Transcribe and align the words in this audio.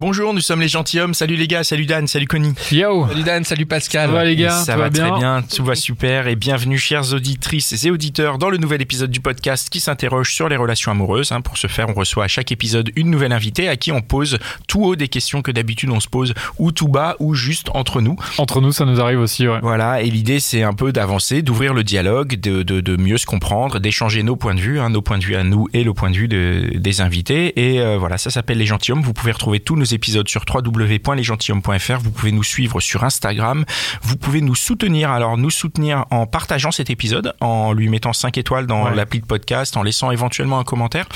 Bonjour, 0.00 0.32
nous 0.32 0.40
sommes 0.40 0.60
les 0.60 0.68
gentilshommes. 0.68 1.12
Salut 1.12 1.34
les 1.34 1.48
gars, 1.48 1.64
salut 1.64 1.84
Dan, 1.84 2.06
salut 2.06 2.28
Connie. 2.28 2.54
Yo 2.70 3.08
Salut 3.08 3.24
Dan, 3.24 3.42
salut 3.42 3.66
Pascal. 3.66 4.08
Ça 4.08 4.14
va 4.14 4.24
les 4.24 4.36
gars 4.36 4.50
Ça 4.62 4.74
Tout 4.74 4.78
va 4.78 4.90
bien 4.90 5.08
très 5.08 5.18
bien, 5.18 5.42
tout 5.42 5.64
va 5.64 5.74
super 5.74 6.28
et 6.28 6.36
bienvenue 6.36 6.78
chères 6.78 7.12
auditrices 7.12 7.84
et 7.84 7.90
auditeurs 7.90 8.38
dans 8.38 8.48
le 8.48 8.58
nouvel 8.58 8.80
épisode 8.80 9.10
du 9.10 9.18
podcast 9.18 9.68
qui 9.70 9.80
s'interroge 9.80 10.32
sur 10.32 10.48
les 10.48 10.54
relations 10.54 10.92
amoureuses. 10.92 11.32
hein. 11.32 11.40
Pour 11.40 11.58
ce 11.58 11.66
faire, 11.66 11.88
on 11.88 11.94
reçoit 11.94 12.22
à 12.22 12.28
chaque 12.28 12.52
épisode 12.52 12.92
une 12.94 13.10
nouvelle 13.10 13.32
invitée 13.32 13.68
à 13.68 13.76
qui 13.76 13.90
on 13.90 14.00
pose 14.00 14.38
tout 14.68 14.84
haut 14.84 14.94
des 14.94 15.08
questions 15.08 15.42
que 15.42 15.50
d'habitude 15.50 15.90
on 15.90 15.98
se 15.98 16.06
pose 16.06 16.32
ou 16.58 16.70
tout 16.70 16.86
bas 16.86 17.16
ou 17.18 17.34
juste 17.34 17.68
entre 17.74 18.00
nous. 18.00 18.14
Entre 18.38 18.60
nous, 18.60 18.70
ça 18.70 18.84
nous 18.84 19.00
arrive 19.00 19.18
aussi, 19.18 19.48
ouais. 19.48 19.58
Voilà, 19.62 20.00
et 20.00 20.08
l'idée 20.10 20.38
c'est 20.38 20.62
un 20.62 20.74
peu 20.74 20.92
d'avancer, 20.92 21.42
d'ouvrir 21.42 21.74
le 21.74 21.82
dialogue, 21.82 22.36
de, 22.38 22.62
de, 22.62 22.80
de 22.80 22.96
mieux 22.96 23.18
se 23.18 23.26
comprendre, 23.26 23.80
d'échanger 23.80 24.22
nos 24.22 24.36
points 24.36 24.54
de 24.54 24.60
vue, 24.60 24.78
hein, 24.78 24.90
nos 24.90 25.02
points 25.02 25.18
de 25.18 25.24
vue 25.24 25.34
à 25.34 25.42
nous 25.42 25.66
et 25.74 25.82
le 25.82 25.92
point 25.92 26.12
de 26.12 26.16
vue 26.16 26.28
de- 26.28 26.70
des 26.76 27.00
invités. 27.00 27.58
Et 27.68 27.80
euh, 27.80 27.98
voilà, 27.98 28.16
ça 28.16 28.30
s'appelle 28.30 28.58
Les 28.58 28.66
Gentilhommes. 28.66 29.02
Vous 29.02 29.12
pouvez 29.12 29.32
retrouver 29.32 29.58
tous 29.58 29.74
nos 29.74 29.87
épisodes 29.94 30.28
sur 30.28 30.44
www.lesgentilhommes.fr. 30.52 31.98
Vous 32.02 32.10
pouvez 32.10 32.32
nous 32.32 32.42
suivre 32.44 32.80
sur 32.80 33.04
Instagram. 33.04 33.64
Vous 34.02 34.16
pouvez 34.16 34.40
nous 34.40 34.54
soutenir. 34.54 35.10
Alors, 35.10 35.36
nous 35.36 35.50
soutenir 35.50 36.04
en 36.10 36.26
partageant 36.26 36.70
cet 36.70 36.90
épisode, 36.90 37.34
en 37.40 37.72
lui 37.72 37.88
mettant 37.88 38.12
5 38.12 38.38
étoiles 38.38 38.66
dans 38.66 38.84
Ouais. 38.84 38.94
l'appli 38.94 39.20
de 39.20 39.26
podcast, 39.26 39.76
en 39.76 39.82
laissant 39.82 40.10
éventuellement 40.10 40.58
un 40.58 40.64
commentaire, 40.64 41.06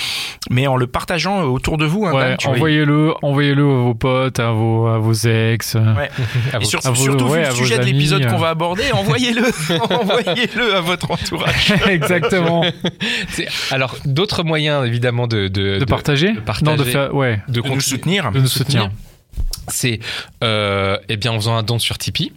mais 0.51 0.67
en 0.67 0.77
le 0.77 0.87
partageant 0.87 1.41
euh, 1.43 1.45
autour 1.45 1.79
de 1.79 1.85
vous. 1.87 2.07
hein, 2.07 2.13
Ouais, 2.13 2.37
envoyez-le, 2.47 3.15
envoyez-le 3.23 3.63
à 3.63 3.67
vos 3.83 3.95
potes, 3.95 4.41
à 4.41 4.51
vos, 4.51 4.87
à 4.89 4.99
vos 4.99 5.13
ex. 5.13 5.77
euh, 5.77 5.95
Ouais. 5.95 6.11
À 6.53 6.57
Et 6.57 6.59
vos- 6.61 6.65
sur- 6.65 6.85
à 6.85 6.91
vos- 6.91 6.95
surtout 7.03 7.25
ouais, 7.27 7.39
vu 7.41 7.45
à 7.45 7.49
le 7.49 7.55
vos 7.55 7.63
sujet 7.63 7.79
de 7.79 7.85
l'épisode 7.85 8.23
euh. 8.23 8.31
qu'on 8.31 8.39
va 8.39 8.51
aborder, 8.51 8.85
envoyez-le, 8.93 9.43
envoyez-le 9.91 10.75
à 10.75 10.81
votre 10.81 11.11
entourage. 11.11 11.73
Exactement. 11.89 12.65
Alors, 13.71 13.97
d'autres 14.05 14.43
moyens 14.43 14.87
évidemment 14.87 15.27
de, 15.27 15.49
de, 15.49 15.79
De 15.79 15.85
partager? 15.85 16.33
de 16.33 16.41
partager, 16.41 16.71
Non, 16.71 16.77
de 16.77 16.85
faire, 16.89 17.15
ouais. 17.15 17.41
de 17.49 17.53
De 17.55 17.57
nous 17.59 17.63
continuer- 17.75 17.81
soutenir. 17.83 18.33
De 18.33 18.41
nous 18.41 18.47
soutenir. 18.47 18.62
C'est 19.69 20.01
euh, 20.43 20.99
eh 21.09 21.17
bien 21.17 21.33
en 21.33 21.37
faisant 21.37 21.57
un 21.57 21.63
don 21.63 21.79
sur 21.79 21.99
Tipeee. 21.99 22.33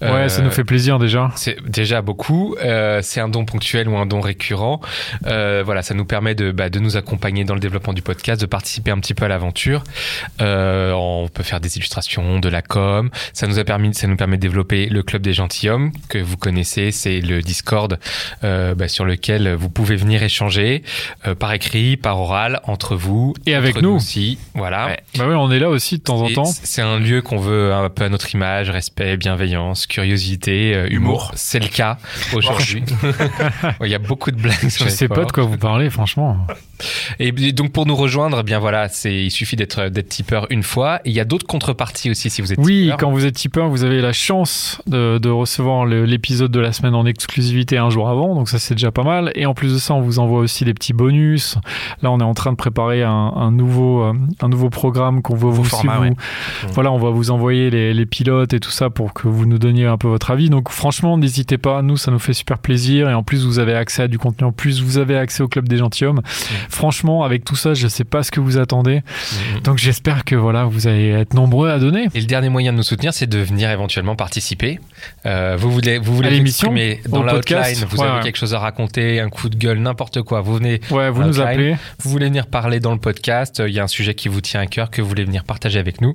Ouais, 0.00 0.08
Euh, 0.08 0.28
ça 0.28 0.42
nous 0.42 0.50
fait 0.50 0.64
plaisir 0.64 0.98
déjà. 0.98 1.30
C'est 1.36 1.56
déjà 1.68 2.02
beaucoup. 2.02 2.56
Euh, 2.62 3.00
c'est 3.02 3.20
un 3.20 3.28
don 3.28 3.44
ponctuel 3.44 3.88
ou 3.88 3.96
un 3.96 4.06
don 4.06 4.20
récurrent. 4.20 4.80
Euh, 5.26 5.62
voilà, 5.64 5.82
ça 5.82 5.94
nous 5.94 6.04
permet 6.04 6.34
de, 6.34 6.50
bah, 6.52 6.70
de 6.70 6.78
nous 6.78 6.96
accompagner 6.96 7.44
dans 7.44 7.54
le 7.54 7.60
développement 7.60 7.92
du 7.92 8.02
podcast, 8.02 8.40
de 8.40 8.46
participer 8.46 8.90
un 8.90 8.98
petit 8.98 9.14
peu 9.14 9.24
à 9.24 9.28
l'aventure. 9.28 9.82
On 10.40 11.28
peut 11.32 11.42
faire 11.42 11.60
des 11.60 11.76
illustrations, 11.76 12.38
de 12.38 12.48
la 12.48 12.62
com. 12.62 13.10
Ça 13.32 13.46
nous 13.46 13.58
a 13.58 13.64
permis, 13.64 13.94
ça 13.94 14.06
nous 14.06 14.16
permet 14.16 14.36
de 14.36 14.42
développer 14.42 14.86
le 14.86 15.02
club 15.02 15.22
des 15.22 15.32
gentilshommes 15.32 15.92
que 16.08 16.18
vous 16.18 16.36
connaissez. 16.36 16.90
C'est 16.90 17.20
le 17.20 17.40
Discord 17.42 17.98
bah, 18.42 18.88
sur 18.88 19.04
lequel 19.04 19.54
vous 19.54 19.70
pouvez 19.70 19.96
venir 19.96 20.22
échanger 20.22 20.82
par 21.38 21.52
écrit, 21.52 21.96
par 21.96 22.20
oral, 22.20 22.60
entre 22.64 22.96
vous 22.96 23.34
Et 23.46 23.54
avec 23.54 23.80
nous. 23.80 23.90
aussi. 23.96 24.38
Voilà. 24.54 24.86
Ouais. 24.86 25.00
Bah 25.18 25.24
oui, 25.28 25.34
on 25.34 25.50
est 25.50 25.58
là 25.58 25.68
aussi 25.68 25.98
de 25.98 26.02
temps 26.02 26.20
en 26.20 26.30
temps. 26.30 26.44
C'est 26.44 26.82
un 26.82 26.98
lieu 26.98 27.22
qu'on 27.22 27.38
veut 27.38 27.72
un 27.72 27.88
peu 27.90 28.04
à 28.04 28.08
notre 28.08 28.34
image, 28.34 28.70
respect, 28.70 29.16
bienveillance, 29.16 29.53
curiosité, 29.88 30.74
euh, 30.74 30.86
humour. 30.90 30.94
Humour. 30.94 31.32
C'est 31.34 31.60
le 31.60 31.68
cas 31.68 31.98
aujourd'hui. 32.34 32.84
Il 33.82 33.88
y 33.88 33.94
a 33.94 33.98
beaucoup 33.98 34.30
de 34.30 34.40
blagues. 34.40 34.68
sur 34.68 34.84
Je 34.84 34.90
les 34.90 34.96
sais 34.96 35.08
pas 35.08 35.24
de 35.24 35.32
quoi 35.32 35.44
vous 35.44 35.58
parlez, 35.58 35.90
franchement. 35.90 36.46
Et 37.18 37.32
donc 37.52 37.72
pour 37.72 37.86
nous 37.86 37.96
rejoindre, 37.96 38.38
eh 38.40 38.42
bien 38.42 38.58
voilà, 38.58 38.88
c'est 38.88 39.14
il 39.24 39.30
suffit 39.30 39.56
d'être 39.56 39.88
d'être 39.88 40.08
tipeur 40.08 40.46
une 40.50 40.62
fois. 40.62 41.00
Et 41.04 41.10
il 41.10 41.14
y 41.14 41.20
a 41.20 41.24
d'autres 41.24 41.46
contreparties 41.46 42.10
aussi 42.10 42.30
si 42.30 42.42
vous 42.42 42.52
êtes 42.52 42.58
Oui, 42.60 42.82
tipeur. 42.84 42.96
quand 42.98 43.10
vous 43.10 43.26
êtes 43.26 43.34
tipeur, 43.34 43.68
vous 43.68 43.84
avez 43.84 44.00
la 44.00 44.12
chance 44.12 44.80
de, 44.86 45.18
de 45.18 45.28
recevoir 45.28 45.86
l'épisode 45.86 46.50
de 46.50 46.60
la 46.60 46.72
semaine 46.72 46.94
en 46.94 47.06
exclusivité 47.06 47.78
un 47.78 47.90
jour 47.90 48.08
avant, 48.08 48.34
donc 48.34 48.48
ça 48.48 48.58
c'est 48.58 48.74
déjà 48.74 48.90
pas 48.90 49.02
mal. 49.04 49.32
Et 49.34 49.46
en 49.46 49.54
plus 49.54 49.72
de 49.72 49.78
ça, 49.78 49.94
on 49.94 50.00
vous 50.00 50.18
envoie 50.18 50.40
aussi 50.40 50.64
des 50.64 50.74
petits 50.74 50.92
bonus. 50.92 51.56
Là, 52.02 52.10
on 52.10 52.20
est 52.20 52.24
en 52.24 52.34
train 52.34 52.50
de 52.52 52.56
préparer 52.56 53.02
un, 53.02 53.10
un 53.36 53.50
nouveau, 53.50 54.02
euh, 54.02 54.12
un 54.42 54.48
nouveau 54.48 54.70
programme 54.70 55.22
qu'on 55.22 55.34
va 55.36 55.48
vous, 55.48 55.64
format, 55.64 56.00
ouais. 56.00 56.12
Voilà, 56.72 56.92
on 56.92 56.98
va 56.98 57.10
vous 57.10 57.30
envoyer 57.30 57.70
les, 57.70 57.94
les 57.94 58.06
pilotes 58.06 58.52
et 58.52 58.60
tout 58.60 58.70
ça 58.70 58.90
pour 58.90 59.12
que 59.14 59.28
vous 59.28 59.46
nous 59.46 59.58
donniez 59.58 59.86
un 59.86 59.96
peu 59.98 60.08
votre 60.08 60.30
avis. 60.30 60.50
Donc 60.50 60.70
franchement, 60.70 61.16
n'hésitez 61.18 61.58
pas, 61.58 61.82
nous 61.82 61.96
ça 61.96 62.10
nous 62.10 62.18
fait 62.18 62.32
super 62.32 62.58
plaisir 62.58 63.08
et 63.08 63.14
en 63.14 63.22
plus 63.22 63.44
vous 63.44 63.58
avez 63.58 63.74
accès 63.74 64.02
à 64.02 64.08
du 64.08 64.18
contenu 64.18 64.46
en 64.46 64.52
plus, 64.52 64.82
vous 64.82 64.98
avez 64.98 65.16
accès 65.16 65.42
au 65.42 65.48
club 65.48 65.68
des 65.68 65.76
gentilshommes. 65.78 66.20
Franchement, 66.68 67.24
avec 67.24 67.44
tout 67.44 67.56
ça, 67.56 67.74
je 67.74 67.88
sais 67.88 68.04
pas 68.04 68.22
ce 68.22 68.30
que 68.30 68.40
vous 68.40 68.58
attendez. 68.58 69.02
Mhm. 69.54 69.60
Donc 69.62 69.78
j'espère 69.78 70.24
que 70.24 70.34
voilà, 70.34 70.64
vous 70.64 70.86
allez 70.86 71.08
être 71.10 71.34
nombreux 71.34 71.70
à 71.70 71.78
donner. 71.78 72.08
Et 72.14 72.20
le 72.20 72.26
dernier 72.26 72.48
moyen 72.48 72.72
de 72.72 72.76
nous 72.78 72.82
soutenir, 72.82 73.12
c'est 73.14 73.26
de 73.26 73.38
venir 73.38 73.70
éventuellement 73.70 74.16
participer. 74.16 74.78
Euh, 75.26 75.56
vous 75.58 75.70
voulez, 75.70 75.98
vous 75.98 76.14
voulez 76.14 76.30
l'émission, 76.30 76.74
exprimer 76.74 77.00
dans 77.08 77.22
la 77.22 77.32
podcast, 77.34 77.72
hotline, 77.72 77.88
vous 77.90 77.96
ouais, 77.98 78.06
avez 78.06 78.16
ouais. 78.18 78.22
quelque 78.22 78.36
chose 78.36 78.54
à 78.54 78.58
raconter, 78.58 79.20
un 79.20 79.28
coup 79.28 79.48
de 79.48 79.56
gueule, 79.56 79.78
n'importe 79.78 80.22
quoi. 80.22 80.40
Vous 80.40 80.54
venez, 80.56 80.80
Ouais, 80.90 81.10
vous 81.10 81.22
nous 81.22 81.28
Outline. 81.40 81.46
appelez. 81.46 81.76
vous 82.00 82.10
voulez 82.10 82.26
venir 82.26 82.46
parler 82.46 82.80
dans 82.80 82.92
le 82.92 82.98
podcast. 82.98 83.60
euh, 83.60 83.68
Il 83.68 83.74
y 83.74 83.80
a 83.80 83.84
un 83.84 83.88
sujet 83.88 84.14
qui 84.14 84.28
vous 84.28 84.40
tient 84.40 84.60
à 84.60 84.66
cœur 84.66 84.90
que 84.90 85.02
vous 85.02 85.08
voulez 85.08 85.24
venir 85.24 85.44
partager 85.44 85.78
avec 85.78 86.00
nous. 86.00 86.14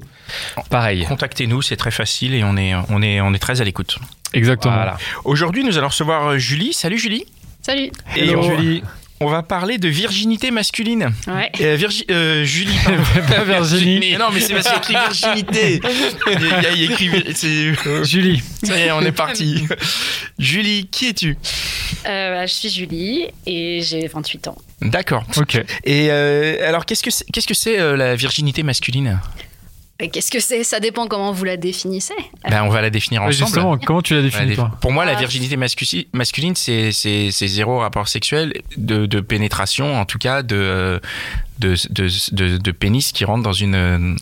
Pareil. 0.70 1.06
Contactez-nous, 1.06 1.62
c'est 1.62 1.76
très 1.78 1.92
facile 1.92 2.34
et 2.34 2.44
on 2.44 2.56
est, 2.58 2.74
on 2.90 3.02
est, 3.02 3.22
on 3.22 3.34
est 3.34 3.40
très 3.40 3.62
à 3.62 3.64
l'écoute. 3.64 3.98
Exactement. 4.34 4.74
Voilà. 4.76 4.98
Aujourd'hui, 5.26 5.64
nous 5.64 5.78
allons 5.78 5.88
recevoir 5.88 6.28
euh, 6.28 6.38
Julie. 6.38 6.74
Salut 6.74 6.98
Julie. 6.98 7.26
Salut. 7.62 7.90
Et 8.16 8.30
Hello. 8.30 8.44
Julie. 8.44 8.84
On 9.22 9.28
va 9.28 9.44
parler 9.44 9.78
de 9.78 9.88
virginité 9.90 10.50
masculine. 10.52 11.10
Ouais. 11.28 11.52
Euh, 11.62 11.76
Virgi- 11.76 12.06
euh, 12.10 12.44
Julie, 12.46 12.76
pardon. 12.86 13.04
Pas 13.28 13.44
Virginie. 13.44 14.00
Mais 14.12 14.18
non, 14.18 14.28
mais 14.34 14.40
c'est 14.40 14.54
parce 14.54 14.70
qu'il 14.70 14.96
écrit 14.96 14.96
virginité. 14.96 15.82
Il 16.28 16.42
y 16.42 16.66
a- 16.66 16.72
il 16.74 16.82
y 16.84 16.88
a 16.88 16.92
écrit 16.92 17.10
Julie. 18.06 18.42
Ça 18.64 18.78
y 18.78 18.82
est, 18.84 18.92
on 18.92 19.02
est 19.02 19.12
parti. 19.12 19.66
Julie, 20.40 20.88
qui 20.92 21.10
es-tu? 21.10 21.38
Euh, 22.08 22.36
bah, 22.36 22.46
je 22.46 22.54
suis 22.54 22.70
Julie 22.70 23.26
et 23.46 23.82
j'ai 23.82 24.08
28 24.08 24.48
ans. 24.48 24.58
D'accord. 24.82 25.24
Ok. 25.38 25.56
Et 25.84 26.08
euh, 26.12 26.68
alors, 26.68 26.86
qu'est-ce 26.86 27.04
que 27.04 27.12
c'est, 27.12 27.26
qu'est-ce 27.32 27.48
que 27.48 27.54
c'est 27.54 27.80
euh, 27.80 27.98
la 27.98 28.16
virginité 28.16 28.64
masculine? 28.64 29.20
Qu'est-ce 30.08 30.32
que 30.32 30.40
c'est? 30.40 30.64
Ça 30.64 30.80
dépend 30.80 31.08
comment 31.08 31.34
vous 31.34 31.44
la 31.44 31.58
définissez. 31.58 32.14
ben, 32.50 32.64
On 32.64 32.70
va 32.70 32.82
la 32.82 32.90
définir 32.90 33.22
ensemble. 33.22 33.34
Justement, 33.36 33.78
comment 33.78 34.02
tu 34.02 34.14
la 34.16 34.22
défini 34.22 34.52
défi- 34.52 34.56
toi? 34.56 34.72
Pour 34.82 34.94
moi, 34.94 35.04
la 35.04 35.12
Ah. 35.18 35.20
virginité 35.20 35.58
mascu- 35.58 36.08
masculine, 36.14 36.56
c'est, 36.56 36.94
c'est, 36.94 37.32
c'est 37.32 37.48
zéro 37.48 37.80
rapport 37.80 38.08
sexuel, 38.08 38.54
de, 38.78 39.06
de 39.06 39.20
pénétration, 39.20 40.00
en 40.00 40.06
tout 40.06 40.18
cas, 40.18 40.42
de, 40.42 41.02
de, 41.60 41.76
de, 41.90 42.08
de, 42.32 42.58
de 42.58 42.72
pénis 42.72 43.12
qui 43.12 43.26
rentre 43.26 43.44
dans 43.44 43.52
une, 43.52 43.76
euh, 43.76 44.16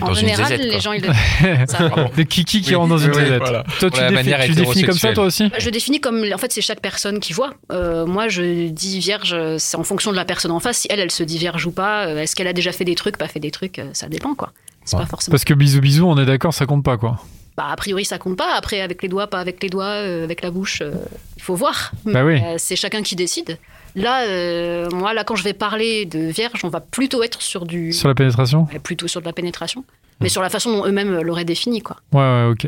En 0.00 0.06
dans 0.06 0.14
une 0.14 0.20
général, 0.28 0.46
zézette, 0.46 0.72
les 0.72 0.78
gens 0.80 0.92
ils 0.92 1.02
le. 1.02 1.08
De 2.16 2.22
Kiki 2.22 2.60
qui 2.60 2.70
Oui, 2.70 2.74
rentre 2.76 2.90
dans 2.90 2.98
une 2.98 3.10
oui, 3.10 3.16
zézette. 3.22 3.38
voilà. 3.40 3.64
Toi, 3.80 3.90
tu, 3.90 4.00
défi- 4.00 4.46
tu 4.46 4.52
définis 4.54 4.84
comme 4.84 4.98
ça 4.98 5.12
toi 5.12 5.24
aussi? 5.24 5.50
Je 5.58 5.70
définis 5.70 6.00
comme 6.00 6.24
en 6.32 6.38
fait 6.38 6.52
c'est 6.52 6.62
chaque 6.62 6.80
personne 6.80 7.18
qui 7.18 7.32
voit. 7.32 7.54
Euh, 7.72 8.06
moi 8.06 8.28
je 8.28 8.68
dis 8.68 9.00
vierge, 9.00 9.34
c'est 9.58 9.76
en 9.76 9.82
fonction 9.82 10.12
de 10.12 10.16
la 10.16 10.24
personne 10.24 10.52
en 10.52 10.60
face. 10.60 10.78
Si 10.78 10.86
elle 10.88 11.00
elle 11.00 11.10
se 11.10 11.24
dit 11.24 11.38
vierge 11.38 11.66
ou 11.66 11.72
pas, 11.72 12.06
euh, 12.06 12.18
est-ce 12.22 12.36
qu'elle 12.36 12.46
a 12.46 12.52
déjà 12.52 12.70
fait 12.70 12.84
des 12.84 12.94
trucs, 12.94 13.16
pas 13.18 13.26
fait 13.28 13.40
des 13.40 13.50
trucs, 13.50 13.80
euh, 13.80 13.90
ça 13.92 14.08
dépend 14.08 14.34
quoi. 14.36 14.52
C'est 14.86 14.96
Ouais. 14.96 15.02
pas 15.02 15.08
forcément. 15.08 15.32
Parce 15.32 15.44
que 15.44 15.52
bisous 15.52 15.80
bisous, 15.82 16.06
on 16.06 16.16
est 16.16 16.24
d'accord, 16.24 16.54
ça 16.54 16.64
compte 16.64 16.82
pas 16.84 16.96
quoi. 16.96 17.20
Bah, 17.56 17.66
a 17.70 17.76
priori 17.76 18.04
ça 18.04 18.18
compte 18.18 18.36
pas. 18.36 18.54
Après 18.56 18.80
avec 18.80 19.02
les 19.02 19.08
doigts, 19.08 19.26
pas 19.26 19.40
avec 19.40 19.62
les 19.62 19.68
doigts, 19.68 19.84
euh, 19.84 20.24
avec 20.24 20.40
la 20.42 20.50
bouche, 20.50 20.80
euh, 20.82 20.92
il 21.36 21.42
faut 21.42 21.54
voir. 21.54 21.92
Bah 22.04 22.24
oui. 22.24 22.40
Euh, 22.42 22.54
c'est 22.58 22.76
chacun 22.76 23.02
qui 23.02 23.16
décide. 23.16 23.58
Là, 23.94 24.24
euh, 24.26 24.88
moi 24.92 25.14
là 25.14 25.24
quand 25.24 25.36
je 25.36 25.42
vais 25.44 25.54
parler 25.54 26.04
de 26.04 26.18
vierge, 26.18 26.60
on 26.64 26.68
va 26.68 26.80
plutôt 26.80 27.22
être 27.22 27.40
sur 27.40 27.64
du 27.64 27.92
Sur 27.92 28.08
la 28.08 28.14
pénétration 28.14 28.68
Ouais, 28.72 28.78
plutôt 28.78 29.08
sur 29.08 29.20
de 29.22 29.26
la 29.26 29.32
pénétration, 29.32 29.84
mais 30.20 30.28
sur 30.28 30.42
la 30.42 30.50
façon 30.50 30.70
dont 30.70 30.86
eux-mêmes 30.86 31.20
l'auraient 31.22 31.44
défini, 31.46 31.80
quoi. 31.80 31.96
Ouais, 32.12 32.20
ouais, 32.20 32.44
ok. 32.50 32.66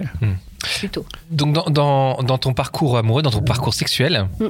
Plutôt. 0.81 1.07
Donc 1.31 1.55
dans, 1.55 1.67
dans, 1.71 2.23
dans 2.25 2.37
ton 2.39 2.53
parcours 2.53 2.99
amoureux, 2.99 3.23
dans 3.23 3.31
ton 3.31 3.43
parcours 3.43 3.75
sexuel, 3.75 4.27
Mm. 4.41 4.47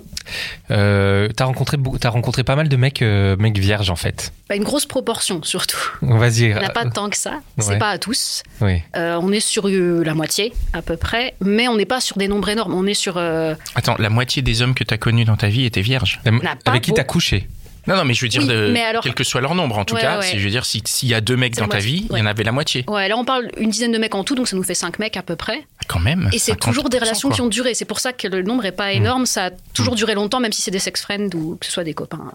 euh, 0.71 1.29
t'as 1.37 1.45
rencontré 1.45 1.77
t'as 2.01 2.09
rencontré 2.11 2.45
pas 2.45 2.57
mal 2.57 2.69
de 2.69 2.77
mecs 2.77 3.03
euh, 3.03 3.37
mecs 3.37 3.59
vierges 3.59 3.91
en 3.91 3.97
fait. 3.97 4.33
Bah, 4.49 4.57
une 4.57 4.65
grosse 4.65 4.87
proportion, 4.87 5.43
surtout. 5.43 5.79
Vas-y. 6.01 6.41
Il 6.45 6.49
n'y 6.49 6.55
en 6.55 6.63
a 6.63 6.71
pas 6.71 6.87
tant 6.87 7.11
que 7.11 7.17
ça. 7.17 7.41
C'est 7.59 7.73
Ouais. 7.73 7.79
pas 7.79 7.91
à 7.91 7.99
tous. 7.99 8.43
Oui. 8.63 8.83
Euh, 8.97 9.19
on 9.23 9.33
est 9.33 9.41
sur 9.41 9.69
euh, 9.69 10.03
la 10.03 10.15
moitié, 10.15 10.53
à 10.73 10.81
peu 10.81 10.97
près, 10.97 11.35
mais 11.43 11.69
on 11.69 11.77
n'est 11.77 11.85
pas 11.85 12.01
sur 12.01 12.17
des 12.17 12.27
nombres 12.29 12.49
énormes. 12.49 12.73
On 12.75 12.87
est 12.87 12.95
sur. 12.95 13.19
euh, 13.19 13.55
Attends, 13.75 13.97
la 13.99 14.08
moitié 14.11 14.43
des 14.43 14.63
hommes 14.63 14.75
que 14.75 14.85
tu 14.85 14.93
as 14.95 14.99
connus 14.99 15.25
dans 15.25 15.37
ta 15.37 15.49
vie 15.49 15.65
étaient 15.65 15.81
vierges 15.83 16.21
La- 16.25 16.57
Avec 16.67 16.83
qui 16.83 16.93
t'as 16.93 17.05
couché 17.05 17.49
Non, 17.87 17.97
non, 17.97 18.05
mais 18.05 18.13
je 18.13 18.23
veux 18.23 18.29
dire, 18.29 18.43
Oui, 18.43 18.49
de, 18.49 18.71
mais 18.73 18.83
alors- 18.83 19.03
quel 19.03 19.15
que 19.15 19.25
soit 19.25 19.41
leur 19.41 19.55
nombre, 19.55 19.79
en 19.79 19.85
tout 19.87 19.95
Ouais, 19.95 20.01
cas, 20.03 20.19
ouais. 20.19 20.27
si, 20.27 20.39
je 20.39 20.45
veux 20.45 20.51
dire, 20.51 20.67
si- 20.67 20.83
s'il 20.85 21.09
y 21.09 21.15
a 21.15 21.21
deux 21.23 21.37
mecs 21.37 21.55
dans 21.55 21.63
la 21.63 21.69
ta 21.69 21.75
moitié, 21.77 21.91
vie, 22.01 22.07
il 22.11 22.19
y 22.19 22.21
en 22.21 22.27
avait 22.27 22.45
la 22.45 22.53
moitié. 22.53 22.85
Ouais, 22.87 23.09
là 23.09 23.17
on 23.17 23.25
parle 23.25 23.49
une 23.57 23.71
dizaine 23.71 23.93
de 23.93 23.99
mecs 23.99 24.15
en 24.15 24.25
tout, 24.25 24.35
donc 24.35 24.47
ça 24.47 24.57
nous 24.57 24.63
fait 24.63 24.75
cinq 24.75 24.99
mecs 24.99 25.17
à 25.17 25.23
peu 25.23 25.37
près. 25.37 25.65
Quand 25.87 25.99
même. 26.01 26.29
Et 26.35 26.39
c'est 26.39 26.53
50%, 26.53 26.59
toujours 26.59 26.89
des 26.91 26.99
relations 26.99 27.29
quoi. 27.31 27.37
qui 27.37 27.41
ont 27.41 27.49
duré. 27.49 27.73
C'est 27.75 27.87
pour 27.87 28.01
ça 28.01 28.13
que 28.13 28.29
le 28.29 28.43
nombre 28.43 28.67
est 28.67 28.73
pas 28.73 28.93
énorme. 28.93 29.25
Ça 29.25 29.47
a 29.47 29.51
toujours 29.73 29.95
duré 29.95 30.15
longtemps, 30.15 30.39
même 30.41 30.53
si 30.53 30.61
c'est 30.61 30.71
des 30.71 30.79
sex 30.81 31.01
friends 31.01 31.31
ou 31.35 31.57
que 31.59 31.65
ce 31.65 31.73
soit 31.73 31.85
des 31.85 31.95
copains. 31.95 32.33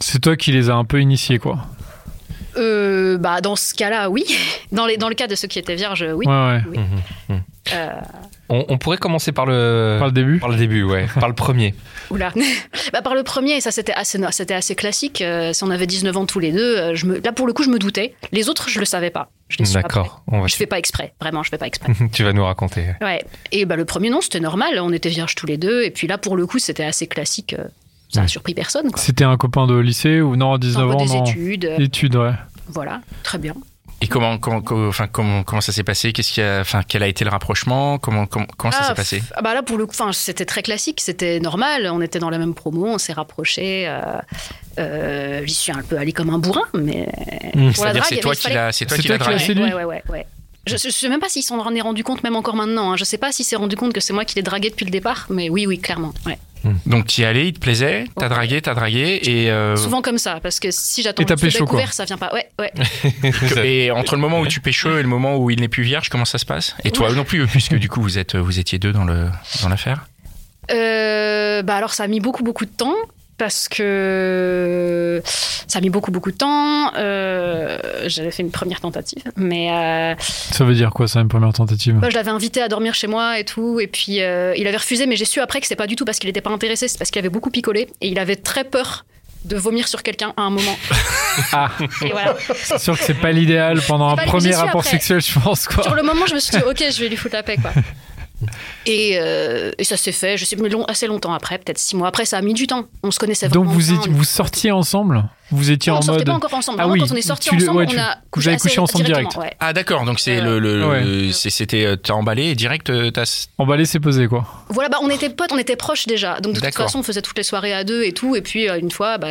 C'est 0.00 0.20
toi 0.20 0.34
qui 0.36 0.50
les 0.50 0.70
as 0.70 0.74
un 0.74 0.84
peu 0.84 1.00
initiés 1.00 1.38
quoi. 1.38 1.58
Euh, 2.56 3.18
bah, 3.18 3.40
dans 3.42 3.54
ce 3.54 3.74
cas-là, 3.74 4.08
oui. 4.10 4.24
Dans, 4.72 4.86
les, 4.86 4.96
dans 4.96 5.08
le 5.10 5.14
cas 5.14 5.26
de 5.26 5.34
ceux 5.34 5.46
qui 5.46 5.58
étaient 5.58 5.74
vierges, 5.76 6.04
oui. 6.14 6.26
Ouais, 6.26 6.32
ouais. 6.32 6.62
Oui. 6.70 6.78
Mhm, 6.78 7.02
mhm. 7.36 7.42
Euh, 7.74 7.90
On, 8.48 8.64
on 8.68 8.78
pourrait 8.78 8.96
commencer 8.98 9.32
par 9.32 9.44
le, 9.46 9.96
Par 9.98 10.06
le 10.08 10.12
début 10.12 10.38
par 10.38 10.48
le 10.48 10.56
début, 10.56 10.82
ouais, 10.84 11.06
par 11.18 11.28
le 11.28 11.34
premier. 11.34 11.74
Oula. 12.10 12.32
bah, 12.92 13.02
par 13.02 13.14
le 13.14 13.22
premier, 13.24 13.60
ça 13.60 13.70
c'était 13.72 13.92
assez, 13.92 14.18
c'était 14.30 14.54
assez 14.54 14.74
classique. 14.74 15.20
Euh, 15.20 15.52
si 15.52 15.64
on 15.64 15.70
avait 15.70 15.86
19 15.86 16.16
ans 16.16 16.26
tous 16.26 16.38
les 16.38 16.52
deux, 16.52 16.76
euh, 16.76 16.94
je 16.94 17.06
me, 17.06 17.18
là 17.20 17.32
pour 17.32 17.46
le 17.46 17.52
coup, 17.52 17.62
je 17.64 17.70
me 17.70 17.78
doutais. 17.78 18.14
Les 18.32 18.48
autres, 18.48 18.68
je 18.68 18.78
le 18.78 18.84
savais 18.84 19.10
pas. 19.10 19.30
Je 19.48 19.58
les. 19.58 19.72
D'accord. 19.72 20.22
On 20.28 20.40
va- 20.40 20.46
Je 20.46 20.54
fais 20.56 20.66
pas 20.66 20.78
exprès. 20.78 21.12
Vraiment, 21.20 21.42
je 21.42 21.50
fais 21.50 21.58
pas 21.58 21.66
exprès. 21.66 21.92
tu 22.12 22.22
vas 22.24 22.32
nous 22.32 22.44
raconter. 22.44 22.84
Ouais. 23.00 23.24
Et 23.52 23.64
bah, 23.64 23.76
le 23.76 23.84
premier, 23.84 24.10
non, 24.10 24.20
c'était 24.20 24.40
normal. 24.40 24.78
On 24.80 24.92
était 24.92 25.08
vierges 25.08 25.34
tous 25.34 25.46
les 25.46 25.56
deux. 25.56 25.82
Et 25.84 25.90
puis 25.90 26.06
là, 26.06 26.16
pour 26.18 26.36
le 26.36 26.46
coup, 26.46 26.58
c'était 26.58 26.84
assez 26.84 27.06
classique. 27.06 27.54
euh, 27.58 27.64
Ça 28.12 28.20
a 28.20 28.22
Ouais. 28.22 28.28
surpris 28.28 28.54
personne. 28.54 28.90
Quoi. 28.92 29.00
C'était 29.02 29.24
un 29.24 29.36
copain 29.36 29.66
de 29.66 29.76
lycée 29.76 30.20
ou 30.20 30.36
non, 30.36 30.52
à 30.54 30.58
19 30.58 30.82
T'envoies 30.82 31.02
ans 31.02 31.04
des 31.04 31.12
non. 31.18 31.24
études. 31.24 31.72
Études, 31.78 32.16
ouais. 32.16 32.32
Voilà, 32.68 33.00
très 33.22 33.38
bien. 33.38 33.54
Et 34.02 34.08
comment, 34.08 34.36
comment, 34.38 34.60
comment- 34.60 34.88
enfin, 34.88 35.06
comment, 35.10 35.42
comment 35.42 35.62
ça 35.62 35.72
s'est 35.72 35.82
passé? 35.82 36.12
Qu'est-ce 36.12 36.32
qui 36.32 36.42
a, 36.42 36.60
enfin, 36.60 36.82
quel 36.86 37.02
a 37.02 37.06
été 37.06 37.24
le 37.24 37.30
rapprochement? 37.30 37.98
Comment, 37.98 38.26
comment, 38.26 38.46
comment 38.58 38.70
ça 38.70 38.80
Ah, 38.82 38.88
s'est 38.88 38.94
passé? 38.94 39.22
ah 39.34 39.40
bah 39.40 39.54
là 39.54 39.62
pour 39.62 39.78
le 39.78 39.86
coup, 39.86 39.94
enfin, 39.98 40.12
c'était 40.12 40.44
très 40.44 40.62
classique, 40.62 41.00
c'était 41.00 41.40
normal. 41.40 41.88
On 41.90 42.02
était 42.02 42.18
dans 42.18 42.28
la 42.30 42.36
même 42.38 42.54
promo, 42.54 42.86
on 42.86 42.98
s'est 42.98 43.14
rapprochés. 43.14 43.84
Euh, 43.88 44.02
euh, 44.78 45.42
J'y 45.46 45.54
suis 45.54 45.72
un 45.72 45.82
peu 45.82 45.96
allé 45.96 46.12
comme 46.12 46.28
un 46.30 46.38
bourrin, 46.38 46.66
mais 46.74 47.08
Mmh. 47.54 47.72
pour 47.72 47.84
la 47.86 47.92
C'est-à-dire 47.92 48.02
drague, 48.02 48.04
c'est 48.14 48.20
toi 48.20 48.34
qui 48.34 48.50
l'as, 48.52 48.72
c'est 48.72 48.84
toi 48.84 48.96
C'est 48.96 49.02
qui 49.02 49.08
toi 49.08 49.16
l'as 49.16 49.24
qui 49.38 49.48
l'as 49.48 49.54
dragué? 49.54 49.74
ouais, 49.74 49.84
ouais, 49.84 50.02
ouais. 50.10 50.26
Je, 50.66 50.76
je 50.76 50.90
sais 50.90 51.08
même 51.08 51.20
pas 51.20 51.28
s'il 51.28 51.42
s'en 51.42 51.72
est 51.74 51.80
rendu 51.80 52.02
compte, 52.04 52.22
même 52.24 52.36
encore 52.36 52.56
maintenant. 52.56 52.92
hein. 52.92 52.96
Je 52.96 53.04
sais 53.04 53.18
pas 53.18 53.32
s'il 53.32 53.44
s'est 53.44 53.56
rendu 53.56 53.76
compte 53.76 53.92
que 53.92 54.00
c'est 54.00 54.12
moi 54.12 54.24
qui 54.24 54.34
l'ai 54.36 54.42
dragué 54.42 54.70
depuis 54.70 54.84
le 54.84 54.90
départ, 54.90 55.26
mais 55.30 55.48
oui, 55.48 55.66
oui, 55.66 55.78
clairement. 55.78 56.12
Ouais. 56.26 56.38
Donc 56.84 57.06
tu 57.06 57.20
y 57.20 57.24
allais, 57.24 57.46
il 57.46 57.52
te 57.52 57.60
plaisait, 57.60 58.06
t'as 58.18 58.28
dragué, 58.28 58.60
t'as 58.60 58.74
dragué, 58.74 59.20
et, 59.22 59.50
euh, 59.52 59.76
Souvent 59.76 60.02
comme 60.02 60.18
ça, 60.18 60.40
parce 60.42 60.58
que 60.58 60.72
si 60.72 61.02
j'attends 61.02 61.22
pécho, 61.24 61.58
quoi. 61.58 61.66
découvert, 61.66 61.92
ça 61.92 62.04
vient 62.06 62.18
pas. 62.18 62.32
Ouais, 62.34 62.48
ouais. 62.58 62.72
et 63.64 63.92
entre 63.92 64.16
le 64.16 64.20
moment 64.20 64.40
où 64.40 64.46
tu 64.48 64.58
pécho 64.60 64.98
et 64.98 65.02
le 65.02 65.08
moment 65.08 65.36
où 65.36 65.50
il 65.50 65.60
n'est 65.60 65.68
plus 65.68 65.84
vierge, 65.84 66.08
comment 66.08 66.24
ça 66.24 66.38
se 66.38 66.44
passe? 66.44 66.74
Et 66.84 66.90
toi 66.90 67.12
non 67.12 67.22
plus, 67.22 67.46
puisque 67.46 67.76
du 67.76 67.88
coup 67.88 68.02
vous 68.02 68.18
êtes, 68.18 68.34
vous 68.34 68.58
étiez 68.58 68.80
deux 68.80 68.92
dans 68.92 69.04
le, 69.04 69.28
dans 69.62 69.68
l'affaire? 69.68 70.06
Euh, 70.72 71.62
bah 71.62 71.76
alors 71.76 71.94
ça 71.94 72.02
a 72.02 72.06
mis 72.08 72.18
beaucoup 72.18 72.42
beaucoup 72.42 72.64
de 72.64 72.70
temps 72.70 72.96
parce 73.38 73.68
que 73.68 75.22
ça 75.24 75.78
a 75.78 75.82
mis 75.82 75.90
beaucoup 75.90 76.10
beaucoup 76.10 76.30
de 76.30 76.36
temps. 76.36 76.92
Euh, 76.96 77.78
J'avais 78.06 78.30
fait 78.30 78.42
une 78.42 78.50
première 78.50 78.80
tentative, 78.80 79.22
mais 79.36 79.70
euh, 79.72 80.14
Ça 80.52 80.64
veut 80.64 80.74
dire 80.74 80.90
quoi, 80.90 81.06
ça, 81.08 81.20
une 81.20 81.28
première 81.28 81.52
tentative? 81.52 81.94
Moi, 81.94 82.10
je 82.10 82.14
l'avais 82.14 82.30
invité 82.30 82.62
à 82.62 82.68
dormir 82.68 82.94
chez 82.94 83.06
moi 83.06 83.38
et 83.38 83.44
tout, 83.44 83.80
et 83.80 83.86
puis 83.86 84.22
euh, 84.22 84.54
il 84.56 84.66
avait 84.66 84.76
refusé, 84.76 85.06
mais 85.06 85.16
j'ai 85.16 85.24
su 85.24 85.40
après 85.40 85.60
que 85.60 85.66
c'est 85.66 85.76
pas 85.76 85.86
du 85.86 85.96
tout 85.96 86.04
parce 86.04 86.18
qu'il 86.18 86.30
était 86.30 86.40
pas 86.40 86.50
intéressé, 86.50 86.88
c'est 86.88 86.98
parce 86.98 87.10
qu'il 87.10 87.18
avait 87.20 87.28
beaucoup 87.28 87.50
picolé 87.50 87.88
et 88.00 88.08
il 88.08 88.18
avait 88.18 88.36
très 88.36 88.64
peur 88.64 89.04
de 89.44 89.56
vomir 89.56 89.86
sur 89.86 90.02
quelqu'un 90.02 90.32
à 90.36 90.42
un 90.42 90.50
moment. 90.50 90.76
Ah, 91.52 91.70
Et 92.02 92.08
voilà. 92.12 92.34
c'est 92.54 92.78
sûr 92.78 92.98
que 92.98 93.04
c'est 93.04 93.12
pas 93.20 93.30
l'idéal 93.30 93.78
pendant 93.86 94.08
un 94.08 94.16
premier 94.16 94.54
rapport 94.54 94.80
après. 94.80 94.92
sexuel, 94.92 95.20
je 95.20 95.38
pense, 95.38 95.68
quoi. 95.68 95.82
Sur 95.84 95.94
le 95.94 96.02
moment, 96.02 96.24
je 96.26 96.34
me 96.34 96.38
suis 96.40 96.56
dit, 96.56 96.62
ok, 96.66 96.82
je 96.90 96.98
vais 97.02 97.10
lui 97.10 97.16
foutre 97.16 97.34
la 97.34 97.42
paix, 97.42 97.58
quoi. 97.60 97.72
Et, 98.86 99.18
euh, 99.20 99.72
et 99.78 99.84
ça 99.84 99.96
s'est 99.96 100.12
fait, 100.12 100.36
je 100.36 100.44
sais, 100.44 100.56
mais 100.56 100.68
long, 100.68 100.84
assez 100.84 101.06
longtemps 101.06 101.32
après, 101.32 101.58
peut-être 101.58 101.78
six 101.78 101.96
mois 101.96 102.08
après, 102.08 102.24
ça 102.24 102.38
a 102.38 102.42
mis 102.42 102.54
du 102.54 102.66
temps. 102.66 102.84
On 103.02 103.10
se 103.10 103.18
connaissait 103.18 103.48
vraiment. 103.48 103.64
Donc 103.64 103.72
vous, 103.72 103.78
bien, 103.80 103.96
étiez, 104.00 104.10
on- 104.10 104.14
vous 104.14 104.24
sortiez 104.24 104.70
ensemble? 104.72 105.24
Vous 105.50 105.70
étiez 105.70 105.90
Non, 105.90 105.96
on 105.96 105.98
en 106.00 106.02
sortait 106.02 106.18
mode. 106.20 106.26
pas 106.26 106.46
encore 106.46 106.54
ensemble. 106.54 106.78
Ah 106.80 106.88
oui, 106.88 107.00
quand 107.00 107.12
on 107.12 107.16
est 107.16 107.22
sortis 107.22 107.48
tu 107.50 107.56
le- 107.56 107.62
ensemble, 107.64 107.78
ouais, 107.78 107.86
on 107.88 107.90
tu- 107.92 107.98
a 107.98 108.18
couché 108.30 108.56
couché 108.56 108.80
ensemble 108.80 109.04
direct. 109.04 109.36
ouais. 109.36 109.52
Ah 109.60 109.72
d'accord, 109.72 110.04
donc 110.04 110.20
c'est 110.20 110.40
le, 110.40 110.58
le- 110.58 110.86
Ouais. 110.86 111.02
le- 111.04 111.32
c'est- 111.32 111.50
c'était, 111.50 111.84
euh, 111.86 111.96
t'as 111.96 112.14
emballé 112.14 112.44
et 112.46 112.54
direct, 112.54 112.90
euh, 112.90 113.10
t'as. 113.10 113.48
Emballé, 113.58 113.84
c'est 113.86 114.00
posé, 114.00 114.26
quoi. 114.28 114.44
Voilà, 114.68 114.88
bah, 114.88 114.98
on 115.02 115.08
était 115.10 115.30
potes, 115.30 115.52
on 115.52 115.58
était 115.58 115.76
proches 115.76 116.06
déjà. 116.06 116.40
Donc 116.40 116.54
de 116.54 116.60
toute 116.60 116.74
façon, 116.74 116.98
on 117.00 117.02
faisait 117.02 117.22
toutes 117.22 117.38
les 117.38 117.44
soirées 117.44 117.72
à 117.74 117.84
deux 117.84 118.02
et 118.04 118.12
tout. 118.12 118.36
Et 118.36 118.42
puis 118.42 118.68
une 118.68 118.90
fois, 118.90 119.18
bah, 119.18 119.28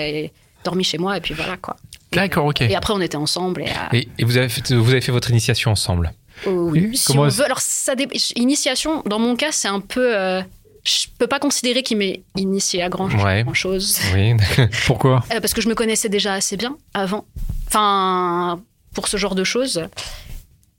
dormi 0.63 0.83
chez 0.83 0.97
moi 0.97 1.15
et 1.17 1.21
puis 1.21 1.33
voilà 1.33 1.57
quoi. 1.57 1.75
D'accord, 2.11 2.45
ok. 2.45 2.61
Et 2.61 2.75
après, 2.75 2.93
on 2.93 3.01
était 3.01 3.17
ensemble. 3.17 3.61
Et, 3.63 3.65
euh, 3.69 3.71
Et, 3.93 4.07
et 4.19 4.23
vous, 4.25 4.37
avez 4.37 4.47
fait, 4.49 4.73
vous 4.73 4.89
avez 4.91 5.01
fait 5.01 5.11
votre 5.11 5.29
initiation 5.31 5.71
ensemble? 5.71 6.13
Oh 6.45 6.69
oui, 6.71 6.89
Et 6.93 6.97
si 6.97 7.17
on 7.17 7.27
veut. 7.27 7.43
Alors, 7.45 7.59
ça 7.59 7.95
dé- 7.95 8.07
initiation, 8.35 9.01
dans 9.05 9.19
mon 9.19 9.35
cas, 9.35 9.51
c'est 9.51 9.67
un 9.67 9.79
peu. 9.79 10.15
euh, 10.17 10.41
je 10.83 11.07
peux 11.17 11.27
pas 11.27 11.39
considérer 11.39 11.81
qu'il 11.81 11.97
m'ait 11.97 12.21
initié 12.37 12.83
à 12.83 12.89
grand, 12.89 13.09
Ouais. 13.23 13.43
grand 13.43 13.53
chose. 13.55 13.97
Oui. 14.13 14.33
Pourquoi? 14.85 15.23
Euh, 15.33 15.39
parce 15.41 15.53
que 15.53 15.61
je 15.61 15.67
me 15.69 15.73
connaissais 15.75 16.09
déjà 16.09 16.33
assez 16.33 16.57
bien 16.57 16.77
avant. 16.93 17.25
Enfin, 17.67 18.61
pour 18.93 19.07
ce 19.07 19.17
genre 19.17 19.33
de 19.35 19.43
choses. 19.43 19.87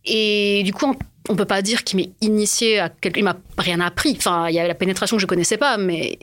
Et 0.05 0.63
du 0.65 0.73
coup, 0.73 0.87
on, 0.87 1.33
on 1.33 1.37
peut 1.37 1.45
pas 1.45 1.63
dire 1.63 1.83
qu'il 1.83 1.97
m'ait 1.99 2.11
initié 2.21 2.79
à 2.79 2.89
quelque... 2.89 3.19
Il 3.19 3.25
m'a 3.25 3.37
rien 3.59 3.81
appris. 3.81 4.15
Enfin, 4.17 4.49
il 4.49 4.55
y 4.55 4.59
avait 4.61 4.69
la 4.69 4.75
pénétration 4.75 5.17
que 5.17 5.21
je 5.21 5.27
connaissais 5.27 5.57
pas, 5.57 5.77
mais 5.77 6.19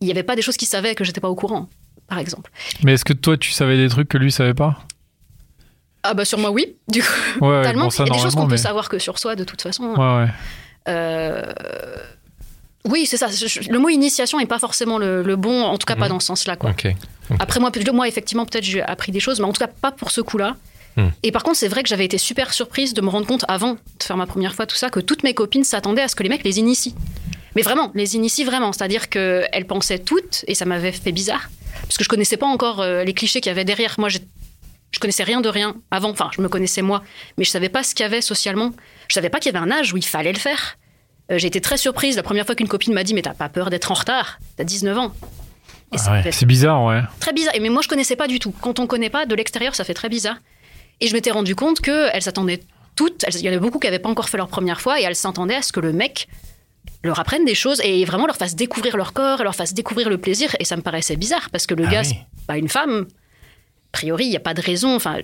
il 0.00 0.08
y 0.08 0.10
avait 0.10 0.22
pas 0.22 0.34
des 0.36 0.42
choses 0.42 0.56
qu'il 0.56 0.68
savait 0.68 0.94
que 0.94 1.04
j'étais 1.04 1.20
pas 1.20 1.28
au 1.28 1.34
courant, 1.34 1.68
par 2.08 2.18
exemple. 2.18 2.50
Mais 2.82 2.94
est-ce 2.94 3.04
que 3.04 3.12
toi, 3.12 3.36
tu 3.36 3.50
savais 3.50 3.76
des 3.76 3.88
trucs 3.90 4.08
que 4.08 4.16
lui 4.16 4.32
savait 4.32 4.54
pas? 4.54 4.78
Ah 6.02 6.14
bah 6.14 6.24
sur 6.24 6.38
moi, 6.38 6.50
oui, 6.50 6.76
du 6.88 7.02
coup. 7.02 7.08
Ouais, 7.42 7.62
Totalement. 7.62 7.84
bon, 7.84 7.90
ça, 7.90 8.04
il 8.04 8.08
y 8.08 8.10
a 8.10 8.14
des 8.14 8.20
choses 8.22 8.34
qu'on 8.34 8.48
peut 8.48 8.56
savoir 8.56 8.88
que 8.88 8.98
sur 8.98 9.18
soi, 9.18 9.36
de 9.36 9.44
toute 9.44 9.60
façon. 9.62 9.84
Ouais, 9.94 10.24
ouais. 10.24 10.28
Euh, 10.88 11.52
Oui, 12.88 13.04
c'est 13.04 13.18
ça. 13.18 13.26
Le 13.68 13.78
mot 13.78 13.90
initiation 13.90 14.40
est 14.40 14.46
pas 14.46 14.58
forcément 14.58 14.96
le, 14.96 15.22
le 15.22 15.36
bon, 15.36 15.62
en 15.64 15.76
tout 15.76 15.84
cas 15.84 15.96
pas 15.96 16.06
Mhm. 16.06 16.12
dans 16.12 16.20
ce 16.20 16.26
sens-là. 16.28 16.56
Quoi. 16.56 16.70
Après, 17.38 17.60
moi, 17.60 17.70
effectivement, 18.08 18.46
peut-être 18.46 18.64
j'ai 18.64 18.80
appris 18.82 19.12
des 19.12 19.20
choses, 19.20 19.38
mais 19.38 19.46
en 19.46 19.52
tout 19.52 19.60
cas 19.60 19.68
pas 19.70 19.92
pour 19.92 20.10
ce 20.10 20.22
coup-là. 20.22 20.56
Hmm. 20.96 21.08
Et 21.22 21.30
par 21.30 21.42
contre, 21.44 21.58
c'est 21.58 21.68
vrai 21.68 21.82
que 21.82 21.88
j'avais 21.88 22.06
été 22.06 22.16
super 22.18 22.52
surprise 22.52 22.94
de 22.94 23.00
me 23.02 23.08
rendre 23.10 23.26
compte, 23.26 23.44
avant 23.48 23.74
de 23.74 23.78
faire 24.02 24.16
ma 24.16 24.26
première 24.26 24.54
fois, 24.54 24.66
tout 24.66 24.74
ça, 24.76 24.88
que 24.90 24.98
toutes 24.98 25.22
mes 25.22 25.34
copines 25.34 25.62
s'attendaient 25.62 26.02
à 26.02 26.08
ce 26.08 26.16
que 26.16 26.22
les 26.24 26.28
mecs 26.30 26.42
les 26.42 26.58
initient. 26.58 26.94
Mais 27.54 27.62
vraiment, 27.62 27.92
les 27.94 28.16
initient 28.16 28.44
vraiment. 28.44 28.72
C'est-à-dire 28.72 29.08
qu'elles 29.10 29.66
pensaient 29.68 29.98
toutes, 30.00 30.44
et 30.48 30.54
ça 30.54 30.64
m'avait 30.64 30.90
fait 30.90 31.12
bizarre, 31.12 31.50
parce 31.82 31.96
que 31.98 32.02
je 32.04 32.08
connaissais 32.08 32.38
pas 32.38 32.46
encore 32.46 32.80
euh, 32.80 33.04
les 33.04 33.12
clichés 33.12 33.40
qu'il 33.42 33.50
y 33.50 33.52
avait 33.52 33.64
derrière. 33.66 33.94
Moi, 33.98 34.08
je 34.92 34.98
connaissais 34.98 35.24
rien 35.24 35.40
de 35.40 35.48
rien 35.48 35.76
avant. 35.90 36.10
Enfin, 36.10 36.30
je 36.36 36.40
me 36.42 36.48
connaissais 36.48 36.82
moi, 36.82 37.02
mais 37.38 37.44
je 37.44 37.50
savais 37.50 37.68
pas 37.68 37.82
ce 37.82 37.94
qu'il 37.94 38.02
y 38.04 38.06
avait 38.06 38.20
socialement. 38.20 38.72
Je 39.08 39.14
savais 39.14 39.28
pas 39.30 39.38
qu'il 39.38 39.52
y 39.52 39.56
avait 39.56 39.64
un 39.64 39.70
âge 39.70 39.92
où 39.92 39.96
il 39.96 40.04
fallait 40.04 40.32
le 40.32 40.38
faire. 40.38 40.76
Euh, 41.30 41.38
j'ai 41.38 41.46
été 41.46 41.60
très 41.60 41.76
surprise 41.76 42.16
la 42.16 42.22
première 42.22 42.44
fois 42.46 42.54
qu'une 42.54 42.68
copine 42.68 42.92
m'a 42.92 43.04
dit 43.04 43.14
Mais 43.14 43.22
t'as 43.22 43.34
pas 43.34 43.48
peur 43.48 43.70
d'être 43.70 43.90
en 43.90 43.94
retard? 43.94 44.38
T'as 44.56 44.64
19 44.64 44.98
ans. 44.98 45.12
Ah 45.92 46.10
me 46.10 46.16
ouais, 46.16 46.22
fait 46.22 46.32
C'est 46.32 46.46
bizarre, 46.46 46.84
ouais. 46.84 47.00
très 47.20 47.32
bizarre. 47.32 47.54
Et 47.54 47.60
mais 47.60 47.68
moi, 47.68 47.82
je 47.82 47.88
connaissais 47.88 48.16
pas 48.16 48.26
du 48.28 48.38
tout. 48.38 48.52
Quand 48.60 48.78
on 48.78 48.86
connaît 48.86 49.10
pas, 49.10 49.26
de 49.26 49.34
l'extérieur, 49.34 49.74
ça 49.74 49.84
fait 49.84 49.94
très 49.94 50.08
bizarre. 50.08 50.36
Et 51.00 51.06
je 51.08 51.14
m'étais 51.14 51.30
rendu 51.30 51.54
compte 51.54 51.80
qu'elles 51.80 52.22
s'attendaient 52.22 52.60
toutes. 52.96 53.24
elles- 53.24 53.36
Il 53.36 53.42
y 53.42 53.48
en 53.48 53.52
avait 53.52 53.60
beaucoup 53.60 53.78
qui 53.78 53.86
n'avaient 53.86 53.98
pas 53.98 54.08
encore 54.08 54.28
fait 54.28 54.36
leur 54.36 54.48
première 54.48 54.80
fois 54.80 55.00
et 55.00 55.04
elles 55.04 55.16
s'attendaient 55.16 55.54
à 55.56 55.62
ce 55.62 55.72
que 55.72 55.80
le 55.80 55.92
mec 55.92 56.28
leur 57.02 57.18
apprenne 57.18 57.44
des 57.44 57.54
choses 57.54 57.80
et 57.84 58.04
vraiment 58.04 58.26
leur 58.26 58.36
fasse 58.36 58.54
découvrir 58.56 58.96
leur 58.96 59.12
corps, 59.12 59.42
leur 59.42 59.54
fasse 59.54 59.72
découvrir 59.74 60.08
le 60.10 60.18
plaisir. 60.18 60.54
Et 60.60 60.64
ça 60.64 60.76
me 60.76 60.82
paraissait 60.82 61.16
bizarre 61.16 61.48
parce 61.50 61.66
que 61.66 61.74
le 61.74 61.84
Ah 61.86 61.90
gars, 61.90 62.00
oui. 62.02 62.08
c'est 62.08 62.46
pas 62.46 62.56
une 62.58 62.68
femme. 62.68 63.06
A 63.92 63.96
priori, 63.98 64.26
il 64.26 64.30
n'y 64.30 64.36
a 64.36 64.40
pas 64.40 64.54
de 64.54 64.60
raison. 64.60 64.94
Enfin, 64.94 65.18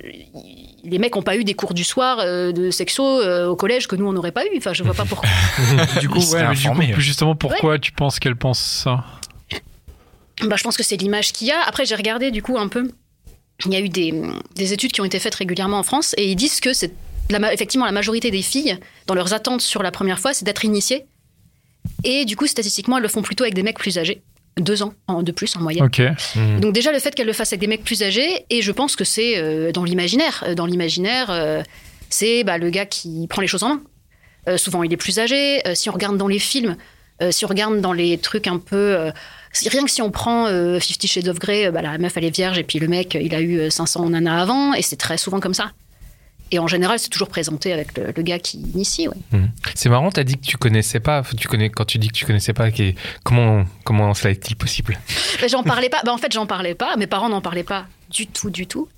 les 0.85 0.99
mecs 0.99 1.15
n'ont 1.15 1.23
pas 1.23 1.37
eu 1.37 1.45
des 1.45 1.55
cours 1.55 1.73
du 1.73 1.85
soir 1.85 2.19
euh, 2.19 2.53
de 2.53 2.71
sexo 2.71 3.05
euh, 3.05 3.47
au 3.47 3.57
collège 3.57 3.87
que 3.87 3.97
nous, 3.97 4.07
on 4.07 4.13
n'aurait 4.13 4.33
pas 4.33 4.45
eu. 4.45 4.57
Enfin, 4.57 4.73
je 4.73 4.83
vois 4.83 4.95
pas 4.95 5.05
pourquoi. 5.05 5.29
Du 6.01 6.09
coup, 6.09 6.19
ouais, 6.19 6.49
mais 6.49 6.55
du 6.55 6.95
coup, 6.95 7.01
justement, 7.01 7.37
pourquoi 7.37 7.79
tu 7.79 7.93
penses 7.93 8.19
qu'elle 8.19 8.37
pense 8.37 8.61
ça 8.61 9.05
Bah, 10.43 10.57
je 10.57 10.63
pense 10.65 10.77
que 10.77 10.83
c'est 10.83 10.97
l'image 10.97 11.33
qu'il 11.33 11.47
y 11.47 11.53
a. 11.53 11.61
Après, 11.65 11.85
j'ai 11.85 11.95
regardé 11.95 12.31
du 12.31 12.43
coup 12.43 12.59
un 12.59 12.69
peu. 12.69 12.91
Il 13.65 13.73
y 13.73 13.77
a 13.77 13.81
eu 13.81 13.89
des, 13.89 14.13
des 14.55 14.73
études 14.73 14.93
qui 14.93 15.01
ont 15.01 15.05
été 15.05 15.19
faites 15.19 15.35
régulièrement 15.35 15.79
en 15.79 15.83
France 15.83 16.15
et 16.19 16.31
ils 16.31 16.37
disent 16.37 16.61
que 16.61 16.73
c'est 16.75 16.93
la 17.31 17.53
effectivement 17.53 17.87
la 17.87 17.93
majorité 17.93 18.31
des 18.31 18.43
filles, 18.43 18.79
dans 19.07 19.15
leurs 19.15 19.33
attentes 19.33 19.61
sur 19.61 19.83
la 19.83 19.91
première 19.91 20.19
fois, 20.19 20.35
c'est 20.35 20.45
d'être 20.45 20.65
initiées. 20.65 21.07
Et 22.05 22.25
du 22.25 22.37
coup, 22.37 22.47
statistiquement, 22.47 22.97
elles 22.97 23.03
le 23.03 23.09
font 23.09 23.23
plutôt 23.23 23.45
avec 23.45 23.55
des 23.55 23.63
mecs 23.63 23.79
plus 23.79 23.99
âgés. 23.99 24.23
Deux 24.59 24.83
ans 24.83 24.95
en- 25.07 25.23
de 25.23 25.33
plus 25.33 25.55
en 25.57 25.61
moyenne. 25.61 25.85
Ok. 25.85 26.01
Mhm. 26.35 26.61
Donc 26.61 26.73
déjà 26.73 26.91
le 26.91 26.99
fait 26.99 27.15
qu'elle 27.15 27.27
le 27.27 27.35
fasse 27.35 27.53
avec 27.53 27.61
des 27.61 27.67
mecs 27.67 27.85
plus 27.85 28.03
âgés, 28.03 28.47
et 28.49 28.63
je 28.63 28.73
pense 28.73 28.97
que 28.97 29.05
c'est 29.05 29.37
euh, 29.37 29.71
dans 29.71 29.85
l'imaginaire. 29.85 30.45
Euh, 30.47 30.55
Dans 30.55 30.65
l'imaginaire, 30.65 31.27
euh, 31.31 31.63
c'est 32.09 32.43
bah, 32.43 32.57
le 32.57 32.71
gars 32.71 32.87
qui 32.87 33.27
prend 33.29 33.43
les 33.43 33.49
choses 33.49 33.63
en 33.63 33.69
main. 33.69 33.83
Euh, 34.49 34.57
souvent 34.57 34.83
il 34.83 34.91
est 34.93 34.97
plus 34.97 35.19
âgé. 35.19 35.61
Euh, 35.69 35.75
si 35.75 35.91
on 35.91 35.93
regarde 35.93 36.17
dans 36.17 36.29
les 36.29 36.39
films, 36.39 36.77
euh, 37.21 37.31
si 37.31 37.45
on 37.45 37.49
regarde 37.49 37.81
dans 37.83 37.93
les 37.93 38.17
trucs 38.17 38.47
un 38.47 38.59
peu... 38.59 38.77
euh, 38.77 39.11
si- 39.53 39.69
rien 39.69 39.85
que 39.85 39.91
si 39.91 40.01
on 40.01 40.11
prend 40.11 40.47
euh, 40.47 40.81
Fifty 40.81 41.07
Shades 41.07 41.29
of 41.29 41.39
Grey, 41.39 41.67
euh, 41.67 41.71
bah, 41.71 41.83
la 41.83 41.99
meuf 41.99 42.17
elle 42.17 42.25
est 42.25 42.35
vierge 42.35 42.57
et 42.59 42.63
puis 42.65 42.79
le 42.79 42.89
mec 42.89 43.15
il 43.21 43.35
a 43.35 43.41
eu 43.43 43.59
euh, 43.59 43.69
500 43.71 44.09
nanas 44.09 44.41
avant, 44.41 44.73
et 44.73 44.81
c'est 44.81 44.97
très 44.97 45.19
souvent 45.19 45.39
comme 45.41 45.55
ça. 45.55 45.73
Et 46.53 46.59
en 46.59 46.67
général 46.67 46.99
c'est 46.99 47.09
toujours 47.09 47.29
présenté 47.29 47.73
avec 47.73 47.97
le, 47.99 48.13
le 48.17 48.23
gars 48.23 48.39
qui 48.39 48.59
initie. 48.59 49.09
Ouais. 49.09 49.17
Mhm. 49.33 49.51
C'est 49.75 49.89
marrant, 49.89 50.11
t'as 50.11 50.23
dit 50.25 50.37
que 50.37 50.47
tu 50.47 50.57
connaissais 50.57 51.01
pas. 51.01 51.23
Tu 51.37 51.49
connais 51.49 51.71
quand 51.71 51.85
tu 51.85 51.99
dis 51.99 52.09
que 52.09 52.13
tu 52.15 52.25
connaissais 52.25 52.53
pas. 52.53 52.71
qui- 52.71 52.95
Comment 53.25 53.65
comment 53.85 54.15
cela 54.15 54.31
est-il 54.31 54.55
possible? 54.57 54.99
Mais 55.43 55.49
j'en 55.49 55.63
parlais 55.63 55.89
pas. 55.89 56.03
Bah, 56.05 56.13
en 56.13 56.19
fait, 56.19 56.33
j'en 56.33 56.47
parlais 56.47 56.75
pas. 56.75 56.97
Mes 56.97 57.07
parents 57.07 57.29
n'en 57.29 57.41
parlaient 57.41 57.63
pas 57.65 57.87
du 58.11 58.27
tout, 58.29 58.51
du 58.51 58.67
tout. 58.67 58.89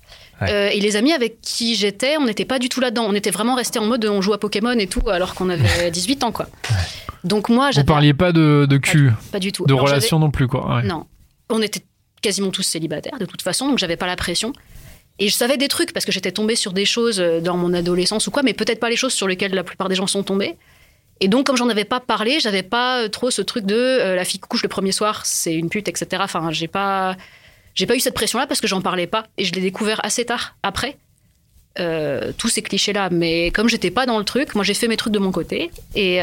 Ouais. 0.41 0.51
Euh, 0.51 0.69
et 0.71 0.79
les 0.79 0.95
amis 0.95 1.11
avec 1.11 1.41
qui 1.41 1.75
j'étais, 1.75 2.15
on 2.17 2.25
n'était 2.25 2.45
pas 2.45 2.59
du 2.59 2.69
tout 2.69 2.79
là-dedans. 2.79 3.05
On 3.07 3.13
était 3.15 3.31
vraiment 3.31 3.55
restés 3.55 3.79
en 3.79 3.85
mode 3.85 4.05
on 4.05 4.21
joue 4.21 4.33
à 4.33 4.39
Pokémon 4.39 4.71
et 4.77 4.87
tout, 4.87 5.09
alors 5.09 5.33
qu'on 5.35 5.49
avait 5.49 5.91
18 5.91 6.23
ans, 6.23 6.31
quoi. 6.31 6.47
Donc 7.23 7.49
moi, 7.49 7.71
Vous 7.75 7.83
parliez 7.83 8.13
pas 8.13 8.31
de, 8.31 8.65
de 8.69 8.77
cul, 8.77 9.11
pas 9.31 9.39
du 9.39 9.51
tout. 9.51 9.65
de 9.65 9.73
Alors, 9.73 9.85
relation 9.85 10.19
non 10.19 10.31
plus, 10.31 10.47
quoi. 10.47 10.75
ouais. 10.77 10.83
Non. 10.83 11.05
On 11.49 11.61
était 11.61 11.81
quasiment 12.21 12.51
tous 12.51 12.63
célibataires, 12.63 13.17
de 13.19 13.25
toute 13.25 13.41
façon, 13.41 13.67
donc 13.67 13.79
j'avais 13.79 13.97
pas 13.97 14.07
la 14.07 14.15
pression. 14.15 14.53
Et 15.19 15.27
je 15.27 15.33
savais 15.33 15.57
des 15.57 15.67
trucs 15.67 15.91
parce 15.91 16.05
que 16.05 16.11
j'étais 16.11 16.31
tombée 16.31 16.55
sur 16.55 16.71
des 16.71 16.85
choses 16.85 17.19
euh, 17.19 17.41
dans 17.41 17.57
mon 17.57 17.73
adolescence 17.73 18.27
ou 18.27 18.31
quoi, 18.31 18.41
mais 18.41 18.53
peut-être 18.53 18.79
pas 18.79 18.89
les 18.89 18.95
choses 18.95 19.13
sur 19.13 19.27
lesquelles 19.27 19.53
la 19.53 19.65
plupart 19.65 19.89
des 19.89 19.95
gens 19.95 20.07
sont 20.07 20.23
tombés. 20.23 20.55
Et 21.19 21.27
donc, 21.27 21.45
comme 21.45 21.57
j'en 21.57 21.67
avais 21.67 21.83
pas 21.83 21.99
parlé, 21.99 22.39
j'avais 22.39 22.63
pas 22.63 23.01
euh, 23.03 23.09
trop 23.09 23.29
ce 23.29 23.41
truc 23.41 23.65
de 23.65 23.75
euh, 23.75 24.15
la 24.15 24.23
fille 24.23 24.39
couche 24.39 24.63
le 24.63 24.69
premier 24.69 24.93
soir, 24.93 25.25
c'est 25.25 25.53
une 25.53 25.69
pute, 25.69 25.89
etc. 25.89 26.21
Enfin, 26.23 26.51
j'ai 26.51 26.69
pas, 26.69 27.17
j'ai 27.75 27.85
pas 27.85 27.97
eu 27.97 27.99
cette 27.99 28.13
pression-là 28.13 28.47
parce 28.47 28.61
que 28.61 28.67
j'en 28.67 28.81
parlais 28.81 29.07
pas. 29.07 29.25
Et 29.37 29.43
je 29.43 29.51
l'ai 29.51 29.61
découvert 29.61 29.99
assez 30.05 30.23
tard, 30.23 30.55
après. 30.63 30.97
tous 32.37 32.47
ces 32.49 32.61
clichés-là. 32.61 33.09
Mais 33.11 33.51
comme 33.51 33.67
j'étais 33.67 33.91
pas 33.91 34.05
dans 34.05 34.19
le 34.19 34.25
truc, 34.25 34.55
moi 34.55 34.63
j'ai 34.63 34.73
fait 34.73 34.87
mes 34.87 34.97
trucs 34.97 35.13
de 35.13 35.19
mon 35.19 35.31
côté. 35.31 35.71
Et, 35.95 36.17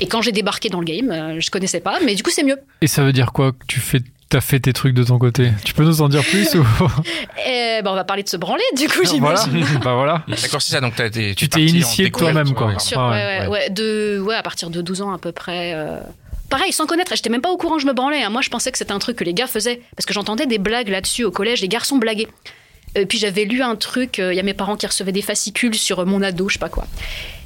et 0.00 0.06
quand 0.06 0.20
j'ai 0.20 0.32
débarqué 0.32 0.68
dans 0.68 0.80
le 0.80 0.84
game, 0.84 1.38
je 1.38 1.48
connaissais 1.50 1.78
pas, 1.78 2.00
mais 2.04 2.16
du 2.16 2.24
coup 2.24 2.30
c'est 2.30 2.42
mieux. 2.42 2.58
Et 2.80 2.88
ça 2.88 3.04
veut 3.04 3.12
dire 3.12 3.32
quoi? 3.32 3.52
Que 3.52 3.66
tu 3.68 3.78
fais 3.78 4.00
T'as 4.32 4.40
fait 4.40 4.60
tes 4.60 4.72
trucs 4.72 4.94
de 4.94 5.04
ton 5.04 5.18
côté. 5.18 5.50
Tu 5.62 5.74
peux 5.74 5.84
nous 5.84 6.00
en 6.00 6.08
dire 6.08 6.22
plus 6.24 6.54
ou... 6.54 6.64
Et, 7.46 7.80
ben, 7.84 7.90
on 7.90 7.94
va 7.94 8.04
parler 8.04 8.22
de 8.22 8.30
se 8.30 8.38
branler, 8.38 8.62
du 8.78 8.88
coup, 8.88 9.00
Voilà. 9.18 9.44
j'imagine. 9.44 9.78
bah 9.84 9.92
voilà. 9.94 10.24
D'accord, 10.26 10.62
c'est 10.62 10.72
ça. 10.72 10.80
Donc 10.80 10.94
t'as 10.96 11.08
été- 11.08 11.34
Tu 11.34 11.44
es 11.44 11.48
t'es 11.48 11.60
initié 11.62 12.10
toi-même, 12.10 12.54
quoi. 12.54 12.68
ouais. 12.68 12.76
Ah. 12.96 13.68
De, 13.68 14.20
ouais, 14.24 14.34
à 14.34 14.42
partir 14.42 14.70
de 14.70 14.80
12 14.80 15.02
ans 15.02 15.12
à 15.12 15.18
peu 15.18 15.32
près. 15.32 15.74
euh, 15.74 16.00
Pareil, 16.48 16.72
sans 16.72 16.86
connaître, 16.86 17.12
j'étais 17.14 17.28
même 17.28 17.42
pas 17.42 17.50
au 17.50 17.58
courant 17.58 17.76
que 17.76 17.82
je 17.82 17.86
me 17.86 17.92
branlais. 17.92 18.22
hein. 18.22 18.30
Moi, 18.30 18.40
je 18.40 18.48
pensais 18.48 18.72
que 18.72 18.78
c'était 18.78 18.92
un 18.92 18.98
truc 18.98 19.16
que 19.16 19.24
les 19.24 19.34
gars 19.34 19.46
faisaient. 19.46 19.82
Parce 19.96 20.06
que 20.06 20.14
j'entendais 20.14 20.46
des 20.46 20.58
blagues 20.58 20.88
là-dessus 20.88 21.24
au 21.24 21.30
collège, 21.30 21.60
les 21.60 21.68
garçons 21.68 21.98
blaguaient. 21.98 22.28
Et 22.94 23.04
puis 23.04 23.18
j'avais 23.18 23.44
lu 23.44 23.60
un 23.62 23.76
truc, 23.76 24.18
euh, 24.18 24.32
il 24.32 24.36
y 24.36 24.40
a 24.40 24.42
mes 24.42 24.54
parents 24.54 24.76
qui 24.76 24.86
recevaient 24.86 25.12
des 25.12 25.20
fascicules 25.22 25.74
sur 25.74 25.98
euh, 26.00 26.04
mon 26.06 26.22
ado, 26.22 26.48
je 26.48 26.54
sais 26.54 26.58
pas 26.58 26.68
quoi. 26.70 26.86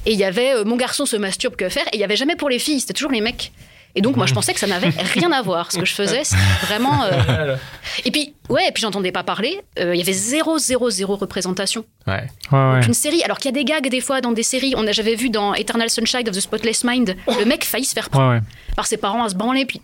Et 0.05 0.13
il 0.13 0.19
y 0.19 0.25
avait 0.25 0.55
euh, 0.55 0.65
mon 0.65 0.77
garçon 0.77 1.05
se 1.05 1.17
masturbe, 1.17 1.57
que 1.57 1.69
faire 1.69 1.87
Et 1.93 1.97
il 1.97 2.01
y 2.01 2.05
avait 2.05 2.15
jamais 2.17 2.37
pour 2.37 2.49
les 2.49 2.61
filles, 2.61 2.79
c'était 2.79 2.95
toujours 2.95 3.11
les 3.13 3.21
mecs. 3.21 3.51
Et 3.97 4.03
donc 4.03 4.15
moi 4.17 4.27
je 4.27 4.35
pensais 4.35 4.53
que 4.55 4.61
ça 4.61 4.67
n'avait 4.67 4.91
rien 4.91 5.33
à 5.33 5.43
voir. 5.43 5.73
Ce 5.73 5.79
que 5.79 5.85
je 5.87 5.95
faisais, 5.95 6.23
c'était 6.23 6.41
vraiment. 6.67 7.03
euh, 7.05 7.57
Et 8.05 8.11
puis, 8.11 8.35
ouais, 8.51 8.69
et 8.69 8.73
puis 8.73 8.83
j'entendais 8.83 9.11
pas 9.11 9.25
parler. 9.25 9.61
Euh, 9.79 9.95
Il 9.95 9.99
y 9.99 10.03
avait 10.03 10.13
zéro, 10.13 10.59
zéro, 10.59 10.91
zéro 10.91 11.17
représentation. 11.17 11.85
Ouais. 12.07 12.27
Ouais, 12.53 12.73
ouais. 12.73 12.87
Une 12.87 12.95
série, 12.95 13.23
alors 13.25 13.39
qu'il 13.39 13.47
y 13.47 13.55
a 13.55 13.59
des 13.59 13.65
gags 13.65 13.89
des 13.89 14.01
fois 14.03 14.21
dans 14.21 14.33
des 14.33 14.43
séries. 14.43 14.75
On 14.77 14.87
a, 14.87 14.93
j'avais 14.93 15.15
vu 15.17 15.31
dans 15.31 15.55
Eternal 15.55 15.89
Sunshine 15.91 16.29
of 16.29 16.37
the 16.37 16.41
Spotless 16.41 16.85
Mind, 16.85 17.17
le 17.27 17.45
mec 17.47 17.65
faillit 17.65 17.85
se 17.87 17.95
faire 17.95 18.11
prendre 18.11 18.29
Ouais, 18.33 18.37
ouais. 18.37 18.43
par 18.77 18.87
ses 18.87 18.99
parents 18.99 19.25
à 19.25 19.29
se 19.31 19.35
branler. 19.35 19.65
Puis 19.65 19.81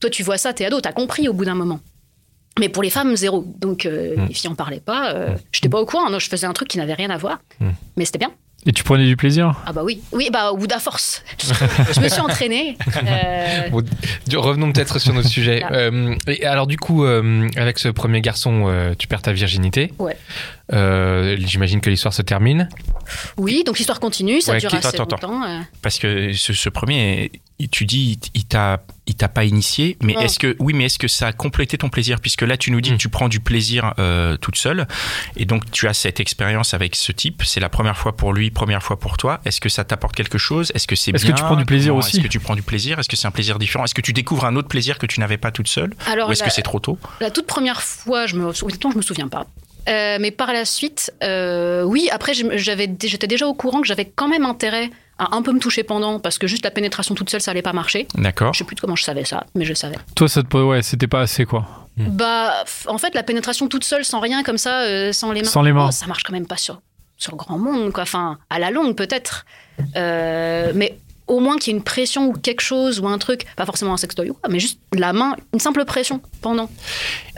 toi, 0.00 0.10
tu 0.10 0.22
vois 0.24 0.38
ça, 0.38 0.52
t'es 0.52 0.64
ado, 0.66 0.80
t'as 0.80 0.92
compris 0.92 1.28
au 1.28 1.32
bout 1.32 1.44
d'un 1.44 1.54
moment. 1.54 1.78
Mais 2.58 2.68
pour 2.68 2.82
les 2.82 2.90
femmes, 2.90 3.14
zéro. 3.16 3.44
Donc 3.60 3.86
euh, 3.86 4.16
Mm. 4.16 4.26
les 4.28 4.34
filles 4.34 4.50
en 4.50 4.54
parlaient 4.54 4.80
pas. 4.80 5.12
euh, 5.12 5.36
J'étais 5.52 5.68
pas 5.68 5.78
au 5.80 5.86
courant. 5.86 6.08
Non, 6.10 6.18
je 6.18 6.28
faisais 6.28 6.46
un 6.46 6.52
truc 6.52 6.68
qui 6.68 6.78
n'avait 6.78 6.94
rien 6.94 7.10
à 7.10 7.16
voir. 7.18 7.38
Mm. 7.60 7.68
Mais 7.96 8.04
c'était 8.06 8.18
bien. 8.18 8.32
Et 8.68 8.72
tu 8.72 8.82
prenais 8.82 9.06
du 9.06 9.16
plaisir? 9.16 9.54
Ah 9.64 9.72
bah 9.72 9.82
oui. 9.84 10.02
Oui, 10.10 10.28
bah 10.32 10.50
au 10.50 10.56
bout 10.56 10.66
d'un 10.66 10.80
force. 10.80 11.22
je 11.38 12.00
me 12.00 12.08
suis 12.08 12.20
entraînée. 12.20 12.76
Euh, 13.06 13.68
Bon, 13.70 13.82
revenons 14.34 14.72
peut-être 14.72 14.98
sur 14.98 15.12
notre 15.14 15.28
sujet. 15.28 15.62
Euh, 15.70 16.14
et 16.26 16.44
alors 16.44 16.66
du 16.66 16.76
coup, 16.76 17.04
euh, 17.04 17.48
avec 17.56 17.78
ce 17.78 17.88
premier 17.88 18.20
garçon, 18.20 18.64
euh, 18.66 18.94
tu 18.98 19.06
perds 19.06 19.22
ta 19.22 19.32
virginité. 19.32 19.92
Ouais. 20.00 20.16
Euh, 20.72 21.36
J'imagine 21.38 21.80
que 21.80 21.90
l'histoire 21.90 22.12
se 22.12 22.22
termine. 22.22 22.68
Oui, 23.36 23.62
donc 23.64 23.78
l'histoire 23.78 24.00
continue. 24.00 24.40
Ça 24.40 24.52
Ouais, 24.52 24.58
dure 24.58 24.72
assez 24.74 24.88
attends, 24.88 25.04
longtemps. 25.10 25.42
euh. 25.44 25.60
Parce 25.82 25.98
que 25.98 26.32
ce, 26.32 26.52
ce 26.52 26.68
premier, 26.68 27.30
tu 27.70 27.84
dis, 27.86 28.18
il 28.34 28.44
t'a, 28.44 28.82
il 29.06 29.14
t'a 29.14 29.28
pas 29.28 29.44
initié, 29.44 29.96
mais 30.02 30.14
est-ce 30.14 30.38
que, 30.38 30.56
oui, 30.58 30.72
mais 30.74 30.84
est-ce 30.86 30.98
que 30.98 31.08
ça 31.08 31.28
a 31.28 31.32
complété 31.32 31.78
ton 31.78 31.88
plaisir? 31.88 32.20
Puisque 32.20 32.42
là, 32.42 32.56
tu 32.56 32.70
nous 32.70 32.80
dis 32.80 32.90
Mm. 32.90 32.96
que 32.96 32.98
tu 32.98 33.08
prends 33.08 33.28
du 33.28 33.40
plaisir 33.40 33.94
euh, 33.98 34.36
toute 34.36 34.56
seule, 34.56 34.86
et 35.36 35.44
donc 35.44 35.70
tu 35.70 35.88
as 35.88 35.94
cette 35.94 36.20
expérience 36.20 36.74
avec 36.74 36.96
ce 36.96 37.12
type. 37.12 37.42
C'est 37.44 37.60
la 37.60 37.68
première 37.68 37.96
fois 37.96 38.16
pour 38.16 38.32
lui, 38.32 38.50
première 38.50 38.82
fois 38.82 38.98
pour 38.98 39.16
toi. 39.16 39.40
Est-ce 39.44 39.60
que 39.60 39.68
ça 39.68 39.84
t'apporte 39.84 40.14
quelque 40.16 40.38
chose? 40.38 40.72
Est-ce 40.74 40.86
que 40.86 40.96
c'est 40.96 41.12
Est-ce 41.14 41.24
que 41.26 41.32
tu 41.32 41.42
prends 41.42 41.56
du 41.56 41.64
plaisir 41.64 41.94
aussi? 41.96 42.16
Est-ce 42.16 42.24
que 42.24 42.28
tu 42.30 42.40
prends 42.40 42.56
du 42.56 42.62
plaisir? 42.62 42.98
Est-ce 42.98 43.08
que 43.08 43.16
c'est 43.16 43.26
un 43.26 43.30
plaisir 43.30 43.58
différent? 43.58 43.84
Est-ce 43.84 43.94
que 43.94 44.00
tu 44.02 44.12
découvres 44.12 44.44
un 44.44 44.56
autre 44.56 44.68
plaisir 44.68 44.98
que 44.98 45.06
tu 45.06 45.20
n'avais 45.20 45.38
pas 45.38 45.50
toute 45.50 45.68
seule? 45.68 45.94
Alors 46.06 46.28
Ou 46.28 46.32
est-ce 46.32 46.40
la- 46.42 46.48
que 46.48 46.52
c'est 46.52 46.62
trop 46.62 46.80
tôt? 46.80 46.98
La 47.20 47.30
toute 47.30 47.46
première 47.46 47.82
fois, 47.82 48.26
je 48.26 48.36
me, 48.36 48.46
honnêtement, 48.62 48.90
je 48.90 48.96
me 48.96 49.02
souviens 49.02 49.28
pas. 49.28 49.46
Euh, 49.88 50.18
mais 50.20 50.30
par 50.30 50.52
la 50.52 50.64
suite, 50.64 51.12
euh, 51.22 51.82
oui, 51.82 52.08
après, 52.10 52.32
j'avais, 52.34 52.90
j'étais 53.04 53.26
déjà 53.26 53.46
au 53.46 53.54
courant 53.54 53.80
que 53.80 53.86
j'avais 53.86 54.04
quand 54.04 54.28
même 54.28 54.44
intérêt 54.44 54.90
à 55.18 55.34
un 55.34 55.42
peu 55.42 55.52
me 55.52 55.58
toucher 55.60 55.82
pendant, 55.82 56.18
parce 56.20 56.38
que 56.38 56.46
juste 56.46 56.64
la 56.64 56.70
pénétration 56.70 57.14
toute 57.14 57.30
seule, 57.30 57.40
ça 57.40 57.52
allait 57.52 57.62
pas 57.62 57.72
marcher. 57.72 58.06
D'accord. 58.16 58.52
Je 58.52 58.58
sais 58.58 58.64
plus 58.64 58.76
comment 58.76 58.96
je 58.96 59.04
savais 59.04 59.24
ça, 59.24 59.46
mais 59.54 59.64
je 59.64 59.72
savais. 59.74 59.96
Toi, 60.14 60.28
ça 60.28 60.42
te... 60.42 60.56
ouais, 60.56 60.82
c'était 60.82 61.06
pas 61.06 61.20
assez, 61.20 61.46
quoi. 61.46 61.66
Mm. 61.96 62.04
Bah, 62.08 62.64
f- 62.66 62.88
en 62.90 62.98
fait, 62.98 63.14
la 63.14 63.22
pénétration 63.22 63.68
toute 63.68 63.84
seule, 63.84 64.04
sans 64.04 64.20
rien 64.20 64.42
comme 64.42 64.58
ça, 64.58 64.82
euh, 64.82 65.12
sans 65.12 65.32
les 65.32 65.40
mains. 65.42 65.48
Sans 65.48 65.62
les 65.62 65.72
mains. 65.72 65.86
oh, 65.88 65.92
ça 65.92 66.06
marche 66.06 66.22
quand 66.24 66.32
même 66.34 66.46
pas 66.46 66.58
sur, 66.58 66.82
sur 67.16 67.34
grand 67.36 67.56
monde, 67.58 67.92
quoi. 67.92 68.02
Enfin, 68.02 68.38
à 68.50 68.58
la 68.58 68.70
longue, 68.70 68.94
peut-être. 68.94 69.46
Euh, 69.96 70.72
mais 70.74 70.98
au 71.26 71.40
moins 71.40 71.56
qu'il 71.58 71.72
y 71.72 71.74
ait 71.74 71.78
une 71.78 71.84
pression 71.84 72.28
ou 72.28 72.32
quelque 72.32 72.60
chose 72.60 73.00
ou 73.00 73.08
un 73.08 73.18
truc, 73.18 73.46
pas 73.56 73.66
forcément 73.66 73.92
un 73.92 73.96
sextoy 73.96 74.30
ou 74.30 74.34
quoi, 74.34 74.48
mais 74.48 74.60
juste 74.60 74.78
la 74.92 75.12
main, 75.12 75.36
une 75.52 75.60
simple 75.60 75.84
pression 75.84 76.20
pendant. 76.40 76.70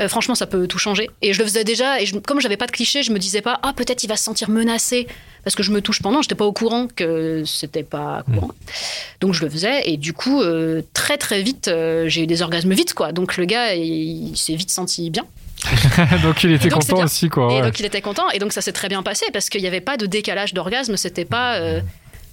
Euh, 0.00 0.08
franchement, 0.08 0.34
ça 0.34 0.46
peut 0.46 0.66
tout 0.66 0.78
changer. 0.78 1.08
Et 1.22 1.32
je 1.32 1.38
le 1.38 1.44
faisais 1.44 1.64
déjà, 1.64 2.00
et 2.00 2.06
je, 2.06 2.16
comme 2.18 2.40
j'avais 2.40 2.56
pas 2.56 2.66
de 2.66 2.72
cliché, 2.72 3.02
je 3.02 3.12
me 3.12 3.18
disais 3.18 3.40
pas, 3.40 3.58
ah, 3.62 3.72
peut-être 3.72 4.04
il 4.04 4.08
va 4.08 4.16
se 4.16 4.24
sentir 4.24 4.50
menacé 4.50 5.06
parce 5.44 5.56
que 5.56 5.62
je 5.62 5.72
me 5.72 5.80
touche 5.80 6.02
pendant. 6.02 6.20
J'étais 6.20 6.34
pas 6.34 6.44
au 6.44 6.52
courant 6.52 6.86
que 6.94 7.42
c'était 7.46 7.82
pas 7.82 8.24
courant. 8.34 8.50
Donc 9.20 9.32
je 9.32 9.42
le 9.42 9.50
faisais, 9.50 9.88
et 9.88 9.96
du 9.96 10.12
coup, 10.12 10.42
euh, 10.42 10.82
très 10.92 11.16
très 11.16 11.42
vite, 11.42 11.68
euh, 11.68 12.08
j'ai 12.08 12.22
eu 12.24 12.26
des 12.26 12.42
orgasmes 12.42 12.74
vite, 12.74 12.92
quoi. 12.92 13.12
Donc 13.12 13.38
le 13.38 13.46
gars, 13.46 13.74
il, 13.74 14.30
il 14.30 14.36
s'est 14.36 14.54
vite 14.54 14.70
senti 14.70 15.08
bien. 15.08 15.24
donc 16.22 16.44
il 16.44 16.52
était 16.52 16.68
Donc, 16.68 16.86
content 16.86 17.04
aussi, 17.04 17.28
quoi. 17.30 17.50
Et 17.50 17.56
ouais. 17.56 17.62
donc 17.62 17.80
il 17.80 17.86
était 17.86 18.02
content, 18.02 18.28
et 18.30 18.38
donc 18.38 18.52
ça 18.52 18.60
s'est 18.60 18.72
très 18.72 18.88
bien 18.88 19.02
passé 19.02 19.26
parce 19.32 19.48
qu'il 19.48 19.62
n'y 19.62 19.66
avait 19.66 19.80
pas 19.80 19.96
de 19.96 20.04
décalage 20.04 20.52
d'orgasme. 20.52 20.96
C'était 20.98 21.24
pas. 21.24 21.58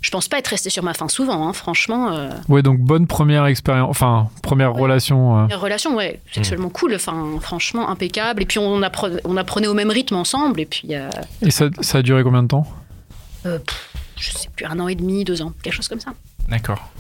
Je 0.06 0.12
pense 0.12 0.28
pas 0.28 0.38
être 0.38 0.50
resté 0.50 0.70
sur 0.70 0.84
ma 0.84 0.94
faim 0.94 1.08
souvent, 1.10 1.48
hein, 1.48 1.54
franchement. 1.54 2.12
euh, 2.16 2.30
Ouais, 2.48 2.62
donc 2.62 2.78
bonne 2.78 3.08
première 3.08 3.48
expérience, 3.48 3.90
enfin, 3.90 4.30
première 4.44 4.72
relation. 4.72 5.40
euh. 5.40 5.48
la 5.50 5.58
relation, 5.58 5.96
ouais, 5.96 6.20
sexuellement 6.32 6.70
cool, 6.70 6.94
enfin, 6.94 7.26
franchement 7.42 7.90
impeccable. 7.90 8.44
Et 8.44 8.46
puis 8.46 8.60
on, 8.60 8.82
appre- 8.82 9.20
on 9.24 9.36
apprenait 9.36 9.66
au 9.66 9.74
même 9.74 9.90
rythme 9.90 10.14
ensemble, 10.16 10.62
et 10.62 10.68
puis 10.68 10.90
euh, 10.92 11.10
Et 11.42 11.50
ça, 11.50 11.70
ça 11.82 11.98
a 11.98 12.02
duré 12.04 12.22
combien 12.22 12.44
de 12.44 12.50
temps? 12.50 12.68
Euh, 13.48 13.58
pff, 13.58 13.94
je 14.20 14.30
sais 14.32 14.50
plus, 14.56 14.66
un 14.68 14.80
an 14.80 14.88
et 14.88 14.94
demi, 14.96 15.24
deux 15.24 15.42
ans, 15.42 15.54
quelque 15.64 15.74
chose 15.74 15.88
comme 15.88 16.00
ça. 16.00 16.14
D'accord. 16.50 16.92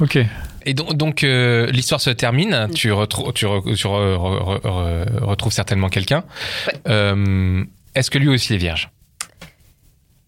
Ok. 0.00 0.18
Et 0.66 0.74
donc, 0.74 0.94
donc 0.98 1.24
euh, 1.24 1.66
l'histoire 1.68 2.00
se 2.02 2.10
termine. 2.10 2.68
Tu, 2.74 2.90
retrou- 2.92 3.32
tu, 3.32 3.46
re- 3.46 3.74
tu 3.74 3.86
re- 3.86 4.16
re- 4.16 4.60
re- 4.60 5.24
retrouves 5.24 5.52
certainement 5.52 5.88
quelqu'un. 5.88 6.24
Ouais. 6.66 6.74
Euh, 6.88 7.64
Est-ce 7.94 8.10
que 8.10 8.18
lui 8.18 8.28
aussi 8.28 8.52
est 8.54 8.58
vierge? 8.58 8.90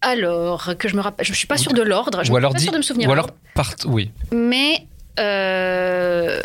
Alors, 0.01 0.71
que 0.79 0.87
je 0.89 0.95
me 0.95 1.01
rappelle, 1.01 1.25
je 1.25 1.33
suis 1.33 1.47
pas 1.47 1.57
sûre 1.57 1.73
de 1.73 1.81
l'ordre, 1.81 2.19
je 2.23 2.31
Ou 2.31 2.33
suis 2.33 2.37
alors 2.37 2.53
pas 2.53 2.57
dit- 2.57 2.63
sûre 2.63 2.73
de 2.73 2.77
me 2.77 2.83
souvenir. 2.83 3.07
Ou 3.09 3.11
alors 3.11 3.29
part. 3.53 3.75
Oui. 3.85 4.11
Mais. 4.31 4.87
euh, 5.19 6.41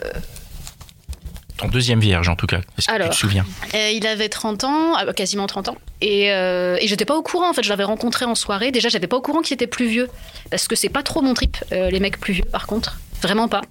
Ton 1.56 1.68
deuxième 1.68 2.00
vierge, 2.00 2.28
en 2.28 2.36
tout 2.36 2.46
cas. 2.46 2.58
Est-ce 2.76 2.86
que 2.86 2.92
Alors. 2.92 3.08
tu 3.08 3.14
te 3.14 3.18
souviens 3.20 3.46
Euh, 3.74 3.90
il 3.90 4.06
avait 4.06 4.28
30 4.28 4.64
ans, 4.64 4.94
ah, 4.94 5.10
quasiment 5.14 5.46
30 5.46 5.68
ans. 5.68 5.76
Et, 6.02 6.30
euh, 6.32 6.76
et 6.80 6.86
j'étais 6.86 7.06
pas 7.06 7.16
au 7.16 7.22
courant, 7.22 7.48
en 7.48 7.54
fait. 7.54 7.62
Je 7.62 7.70
l'avais 7.70 7.84
rencontré 7.84 8.26
en 8.26 8.34
soirée. 8.34 8.70
Déjà, 8.72 8.90
j'avais 8.90 9.06
pas 9.06 9.16
au 9.16 9.22
courant 9.22 9.40
qu'il 9.40 9.54
était 9.54 9.66
plus 9.66 9.86
vieux. 9.88 10.08
Parce 10.50 10.68
que 10.68 10.76
c'est 10.76 10.90
pas 10.90 11.02
trop 11.02 11.22
mon 11.22 11.32
trip, 11.32 11.56
euh, 11.72 11.88
les 11.90 11.98
mecs 12.00 12.20
plus 12.20 12.34
vieux, 12.34 12.44
par 12.44 12.66
contre. 12.66 12.98
Vraiment 13.22 13.48
pas. 13.48 13.62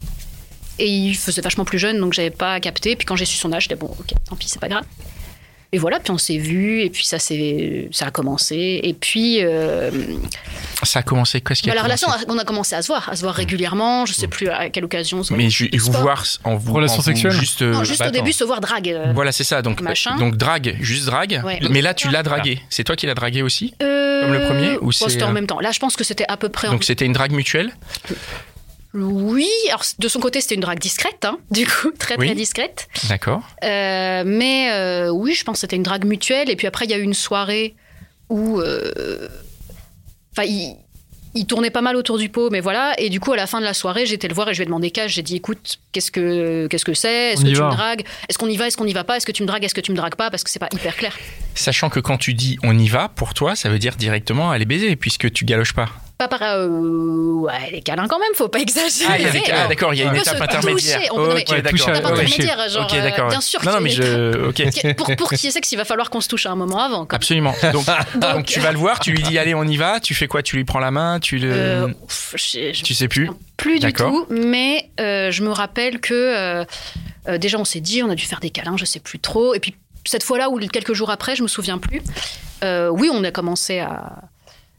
Et 0.80 0.88
il 0.90 1.14
faisait 1.16 1.42
vachement 1.44 1.64
plus 1.64 1.78
jeune, 1.80 2.00
donc 2.00 2.14
j'avais 2.14 2.32
pas 2.32 2.60
capté. 2.60 2.96
Puis 2.96 3.06
quand 3.06 3.16
j'ai 3.16 3.26
su 3.26 3.38
son 3.38 3.54
âge, 3.54 3.64
j'étais 3.64 3.76
bon, 3.76 3.86
ok, 4.00 4.14
tant 4.28 4.36
pis, 4.36 4.50
c'est 4.50 4.60
pas 4.60 4.68
grave. 4.68 4.84
Et 5.76 5.78
voilà, 5.78 6.00
puis 6.00 6.12
on 6.12 6.18
s'est 6.18 6.38
vus, 6.38 6.84
et 6.84 6.90
puis 6.90 7.04
ça, 7.04 7.20
ça 7.20 8.06
a 8.06 8.10
commencé. 8.10 8.80
Et 8.82 8.94
puis, 8.94 9.44
euh, 9.44 9.92
Ça 10.84 11.00
a 11.00 11.04
commencé. 11.04 11.42
Qu'est-ce 11.42 11.62
qui 11.64 11.70
a 11.70 11.74
bah, 11.74 11.76
la 11.76 11.82
commencé 11.82 12.06
relation, 12.06 12.26
on 12.34 12.38
a 12.38 12.46
commencé 12.46 12.76
à 12.78 12.82
se 12.82 12.88
voir, 12.88 13.10
à 13.10 13.16
se 13.18 13.24
voir 13.24 13.36
régulièrement. 13.36 14.06
Je 14.06 14.14
sais 14.14 14.30
plus 14.30 14.48
à 14.48 14.70
quelle 14.70 14.86
occasion. 14.86 15.22
Mais 15.32 15.50
ju- 15.50 15.70
vous 15.78 15.92
voir 15.92 16.24
en 16.46 16.56
vous. 16.56 16.72
Relation 16.72 17.00
en 17.00 17.02
vous 17.02 17.04
sexuelle 17.04 17.32
Juste. 17.34 17.62
euh, 17.62 17.74
Non, 17.74 17.84
juste 17.84 18.00
bah, 18.00 18.08
au 18.08 18.12
début, 18.12 18.32
se 18.32 18.46
voir 18.46 18.62
drague. 18.62 18.88
euh, 18.88 19.12
Voilà, 19.14 19.34
c'est 19.34 19.44
ça. 19.44 19.62
Donc, 19.62 19.82
Machin. 19.82 20.16
donc 20.16 20.38
drague, 20.38 20.78
juste 20.80 21.08
drague. 21.08 21.42
Ouais. 21.46 21.60
Mais 21.70 21.82
là, 21.82 21.94
tu 21.94 22.08
l'as 22.10 22.24
dragué. 22.24 22.62
C'est 22.70 22.86
toi 22.86 22.96
qui 22.96 23.06
l'as 23.06 23.16
dragué 23.16 23.42
aussi 23.42 23.74
euh, 23.84 24.22
Comme 24.22 24.32
le 24.32 24.46
premier, 24.46 24.78
ou 24.80 24.94
C'était 24.94 25.24
en 25.24 25.34
même 25.34 25.46
temps. 25.48 25.60
Là, 25.60 25.72
je 25.72 25.80
pense 25.80 25.98
que 25.98 26.06
c'était 26.06 26.26
à 26.30 26.38
peu 26.38 26.48
près 26.48 26.70
en 26.70 26.72
Donc, 26.72 26.86
c'était 26.86 27.06
une 27.06 27.12
drague 27.12 27.34
mutuelle 27.34 27.74
Oui, 28.96 29.50
alors 29.68 29.84
de 30.00 30.08
son 30.08 30.20
côté, 30.20 30.40
c'était 30.42 30.56
une 30.56 30.62
drague 30.62 30.80
discrète, 30.80 31.26
hein, 31.26 31.38
du 31.52 31.66
coup, 31.68 31.92
très 32.00 32.18
Oui. 32.18 32.28
très 32.28 32.36
discrète. 32.36 32.88
D'accord. 33.10 33.44
Euh, 33.64 34.24
mais 34.26 34.72
euh, 34.72 35.10
oui, 35.10 35.34
je 35.34 35.44
pense 35.44 35.58
que 35.58 35.60
c'était 35.62 35.76
une 35.76 35.84
drague 35.84 36.06
mutuelle. 36.06 36.50
Et 36.50 36.56
puis 36.56 36.66
après, 36.68 36.86
il 36.86 36.92
y 36.92 36.94
a 36.94 36.98
eu 36.98 37.04
une 37.04 37.14
soirée 37.14 37.76
où. 38.30 38.60
euh, 38.60 39.28
Enfin, 40.38 40.48
il, 40.50 40.76
il 41.34 41.46
tournait 41.48 41.70
pas 41.70 41.82
mal 41.82 41.96
autour 41.96 42.18
du 42.18 42.28
pot, 42.30 42.50
mais 42.50 42.60
voilà. 42.60 42.94
Et 42.98 43.10
du 43.10 43.20
coup, 43.22 43.32
à 43.32 43.38
la 43.38 43.48
fin 43.48 43.60
de 43.62 43.66
la 43.66 43.74
soirée, 43.74 44.06
j'étais 44.06 44.28
le 44.28 44.34
voir 44.34 44.50
et 44.50 44.54
je 44.54 44.60
lui 44.60 44.64
ai 44.64 44.66
demandé 44.66 44.92
cash. 44.92 45.14
J'ai 45.14 45.22
dit, 45.22 45.38
écoute, 45.38 45.80
qu'est-ce 45.94 46.12
que 46.12 46.68
qu'est-ce 46.68 46.84
que 46.86 46.94
c'est? 46.94 47.34
Est-ce 47.34 47.42
que 47.44 47.48
tu 47.48 47.62
me 47.62 47.72
dragues? 47.72 48.04
Est-ce 48.30 48.38
qu'on 48.38 48.48
y 48.50 48.58
va? 48.58 48.68
Est-ce 48.68 48.76
qu'on 48.78 48.86
y 48.86 48.92
va 48.94 49.04
pas? 49.06 49.16
Est-ce 49.18 49.26
que 49.26 49.32
tu 49.32 49.44
me 49.44 49.48
dragues? 49.48 49.64
Est-ce 49.64 49.74
que 49.76 49.80
tu 49.82 49.92
me 49.92 49.98
dragues 49.98 50.16
pas? 50.16 50.30
Parce 50.30 50.44
que 50.44 50.50
c'est 50.50 50.60
pas 50.60 50.68
hyper 50.74 50.96
clair. 50.98 51.18
Sachant 51.54 51.90
que 51.90 52.00
quand 52.02 52.18
tu 52.18 52.34
dis 52.34 52.58
on 52.64 52.78
y 52.78 52.88
va, 52.90 53.08
pour 53.10 53.34
toi, 53.34 53.56
ça 53.56 53.70
veut 53.70 53.80
dire 53.80 53.96
directement 53.96 54.52
aller 54.52 54.66
baiser, 54.66 54.96
puisque 54.98 55.32
tu 55.32 55.46
galoches 55.46 55.74
pas. 55.74 55.88
Pas 56.18 56.30
par. 56.30 56.40
euh, 56.44 56.68
ouais, 56.70 57.72
les 57.72 57.82
câlins 57.82 58.08
quand 58.08 58.20
même, 58.20 58.34
faut 58.36 58.48
pas 58.48 58.60
exagérer. 58.60 59.10
Ah, 59.12 59.18
il 59.20 59.24
y 59.26 59.28
a 59.28 59.32
des- 59.32 59.68
d'accord, 59.68 59.94
il 59.94 60.00
y 60.00 60.04
a 60.04 60.06
une 60.06 60.16
étape 60.16 60.40
intermédiaire. 60.42 61.00
toucher, 61.00 61.10
on- 61.12 61.18
ok, 61.36 61.62
d'accord. 61.62 61.90
intermédiaire, 61.96 62.70
genre. 62.70 62.86
Ok, 62.86 62.94
euh, 62.98 63.28
bien 63.30 63.42
sûr 63.42 63.66
Non, 63.66 63.74
qu'il 63.74 63.82
mais 63.84 63.90
je. 63.90 64.94
Pour, 64.94 65.14
pour 65.18 65.30
qu'il 65.30 65.44
y 65.44 65.48
ait 65.48 65.52
sexe, 65.52 65.72
il 65.74 65.76
va 65.76 65.84
falloir 65.84 66.10
qu'on 66.10 66.22
se 66.22 66.30
touche 66.30 66.46
à 66.46 66.52
un 66.52 66.56
moment 66.56 66.80
avant. 66.80 67.06
Absolument. 67.10 67.54
Donc, 67.74 67.86
donc, 68.16 68.46
tu 68.46 68.62
vas 68.62 68.72
le 68.72 68.78
voir, 68.78 69.00
tu 69.02 69.12
lui 69.12 69.22
dis 69.24 69.38
allez, 69.38 69.54
on 69.54 69.64
y 69.66 69.76
va. 69.76 70.00
Tu 70.00 70.16
fais 70.16 70.28
quoi 70.28 70.42
Tu 70.42 70.56
lui 70.56 70.64
prends 70.64 70.80
la 70.80 70.92
main 70.92 71.20
Tu 71.20 71.38
le. 71.38 71.52
Euh, 71.52 71.88
ouf, 72.04 72.34
je- 72.38 72.72
je- 72.74 72.84
tu 72.84 72.94
sais 72.94 73.10
plus 73.10 73.30
plus 73.58 73.80
du 73.80 73.92
tout, 73.92 74.26
mais 74.30 74.90
euh, 75.02 75.32
je 75.32 75.44
me 75.44 75.50
rappelle 75.52 76.00
que 76.00 76.14
euh, 77.28 77.38
déjà 77.38 77.58
on 77.58 77.66
s'est 77.66 77.80
dit, 77.82 78.04
on 78.04 78.10
a 78.10 78.16
dû 78.16 78.26
faire 78.26 78.40
des 78.40 78.52
câlins, 78.52 78.78
je 78.78 78.86
sais 78.86 79.00
plus 79.02 79.20
trop. 79.20 79.54
Et 79.54 79.60
puis 79.60 79.76
cette 80.06 80.24
fois-là, 80.24 80.50
ou 80.50 80.60
quelques 80.60 80.94
jours 80.94 81.10
après, 81.10 81.36
je 81.36 81.44
me 81.44 81.48
souviens 81.50 81.78
plus. 81.78 82.02
oui, 82.64 83.10
on 83.12 83.22
a 83.26 83.32
commencé 83.32 83.80
à. 83.80 84.14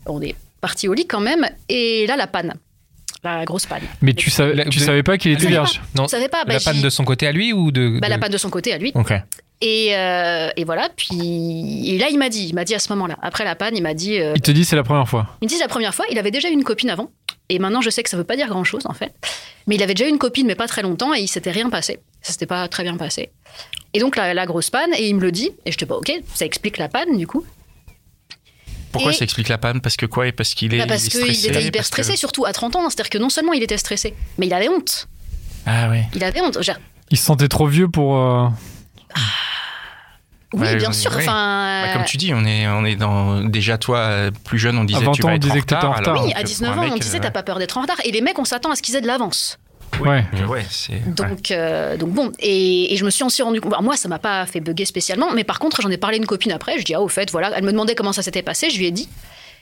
On 0.07 0.23
est 0.23 0.35
parti 0.67 0.89
au 0.89 0.95
lit 0.95 1.07
quand 1.07 1.21
même, 1.21 1.49
et 1.69 2.07
là 2.09 2.17
la 2.17 2.27
panne, 2.27 2.55
la 3.23 3.45
grosse 3.45 3.67
panne. 3.67 3.83
Mais 4.03 4.15
tu 4.15 4.31
savais, 4.31 4.55
La- 4.55 4.65
tu 4.65 4.81
de- 4.81 4.85
savais 4.85 5.03
pas 5.05 5.17
qu'il 5.17 5.31
était 5.31 5.43
savais 5.43 5.53
vierge 5.53 5.81
Non. 5.95 6.05
Je 6.05 6.09
savais 6.11 6.29
pas. 6.29 6.45
bah, 6.45 6.55
la 6.55 6.61
panne 6.61 6.81
de 6.83 6.91
son 6.91 7.05
côté 7.05 7.27
à 7.29 7.33
lui 7.33 7.53
ou 7.53 7.71
de. 7.71 7.99
bah, 8.01 8.09
de- 8.09 8.11
la 8.13 8.19
panne 8.19 8.33
de 8.33 8.39
son 8.39 8.51
côté 8.51 8.73
à 8.73 8.79
lui. 8.79 8.91
Ok. 8.97 9.13
Et, 9.63 9.97
euh, 9.97 10.51
et 10.57 10.65
voilà, 10.65 10.91
puis 10.95 11.89
et 11.89 11.99
là 11.99 12.09
il 12.11 12.19
m'a 12.19 12.29
dit, 12.29 12.47
il 12.49 12.55
m'a 12.55 12.65
dit 12.65 12.75
à 12.75 12.79
ce 12.79 12.93
moment-là, 12.93 13.17
après 13.23 13.45
la 13.45 13.55
panne, 13.55 13.75
il 13.77 13.83
m'a 13.83 13.95
dit, 13.95 14.19
euh, 14.21 14.33
Il 14.37 14.43
te 14.43 14.51
dit 14.51 14.65
c'est 14.67 14.77
la 14.77 14.83
première 14.83 15.09
fois. 15.09 15.29
il 15.41 15.47
me 15.47 15.49
dit 15.49 15.59
la 15.59 15.69
première 15.69 15.95
fois, 15.95 16.05
il 16.11 16.19
avait 16.19 16.31
déjà 16.33 16.51
eu 16.51 16.53
une 16.53 16.63
copine 16.65 16.91
avant, 16.91 17.11
et 17.49 17.59
maintenant 17.59 17.81
je 17.81 17.89
sais 17.89 18.03
que 18.03 18.11
ça 18.11 18.19
veut 18.19 18.25
pas 18.25 18.37
dire 18.37 18.49
grand-chose 18.49 18.83
en 18.85 18.93
fait, 18.93 19.13
mais 19.67 19.77
il 19.77 19.83
avait 19.83 19.95
déjà 19.95 20.09
eu 20.09 20.11
une 20.13 20.19
copine 20.19 20.47
mais 20.47 20.57
pas 20.57 20.67
très 20.67 20.83
longtemps 20.83 21.15
et 21.15 21.21
il 21.21 21.29
s'était 21.29 21.53
rien 21.53 21.71
passé, 21.71 22.01
ça 22.21 22.33
s'était 22.33 22.45
pas 22.45 22.69
très 22.69 22.83
bien 22.83 22.97
passé. 22.99 23.31
Et 23.95 23.99
donc 24.01 24.17
la, 24.17 24.35
la 24.35 24.45
grosse 24.45 24.69
panne, 24.69 24.93
et 24.99 25.09
il 25.09 25.15
me 25.17 25.23
le 25.23 25.33
dit, 25.33 25.51
et 25.65 25.73
je 25.73 25.79
te 25.79 25.87
pas 25.87 25.97
ok, 25.97 26.13
ça 26.35 26.45
explique 26.45 26.77
la 26.77 26.89
panne 26.91 27.17
du 27.17 27.27
coup. 27.27 27.47
Pourquoi 28.97 29.13
Et- 29.13 29.17
ça 29.17 29.25
explique 29.25 29.49
la 29.49 29.59
panne? 29.59 29.81
Parce 29.81 29.97
que 29.97 30.07
quoi? 30.07 30.27
Et 30.27 30.33
parce 30.33 30.55
qu'il 30.55 30.75
est, 30.75 30.79
Bah, 30.79 30.87
parce 30.89 31.03
il 31.03 31.07
est 31.07 31.11
qu'il 31.11 31.21
stressé 31.35 31.49
était 31.49 31.63
hyper 31.65 31.83
que- 31.83 31.87
stressé, 31.87 32.17
surtout 32.17 32.45
à 32.47 32.53
30 32.53 32.77
ans, 32.77 32.89
c'est-à-dire 32.91 33.11
que 33.11 33.19
non 33.19 33.29
seulement 33.31 33.53
il 33.53 33.63
était 33.63 33.79
stressé, 33.79 34.15
mais 34.39 34.47
il 34.47 34.55
avait 34.55 34.69
honte, 34.69 35.09
Ah 35.67 35.89
ouais. 35.89 36.07
il 36.15 36.23
avait 36.25 36.41
honte. 36.41 36.63
Genre, 36.63 36.77
Il 37.11 37.17
se 37.19 37.25
sentait 37.25 37.49
trop 37.49 37.67
vieux 37.67 37.89
pour. 37.89 38.17
euh, 38.19 38.49
oui, 40.53 40.61
Ouais, 40.61 40.77
bien 40.77 40.89
oui, 40.91 40.95
sûr, 40.95 41.11
oui. 41.15 41.23
enfin. 41.23 41.83
Bah, 41.87 41.93
comme 41.93 42.05
tu 42.05 42.17
dis, 42.17 42.33
on 42.33 42.45
est, 42.45 42.67
on 42.69 42.85
est 42.85 42.97
dans. 42.97 43.41
Déjà, 43.43 43.77
toi, 43.79 43.99
euh, 43.99 44.31
plus 44.45 44.59
jeune, 44.59 44.79
on 44.79 44.85
disait 44.85 45.03
À 45.03 45.07
20 45.07 45.13
tu 45.13 45.23
ans, 45.23 45.27
vas 45.27 45.33
on 45.33 45.37
être 45.37 45.43
disait 45.43 45.53
en 45.59 45.61
que 45.61 45.67
t'étais 45.67 45.75
en 45.85 45.91
retard. 45.91 45.99
retard. 45.99 46.13
alors 46.15 46.25
Oui, 46.25 46.33
à 46.33 46.37
pour 46.37 46.45
19 46.45 46.71
un 46.71 46.79
ans, 46.79 46.83
mec, 46.83 46.93
on 46.95 46.97
disait 46.99 47.19
euh, 47.19 47.21
t'as 47.21 47.31
pas 47.31 47.43
peur 47.43 47.59
d'être 47.59 47.77
en 47.77 47.83
retard. 47.83 47.97
Et 48.05 48.13
les 48.13 48.21
mecs, 48.21 48.39
on 48.39 48.45
s'attend 48.45 48.71
à 48.71 48.77
ce 48.77 48.83
qu'ils 48.83 48.95
aient 48.97 49.01
de 49.01 49.07
l'avance. 49.07 49.59
Oui, 50.01 50.09
Ouais. 50.09 50.25
ouais, 50.49 50.65
c'est. 50.69 50.93
ouais. 50.93 51.01
Donc, 51.07 51.51
euh, 51.51 51.97
donc 51.97 52.11
bon, 52.11 52.33
et, 52.39 52.93
et 52.93 52.97
je 52.97 53.05
me 53.05 53.11
suis 53.11 53.25
aussi 53.25 53.43
rendu 53.43 53.61
compte. 53.61 53.73
alors 53.73 53.83
moi, 53.83 53.97
ça 53.97 54.09
m'a 54.09 54.19
pas 54.19 54.47
fait 54.47 54.61
bugger 54.61 54.85
spécialement, 54.85 55.33
mais 55.35 55.45
par 55.45 55.59
contre, 55.59 55.81
j'en 55.83 55.91
ai 55.91 55.97
parlé 55.97 56.17
à 56.17 56.19
une 56.19 56.27
copine 56.27 56.53
après. 56.53 56.79
Je 56.79 56.85
dis 56.85 56.95
ah 56.95 57.01
au 57.01 57.09
fait, 57.09 57.31
voilà, 57.31 57.51
elle 57.57 57.65
me 57.65 57.73
demandait 57.73 57.95
comment 57.95 58.13
ça 58.13 58.23
s'était 58.23 58.43
passé. 58.43 58.71
Je 58.71 58.79
lui 58.79 58.87
ai 58.87 58.91
dit, 58.91 59.09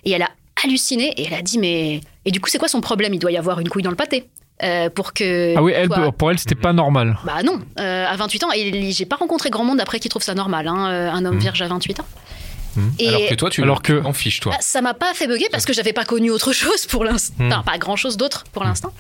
et 0.05 0.13
elle 0.13 0.23
a 0.23 0.29
halluciné 0.63 1.09
et 1.21 1.27
elle 1.27 1.35
a 1.35 1.43
dit 1.43 1.59
mais 1.59 2.01
et 2.25 2.31
du 2.31 2.41
coup 2.41 2.49
c'est 2.49 2.59
quoi 2.59 2.69
son 2.69 2.81
problème? 2.81 3.13
Il 3.15 3.19
doit 3.19 3.33
y 3.33 3.37
avoir 3.37 3.61
une 3.61 3.69
couille 3.69 3.83
dans 3.83 3.91
le 3.91 3.97
pâté 3.97 4.29
euh, 4.63 4.89
pour 4.91 5.13
que. 5.13 5.55
Ah 5.57 5.63
oui, 5.63 5.73
elle, 5.75 5.89
toi- 5.89 6.13
pour 6.13 6.31
elle, 6.31 6.39
c'était 6.39 6.55
pas 6.55 6.73
normal. 6.73 7.19
Bah 7.25 7.43
non, 7.43 7.61
euh, 7.81 8.07
à 8.07 8.17
28 8.17 8.45
ans, 8.45 8.49
et 8.55 8.93
j'ai 8.93 9.05
pas 9.07 9.17
rencontré 9.17 9.51
grand 9.51 9.65
monde 9.65 9.81
après 9.81 9.99
qui 9.99 10.09
trouve 10.09 10.23
ça 10.23 10.35
normal, 10.35 10.69
hein, 10.69 10.89
euh, 10.91 11.11
un 11.11 11.25
homme 11.25 11.39
vierge 11.39 11.61
à 11.63 11.67
28 11.69 12.01
ans. 12.01 12.07
Hmm. 12.77 12.89
Et- 12.99 13.09
Alors 13.09 13.29
que 13.29 13.35
toi, 13.35 13.51
tu 13.51 13.63
Alors 13.63 13.83
que- 13.83 14.03
en 14.05 14.13
fiches, 14.13 14.41
toi. 14.41 14.53
Ah, 14.55 14.59
ça 14.61 14.81
m'a 14.81 14.95
pas 14.95 15.13
fait 15.15 15.27
bugger 15.27 15.49
parce 15.51 15.65
que 15.65 15.73
j'avais 15.73 15.93
pas 15.93 16.05
connu 16.05 16.31
autre 16.31 16.53
chose 16.53 16.87
pour 16.87 17.05
l'instant. 17.05 17.35
Hmm. 17.39 17.53
Enfin, 17.53 17.63
pas 17.63 17.79
grand 17.79 17.97
chose 17.97 18.17
d'autre 18.17 18.45
pour 18.53 18.65
l'instant. 18.65 18.93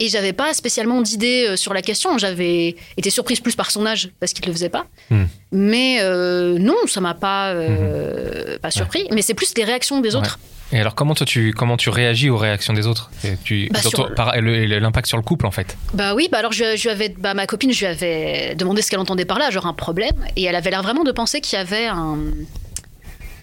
Et 0.00 0.08
j'avais 0.08 0.32
pas 0.32 0.52
spécialement 0.54 1.00
d'idée 1.02 1.46
euh, 1.48 1.56
sur 1.56 1.72
la 1.74 1.82
question. 1.82 2.18
J'avais 2.18 2.76
été 2.96 3.10
surprise 3.10 3.40
plus 3.40 3.54
par 3.56 3.70
son 3.70 3.86
âge 3.86 4.10
parce 4.20 4.32
qu'il 4.32 4.44
le 4.46 4.52
faisait 4.52 4.68
pas. 4.68 4.86
Hmm. 5.10 5.24
Mais 5.52 5.98
euh, 6.00 6.58
non, 6.58 6.76
ça 6.86 7.00
m'a 7.00 7.14
pas, 7.14 7.50
euh, 7.52 8.58
pas 8.58 8.70
surpris. 8.70 9.06
Mais 9.12 9.22
c'est 9.22 9.34
plus 9.34 9.52
les 9.56 9.64
réactions 9.64 10.00
des 10.00 10.10
Ouais. 10.10 10.16
autres. 10.22 10.38
Et 10.72 10.78
alors, 10.78 10.94
comment 10.94 11.14
toi, 11.16 11.26
tu, 11.26 11.52
comment 11.52 11.76
tu 11.76 11.90
réagis 11.90 12.30
aux 12.30 12.36
réactions 12.36 12.72
des 12.72 12.86
autres? 12.86 13.10
Et 13.24 13.32
tu, 13.42 13.68
Bah, 13.72 13.80
sur- 13.80 14.08
L'impact 14.16 15.06
sur 15.08 15.16
le 15.16 15.22
couple, 15.24 15.46
en 15.46 15.50
fait. 15.50 15.76
Bah 15.94 16.14
oui, 16.14 16.28
bah 16.30 16.38
alors 16.38 16.52
je, 16.52 16.76
je 16.76 16.88
avais, 16.88 17.08
bah, 17.08 17.34
ma 17.34 17.46
copine, 17.48 17.72
je 17.72 17.80
lui 17.80 17.86
avais 17.86 18.54
demandé 18.54 18.80
ce 18.80 18.88
qu'elle 18.88 19.00
entendait 19.00 19.24
par 19.24 19.40
là, 19.40 19.50
genre 19.50 19.66
un 19.66 19.72
problème. 19.72 20.14
Et 20.36 20.44
elle 20.44 20.54
avait 20.54 20.70
l'air 20.70 20.82
vraiment 20.84 21.02
de 21.02 21.10
penser 21.10 21.40
qu'il 21.40 21.58
y 21.58 21.60
avait 21.60 21.86
un. 21.86 22.18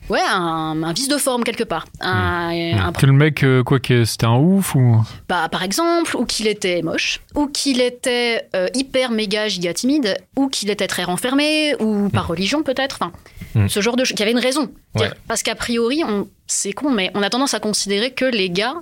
Ouais, 0.10 0.22
un, 0.26 0.82
un 0.84 0.94
vice 0.94 1.08
de 1.10 1.18
forme 1.18 1.44
quelque 1.44 1.64
part. 1.64 1.86
Un, 2.00 2.50
un 2.80 2.92
Que 2.94 3.06
le 3.06 3.12
mec, 3.12 3.44
euh, 3.44 3.64
quoi, 3.64 3.80
que 3.80 4.06
c'était 4.06 4.26
un 4.26 4.38
ouf 4.38 4.74
ou? 4.76 5.02
Bah, 5.28 5.50
par 5.52 5.64
exemple, 5.64 6.16
ou 6.16 6.26
qu'il 6.26 6.48
était 6.48 6.82
moche, 6.82 7.20
ou 7.36 7.48
qu'il 7.48 7.82
était 7.82 8.48
euh, 8.56 8.68
hyper 8.74 9.12
méga 9.12 9.48
giga 9.50 9.74
timide, 9.74 10.18
ou 10.38 10.48
qu'il 10.48 10.70
était 10.70 10.88
très 10.88 11.04
renfermé, 11.04 11.76
ou 11.82 12.10
par 12.10 12.28
religion 12.28 12.64
peut-être. 12.64 13.00
Enfin, 13.02 13.12
Mm. 13.56 13.68
ce 13.70 13.82
genre 13.82 13.96
de 13.96 14.04
choses. 14.04 14.10
Qu'il 14.16 14.20
y 14.20 14.24
avait 14.24 14.32
une 14.32 14.40
raison. 14.44 14.70
Ouais. 14.96 15.10
Parce 15.28 15.42
qu'a 15.42 15.56
priori, 15.56 16.04
on... 16.06 16.28
c'est 16.48 16.74
con, 16.74 16.92
mais 16.92 17.12
on 17.16 17.24
a 17.24 17.30
tendance 17.30 17.54
à 17.54 17.60
considérer 17.60 18.12
que 18.12 18.26
les 18.26 18.50
gars 18.50 18.76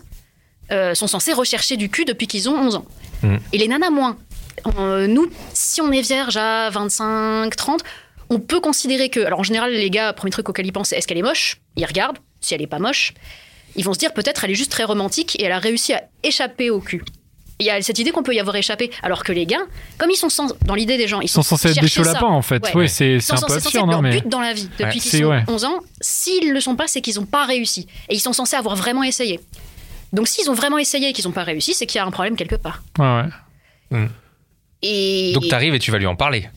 euh, 0.71 0.93
sont 0.95 1.07
censés 1.07 1.33
rechercher 1.33 1.77
du 1.77 1.89
cul 1.89 2.03
depuis 2.05 2.27
qu'ils 2.27 2.49
ont 2.49 2.55
11 2.57 2.75
ans. 2.77 2.85
Mm. 3.23 3.35
Et 3.53 3.57
les 3.57 3.67
nanas 3.67 3.89
moins. 3.89 4.17
Nous, 5.07 5.27
si 5.53 5.81
on 5.81 5.91
est 5.91 6.01
vierge 6.01 6.37
à 6.37 6.69
25, 6.71 7.55
30, 7.55 7.83
on 8.29 8.39
peut 8.39 8.59
considérer 8.59 9.09
que. 9.09 9.19
Alors 9.19 9.39
en 9.39 9.43
général, 9.43 9.71
les 9.71 9.89
gars, 9.89 10.13
premier 10.13 10.31
truc 10.31 10.47
auquel 10.49 10.65
ils 10.65 10.71
pensent, 10.71 10.89
c'est 10.89 10.97
est-ce 10.97 11.07
qu'elle 11.07 11.17
est 11.17 11.21
moche? 11.23 11.57
Ils 11.75 11.85
regardent. 11.85 12.17
Si 12.41 12.53
elle 12.53 12.61
est 12.61 12.67
pas 12.67 12.79
moche, 12.79 13.13
ils 13.75 13.83
vont 13.83 13.93
se 13.93 13.99
dire 13.99 14.13
peut-être 14.13 14.43
elle 14.43 14.51
est 14.51 14.55
juste 14.55 14.71
très 14.71 14.83
romantique 14.83 15.35
et 15.39 15.45
elle 15.45 15.51
a 15.51 15.59
réussi 15.59 15.93
à 15.93 16.03
échapper 16.23 16.69
au 16.69 16.79
cul. 16.79 17.03
Il 17.59 17.65
y 17.65 17.69
a 17.69 17.81
cette 17.81 17.99
idée 17.99 18.11
qu'on 18.11 18.21
peut 18.23 18.35
y 18.35 18.39
avoir 18.41 18.57
échappé, 18.57 18.91
alors 19.01 19.23
que 19.23 19.31
les 19.31 19.45
gars, 19.45 19.61
comme 19.97 20.11
ils 20.11 20.17
sont 20.17 20.27
sans- 20.27 20.53
dans 20.65 20.75
l'idée 20.75 20.97
des 20.97 21.07
gens, 21.07 21.21
ils 21.21 21.25
Ils 21.25 21.27
sont 21.29 21.41
censés 21.41 21.69
être 21.69 21.75
des 21.75 21.87
chercher 21.87 21.95
chauds 22.01 22.03
ça. 22.03 22.13
lapins, 22.13 22.27
en 22.27 22.41
fait. 22.41 22.61
Ouais. 22.65 22.75
Ouais, 22.75 22.87
c'est 22.89 23.21
sont 23.21 23.35
un 23.35 23.47
peu 23.47 23.53
absurde, 23.53 23.75
être 23.75 23.81
non 23.85 23.91
leur 23.91 24.01
mais. 24.01 24.19
but 24.19 24.27
dans 24.27 24.41
la 24.41 24.51
vie 24.53 24.67
depuis 24.77 24.83
Ouais. 24.83 24.91
qu'ils 24.91 25.01
sont 25.03 25.23
ouais. 25.23 25.43
11 25.47 25.63
ans. 25.63 25.79
S'ils 26.01 26.51
le 26.51 26.59
sont 26.59 26.75
pas, 26.75 26.87
c'est 26.87 26.99
qu'ils 26.99 27.15
n'ont 27.15 27.25
pas 27.25 27.45
réussi. 27.45 27.87
Et 28.09 28.15
ils 28.15 28.19
sont 28.19 28.33
censés 28.33 28.57
avoir 28.57 28.75
vraiment 28.75 29.03
essayé. 29.03 29.39
Donc 30.11 30.27
s'ils 30.27 30.49
ont 30.49 30.53
vraiment 30.53 30.77
essayé 30.77 31.09
et 31.09 31.13
qu'ils 31.13 31.25
n'ont 31.25 31.31
pas 31.31 31.43
réussi, 31.45 31.73
c'est 31.73 31.85
qu'il 31.85 31.97
y 31.97 32.01
a 32.01 32.05
un 32.05 32.11
problème 32.11 32.35
quelque 32.35 32.55
part. 32.55 32.83
Ouais, 32.99 33.21
ouais. 33.93 34.07
Et 34.81 35.31
Donc, 35.33 35.43
tu 35.43 35.53
arrives 35.53 35.73
et 35.73 35.79
tu 35.79 35.91
vas 35.91 35.97
lui 35.97 36.05
en 36.07 36.15
parler. 36.15 36.49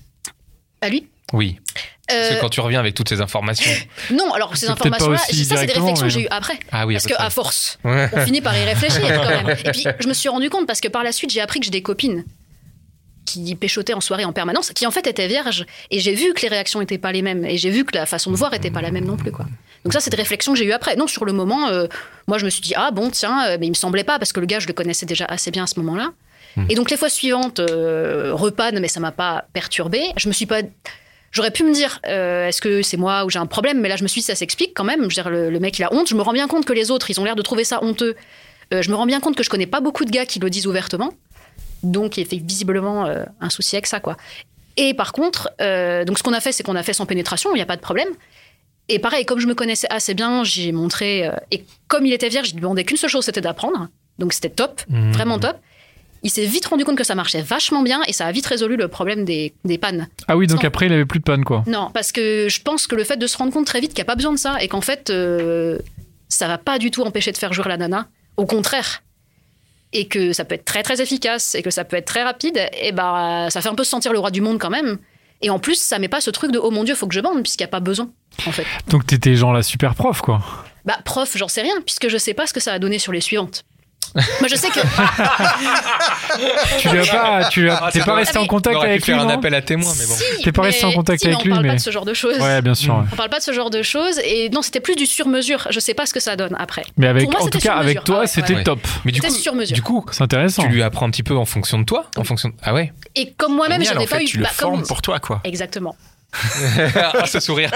à 0.80 0.88
lui 0.88 1.06
Oui. 1.32 1.58
Parce 2.06 2.18
Euh, 2.18 2.34
que 2.36 2.40
quand 2.40 2.48
tu 2.48 2.60
reviens 2.60 2.80
avec 2.80 2.94
toutes 2.94 3.08
ces 3.10 3.20
informations. 3.20 3.70
Non, 4.10 4.32
alors 4.32 4.56
ces 4.56 4.68
informations-là, 4.68 5.18
ça 5.18 5.26
c'est 5.28 5.66
des 5.66 5.72
réflexions 5.74 5.94
que 5.94 6.08
j'ai 6.08 6.22
eues 6.22 6.28
après. 6.30 6.58
Ah 6.72 6.86
oui, 6.86 6.94
Parce 6.94 7.06
qu'à 7.06 7.28
force, 7.30 7.78
Ouais. 7.84 8.08
on 8.14 8.24
finit 8.24 8.40
par 8.40 8.56
y 8.56 8.64
réfléchir 8.64 9.02
quand 9.02 9.28
même. 9.28 9.50
Et 9.64 9.70
puis, 9.72 9.84
je 10.00 10.08
me 10.08 10.14
suis 10.14 10.28
rendu 10.30 10.48
compte 10.48 10.66
parce 10.66 10.80
que 10.80 10.88
par 10.88 11.04
la 11.04 11.12
suite, 11.12 11.30
j'ai 11.30 11.40
appris 11.42 11.60
que 11.60 11.64
j'ai 11.66 11.70
des 11.70 11.82
copines 11.82 12.24
qui 13.26 13.54
péchotaient 13.56 13.92
en 13.92 14.00
soirée 14.00 14.24
en 14.24 14.32
permanence, 14.32 14.70
qui 14.70 14.86
en 14.86 14.90
fait 14.90 15.06
étaient 15.06 15.28
vierges. 15.28 15.66
Et 15.90 16.00
j'ai 16.00 16.14
vu 16.14 16.32
que 16.32 16.40
les 16.40 16.48
réactions 16.48 16.80
n'étaient 16.80 16.96
pas 16.96 17.12
les 17.12 17.20
mêmes. 17.20 17.44
Et 17.44 17.58
j'ai 17.58 17.68
vu 17.68 17.84
que 17.84 17.94
la 17.94 18.06
façon 18.06 18.30
de 18.30 18.36
voir 18.36 18.52
n'était 18.52 18.70
pas 18.70 18.80
la 18.80 18.90
même 18.90 19.04
non 19.04 19.18
plus. 19.18 19.30
Quoi. 19.32 19.44
Donc 19.84 19.92
ça, 19.92 20.00
c'est 20.00 20.08
des 20.08 20.16
réflexions 20.16 20.54
que 20.54 20.58
j'ai 20.58 20.64
eues 20.64 20.72
après. 20.72 20.96
Non, 20.96 21.06
sur 21.06 21.26
le 21.26 21.34
moment, 21.34 21.68
euh, 21.68 21.86
moi, 22.26 22.38
je 22.38 22.46
me 22.46 22.50
suis 22.50 22.62
dit, 22.62 22.72
ah 22.74 22.90
bon, 22.90 23.10
tiens, 23.10 23.46
euh, 23.48 23.56
mais 23.60 23.66
il 23.66 23.70
me 23.70 23.74
semblait 23.74 24.02
pas, 24.04 24.18
parce 24.18 24.32
que 24.32 24.40
le 24.40 24.46
gars, 24.46 24.60
je 24.60 24.66
le 24.66 24.72
connaissais 24.72 25.04
déjà 25.04 25.26
assez 25.26 25.50
bien 25.50 25.64
à 25.64 25.66
ce 25.66 25.78
moment-là. 25.80 26.12
Et 26.70 26.74
donc 26.74 26.90
les 26.90 26.96
fois 26.96 27.08
suivantes, 27.10 27.60
euh, 27.60 28.30
repanne, 28.34 28.80
mais 28.80 28.88
ça 28.88 28.98
m'a 28.98 29.12
pas 29.12 29.44
perturbé. 29.52 30.02
Je 30.16 30.26
me 30.28 30.32
suis 30.32 30.46
pas... 30.46 30.62
J'aurais 31.30 31.50
pu 31.50 31.62
me 31.62 31.72
dire, 31.72 32.00
euh, 32.06 32.48
est-ce 32.48 32.60
que 32.60 32.82
c'est 32.82 32.96
moi 32.96 33.24
ou 33.24 33.30
j'ai 33.30 33.38
un 33.38 33.46
problème 33.46 33.80
Mais 33.80 33.88
là, 33.88 33.96
je 33.96 34.02
me 34.02 34.08
suis 34.08 34.20
dit, 34.22 34.26
ça 34.26 34.34
s'explique 34.34 34.72
quand 34.74 34.84
même. 34.84 35.00
Je 35.00 35.04
veux 35.04 35.22
dire, 35.22 35.28
le, 35.30 35.50
le 35.50 35.60
mec, 35.60 35.78
il 35.78 35.82
a 35.84 35.92
honte. 35.92 36.08
Je 36.08 36.14
me 36.14 36.22
rends 36.22 36.32
bien 36.32 36.48
compte 36.48 36.64
que 36.64 36.72
les 36.72 36.90
autres, 36.90 37.10
ils 37.10 37.20
ont 37.20 37.24
l'air 37.24 37.36
de 37.36 37.42
trouver 37.42 37.64
ça 37.64 37.82
honteux. 37.84 38.16
Euh, 38.72 38.82
je 38.82 38.90
me 38.90 38.94
rends 38.96 39.06
bien 39.06 39.20
compte 39.20 39.36
que 39.36 39.42
je 39.42 39.50
connais 39.50 39.66
pas 39.66 39.80
beaucoup 39.80 40.04
de 40.04 40.10
gars 40.10 40.26
qui 40.26 40.38
le 40.38 40.48
disent 40.50 40.66
ouvertement. 40.66 41.12
Donc, 41.82 42.16
il 42.16 42.24
y 42.32 42.36
a 42.36 42.42
visiblement 42.42 43.06
euh, 43.06 43.24
un 43.40 43.50
souci 43.50 43.76
avec 43.76 43.86
ça, 43.86 44.00
quoi. 44.00 44.16
Et 44.76 44.94
par 44.94 45.12
contre, 45.12 45.50
donc 46.06 46.18
ce 46.18 46.22
qu'on 46.22 46.32
a 46.32 46.40
fait, 46.40 46.52
c'est 46.52 46.62
qu'on 46.62 46.76
a 46.76 46.84
fait 46.84 46.92
sans 46.92 47.04
pénétration, 47.04 47.50
il 47.52 47.56
n'y 47.56 47.62
a 47.62 47.66
pas 47.66 47.74
de 47.76 47.80
problème. 47.80 48.08
Et 48.88 49.00
pareil, 49.00 49.24
comme 49.26 49.40
je 49.40 49.48
me 49.48 49.54
connaissais 49.54 49.88
assez 49.90 50.14
bien, 50.14 50.44
j'ai 50.44 50.70
montré. 50.70 51.28
et 51.50 51.64
comme 51.88 52.06
il 52.06 52.12
était 52.12 52.28
vierge, 52.28 52.48
je 52.50 52.52
lui 52.54 52.60
demandais 52.60 52.84
qu'une 52.84 52.96
seule 52.96 53.10
chose, 53.10 53.24
c'était 53.24 53.40
d'apprendre. 53.40 53.88
Donc 54.20 54.32
c'était 54.32 54.50
top, 54.50 54.80
Mmh. 54.88 55.10
vraiment 55.12 55.38
top. 55.40 55.56
Il 56.22 56.30
s'est 56.30 56.46
vite 56.46 56.66
rendu 56.66 56.84
compte 56.84 56.98
que 56.98 57.04
ça 57.04 57.14
marchait 57.14 57.42
vachement 57.42 57.82
bien 57.82 58.00
et 58.08 58.12
ça 58.12 58.26
a 58.26 58.32
vite 58.32 58.46
résolu 58.46 58.76
le 58.76 58.88
problème 58.88 59.24
des, 59.24 59.54
des 59.64 59.78
pannes. 59.78 60.08
Ah 60.26 60.36
oui, 60.36 60.46
donc 60.46 60.64
après, 60.64 60.86
il 60.86 60.92
avait 60.92 61.06
plus 61.06 61.20
de 61.20 61.24
panne, 61.24 61.44
quoi. 61.44 61.62
Non, 61.66 61.90
parce 61.94 62.12
que 62.12 62.48
je 62.48 62.60
pense 62.60 62.86
que 62.86 62.96
le 62.96 63.04
fait 63.04 63.16
de 63.16 63.26
se 63.26 63.36
rendre 63.36 63.52
compte 63.52 63.66
très 63.66 63.80
vite 63.80 63.90
qu'il 63.90 63.98
n'y 63.98 64.06
a 64.06 64.12
pas 64.12 64.16
besoin 64.16 64.32
de 64.32 64.38
ça 64.38 64.56
et 64.60 64.68
qu'en 64.68 64.80
fait, 64.80 65.10
euh, 65.10 65.78
ça 66.28 66.48
va 66.48 66.58
pas 66.58 66.78
du 66.78 66.90
tout 66.90 67.02
empêcher 67.02 67.32
de 67.32 67.38
faire 67.38 67.52
jouer 67.52 67.66
la 67.68 67.76
nana. 67.76 68.08
Au 68.36 68.46
contraire. 68.46 69.02
Et 69.92 70.06
que 70.06 70.32
ça 70.32 70.44
peut 70.44 70.54
être 70.54 70.64
très 70.64 70.82
très 70.82 71.00
efficace 71.00 71.54
et 71.54 71.62
que 71.62 71.70
ça 71.70 71.84
peut 71.84 71.96
être 71.96 72.04
très 72.04 72.22
rapide, 72.22 72.60
et 72.78 72.92
bah 72.92 73.48
ça 73.48 73.62
fait 73.62 73.70
un 73.70 73.74
peu 73.74 73.84
se 73.84 73.90
sentir 73.90 74.12
le 74.12 74.18
roi 74.18 74.30
du 74.30 74.42
monde 74.42 74.58
quand 74.58 74.68
même. 74.68 74.98
Et 75.40 75.50
en 75.50 75.58
plus, 75.58 75.80
ça 75.80 75.98
met 75.98 76.08
pas 76.08 76.20
ce 76.20 76.30
truc 76.30 76.52
de 76.52 76.58
oh 76.58 76.70
mon 76.70 76.84
dieu, 76.84 76.94
faut 76.94 77.06
que 77.06 77.14
je 77.14 77.20
bande, 77.20 77.42
puisqu'il 77.42 77.62
n'y 77.62 77.68
a 77.68 77.70
pas 77.70 77.80
besoin, 77.80 78.10
en 78.46 78.52
fait. 78.52 78.66
Donc 78.88 79.06
t'étais 79.06 79.34
genre 79.34 79.52
la 79.52 79.62
super 79.62 79.94
prof, 79.94 80.20
quoi. 80.20 80.42
Bah, 80.84 80.98
prof, 81.04 81.36
j'en 81.36 81.48
sais 81.48 81.62
rien, 81.62 81.80
puisque 81.86 82.08
je 82.08 82.18
sais 82.18 82.34
pas 82.34 82.46
ce 82.46 82.52
que 82.52 82.60
ça 82.60 82.72
a 82.72 82.78
donné 82.78 82.98
sur 82.98 83.12
les 83.12 83.20
suivantes. 83.20 83.64
Moi, 84.40 84.48
je 84.48 84.56
sais 84.56 84.68
que. 84.68 84.80
Tu 86.78 86.88
lui 86.88 86.98
as 87.00 87.06
pas, 87.06 87.44
tu 87.48 87.70
as- 87.70 87.80
Ah, 87.84 87.90
t'es 87.92 88.00
pas 88.00 88.14
resté 88.14 88.38
en 88.38 88.46
contact 88.46 88.76
avec 88.82 89.06
lui, 89.06 89.12
faire 89.14 89.20
un 89.22 89.28
appel 89.28 89.54
à 89.54 89.62
témoins, 89.62 89.92
mais 89.98 90.06
bon. 90.06 90.14
Si, 90.14 90.42
T'es 90.42 90.52
pas 90.52 90.62
resté 90.62 90.86
mais- 90.86 90.92
en 90.92 90.96
contact 90.96 91.20
si, 91.20 91.26
mais 91.28 91.34
avec 91.34 91.42
on 91.42 91.44
lui, 91.44 91.50
parle 91.52 91.62
mais- 91.64 91.68
pas 91.70 91.74
de 91.76 91.80
ce 91.80 91.90
genre 91.90 92.04
de 92.04 92.14
choses. 92.14 92.38
Ouais, 92.38 92.62
bien 92.62 92.74
sûr. 92.74 92.94
ouais. 92.94 93.04
On 93.12 93.16
parle 93.16 93.30
pas 93.30 93.38
de 93.38 93.44
ce 93.44 93.52
genre 93.52 93.70
de 93.70 93.82
choses. 93.82 94.18
Et 94.24 94.48
non, 94.50 94.62
c'était 94.62 94.80
plus 94.80 94.96
du 94.96 95.06
sur-mesure. 95.06 95.66
Je 95.70 95.80
sais 95.80 95.94
pas 95.94 96.06
ce 96.06 96.14
que 96.14 96.20
ça 96.20 96.36
donne 96.36 96.56
après. 96.58 96.84
Mais 96.96 97.06
avec, 97.06 97.24
Pour 97.24 97.32
moi, 97.32 97.42
en 97.42 97.48
tout 97.48 97.58
cas, 97.58 97.74
avec 97.74 98.04
toi, 98.04 98.16
Ah 98.18 98.20
ouais, 98.22 98.26
c'était 98.26 98.54
ouais. 98.54 98.62
top. 98.64 98.80
Mais 99.04 99.12
du 99.12 99.20
C'était 99.20 99.32
coup, 99.32 99.38
sur 99.40 99.54
mesure. 99.54 99.74
du 99.74 99.82
coup, 99.82 100.04
C'est 100.10 100.22
intéressant. 100.22 100.62
tu 100.62 100.68
lui 100.68 100.82
apprends 100.82 101.06
un 101.06 101.10
petit 101.10 101.22
peu 101.22 101.36
en 101.36 101.44
fonction 101.44 101.78
de 101.78 101.84
toi, 101.84 102.06
en 102.16 102.24
fonction. 102.24 102.52
Ah 102.62 102.74
ouais. 102.74 102.92
Et 103.14 103.32
comme 103.32 103.54
moi-même, 103.54 103.80
Génial, 103.80 103.94
j'avais 103.94 104.04
en 104.04 104.08
fait, 104.08 104.16
pas 104.16 104.22
eu. 104.22 104.26
tu 104.26 104.38
le 104.38 104.46
formes 104.46 104.82
pour 104.86 105.02
toi, 105.02 105.18
quoi. 105.20 105.40
Exactement. 105.44 105.96
Ah, 106.94 107.26
ce 107.26 107.40
sourire. 107.40 107.70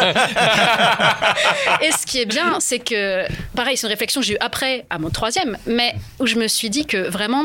Et 1.83 1.91
ce 1.93 2.07
qui 2.07 2.21
est 2.21 2.27
bien, 2.27 2.59
c'est 2.61 2.79
que, 2.79 3.25
pareil, 3.55 3.77
c'est 3.77 3.87
une 3.87 3.91
réflexion 3.93 4.21
que 4.21 4.27
j'ai 4.27 4.35
eue 4.35 4.39
après, 4.41 4.85
à 4.91 4.99
mon 4.99 5.11
troisième, 5.11 5.57
mais 5.67 5.95
où 6.21 6.27
je 6.27 6.37
me 6.37 6.47
suis 6.49 6.71
dit 6.71 6.87
que 6.87 7.09
vraiment. 7.09 7.45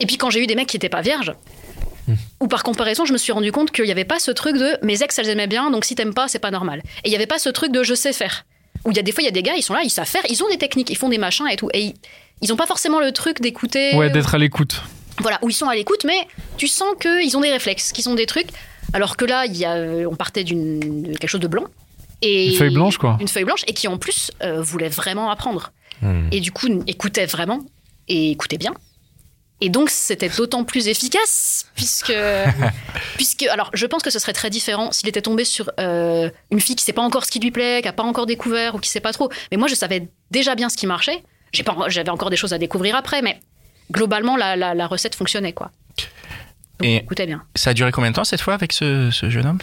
Et 0.00 0.06
puis 0.06 0.16
quand 0.16 0.30
j'ai 0.30 0.42
eu 0.42 0.46
des 0.46 0.54
mecs 0.54 0.68
qui 0.68 0.76
n'étaient 0.76 0.88
pas 0.88 1.02
vierges, 1.02 1.32
ou 2.40 2.48
par 2.48 2.62
comparaison, 2.64 3.04
je 3.04 3.12
me 3.12 3.18
suis 3.18 3.32
rendu 3.32 3.52
compte 3.52 3.70
qu'il 3.70 3.84
n'y 3.84 3.92
avait 3.92 4.04
pas 4.04 4.18
ce 4.18 4.30
truc 4.32 4.56
de 4.56 4.76
mes 4.82 5.02
ex, 5.02 5.16
elles 5.18 5.28
aimaient 5.28 5.46
bien, 5.46 5.70
donc 5.70 5.84
si 5.84 5.94
t'aimes 5.94 6.14
pas, 6.14 6.26
c'est 6.26 6.38
pas 6.40 6.50
normal. 6.50 6.82
Et 7.04 7.08
il 7.08 7.10
n'y 7.10 7.16
avait 7.16 7.26
pas 7.26 7.38
ce 7.38 7.48
truc 7.50 7.70
de 7.70 7.82
je 7.82 7.94
sais 7.94 8.12
faire. 8.12 8.44
Où 8.84 8.90
il 8.90 8.96
y 8.96 9.00
a 9.00 9.02
des 9.02 9.12
fois, 9.12 9.22
il 9.22 9.26
y 9.26 9.28
a 9.28 9.32
des 9.32 9.42
gars, 9.42 9.52
ils 9.56 9.62
sont 9.62 9.74
là, 9.74 9.82
ils 9.84 9.90
savent 9.90 10.08
faire, 10.08 10.22
ils 10.28 10.42
ont 10.42 10.48
des 10.48 10.56
techniques, 10.58 10.90
ils 10.90 10.96
font 10.96 11.10
des 11.10 11.18
machins 11.18 11.46
et 11.48 11.56
tout. 11.56 11.68
Et 11.74 11.80
ils- 11.82 11.94
ils 12.42 12.48
n'ont 12.48 12.56
pas 12.56 12.66
forcément 12.66 12.98
le 12.98 13.12
truc 13.12 13.40
d'écouter. 13.42 13.94
Ouais, 13.94 14.08
d'être 14.08 14.34
à 14.34 14.38
l'écoute. 14.38 14.82
voilà, 15.18 15.38
où 15.42 15.50
ils 15.50 15.54
sont 15.54 15.68
à 15.68 15.74
l'écoute, 15.74 16.04
mais 16.04 16.16
tu 16.56 16.66
sens 16.66 16.88
qu'ils 16.98 17.36
ont 17.36 17.42
des 17.42 17.50
réflexes, 17.52 17.92
qu'ils 17.92 18.08
ont 18.08 18.14
des 18.14 18.24
trucs. 18.24 18.48
Alors 18.92 19.16
que 19.16 19.24
là, 19.24 19.46
il 19.46 19.56
y 19.56 19.64
a, 19.64 19.74
euh, 19.74 20.06
on 20.10 20.16
partait 20.16 20.44
d'une 20.44 21.16
quelque 21.18 21.28
chose 21.28 21.40
de 21.40 21.48
blanc. 21.48 21.64
Et 22.22 22.48
Une 22.50 22.56
feuille 22.56 22.74
blanche, 22.74 22.98
quoi. 22.98 23.16
Une 23.20 23.28
feuille 23.28 23.44
blanche, 23.44 23.64
et 23.66 23.72
qui 23.72 23.88
en 23.88 23.96
plus 23.98 24.30
euh, 24.42 24.60
voulait 24.60 24.88
vraiment 24.88 25.30
apprendre. 25.30 25.72
Hmm. 26.02 26.28
Et 26.32 26.40
du 26.40 26.52
coup, 26.52 26.66
écoutait 26.86 27.26
vraiment, 27.26 27.60
et 28.08 28.30
écoutait 28.32 28.58
bien. 28.58 28.74
Et 29.62 29.68
donc, 29.68 29.90
c'était 29.90 30.28
d'autant 30.30 30.64
plus 30.64 30.88
efficace, 30.88 31.66
puisque, 31.74 32.12
puisque. 33.16 33.42
Alors, 33.44 33.70
je 33.74 33.86
pense 33.86 34.02
que 34.02 34.10
ce 34.10 34.18
serait 34.18 34.32
très 34.32 34.50
différent 34.50 34.90
s'il 34.92 35.08
était 35.08 35.22
tombé 35.22 35.44
sur 35.44 35.70
euh, 35.78 36.30
une 36.50 36.60
fille 36.60 36.76
qui 36.76 36.84
sait 36.84 36.92
pas 36.94 37.02
encore 37.02 37.24
ce 37.24 37.30
qui 37.30 37.40
lui 37.40 37.50
plaît, 37.50 37.80
qui 37.82 37.88
a 37.88 37.92
pas 37.92 38.02
encore 38.02 38.26
découvert 38.26 38.74
ou 38.74 38.78
qui 38.78 38.88
sait 38.90 39.00
pas 39.00 39.12
trop. 39.12 39.30
Mais 39.50 39.56
moi, 39.56 39.68
je 39.68 39.74
savais 39.74 40.08
déjà 40.30 40.54
bien 40.54 40.68
ce 40.68 40.76
qui 40.76 40.86
marchait. 40.86 41.22
J'ai 41.52 41.62
pas- 41.62 41.76
J'avais 41.88 42.10
encore 42.10 42.30
des 42.30 42.36
choses 42.36 42.52
à 42.52 42.58
découvrir 42.58 42.96
après, 42.96 43.22
mais 43.22 43.40
globalement, 43.90 44.36
la, 44.36 44.56
la, 44.56 44.74
la 44.74 44.86
recette 44.86 45.14
fonctionnait, 45.14 45.52
quoi. 45.52 45.70
Donc, 46.80 46.88
Et- 46.88 46.96
écoutez 46.96 47.26
bien. 47.26 47.42
Ça 47.54 47.70
a 47.70 47.74
duré 47.74 47.92
combien 47.92 48.10
de 48.10 48.16
temps 48.16 48.24
cette 48.24 48.40
fois 48.40 48.54
avec 48.54 48.72
ce, 48.72 49.10
ce 49.10 49.30
jeune 49.30 49.46
homme? 49.46 49.58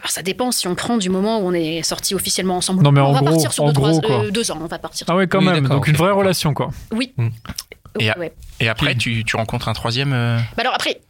Alors, 0.00 0.10
ça 0.10 0.22
dépend 0.22 0.52
si 0.52 0.68
on 0.68 0.74
prend 0.74 0.96
du 0.96 1.10
moment 1.10 1.40
où 1.40 1.48
on 1.48 1.52
est 1.52 1.82
sortis 1.82 2.14
officiellement 2.14 2.56
ensemble. 2.56 2.82
Non, 2.84 2.92
mais 2.92 3.00
on 3.00 3.06
en 3.06 3.12
va 3.12 3.20
gros- 3.20 3.30
partir 3.30 3.52
sur 3.52 3.64
en 3.64 3.68
deux, 3.68 3.72
gros, 3.72 3.88
euh, 4.04 4.30
ans, 4.52 4.58
on 4.62 4.66
va 4.66 4.78
partir. 4.78 5.06
Ah 5.10 5.16
ouais, 5.16 5.26
quand 5.26 5.40
Oui, 5.40 5.46
même. 5.46 5.66
Donc 5.66 5.88
une 5.88 5.96
vraie 5.96 6.12
relation, 6.12 6.54
quoi. 6.54 6.70
Oui. 6.92 7.12
Mm. 7.16 7.28
Et 8.00 8.10
Ouais. 8.12 8.32
Après, 8.68 8.94
tu, 8.94 9.24
tu 9.24 9.34
rencontres 9.36 9.68
un 9.68 9.72
troisième. 9.72 10.12
euh, 10.12 10.38
Bah 10.56 10.60
alors 10.62 10.74
après, 10.74 11.00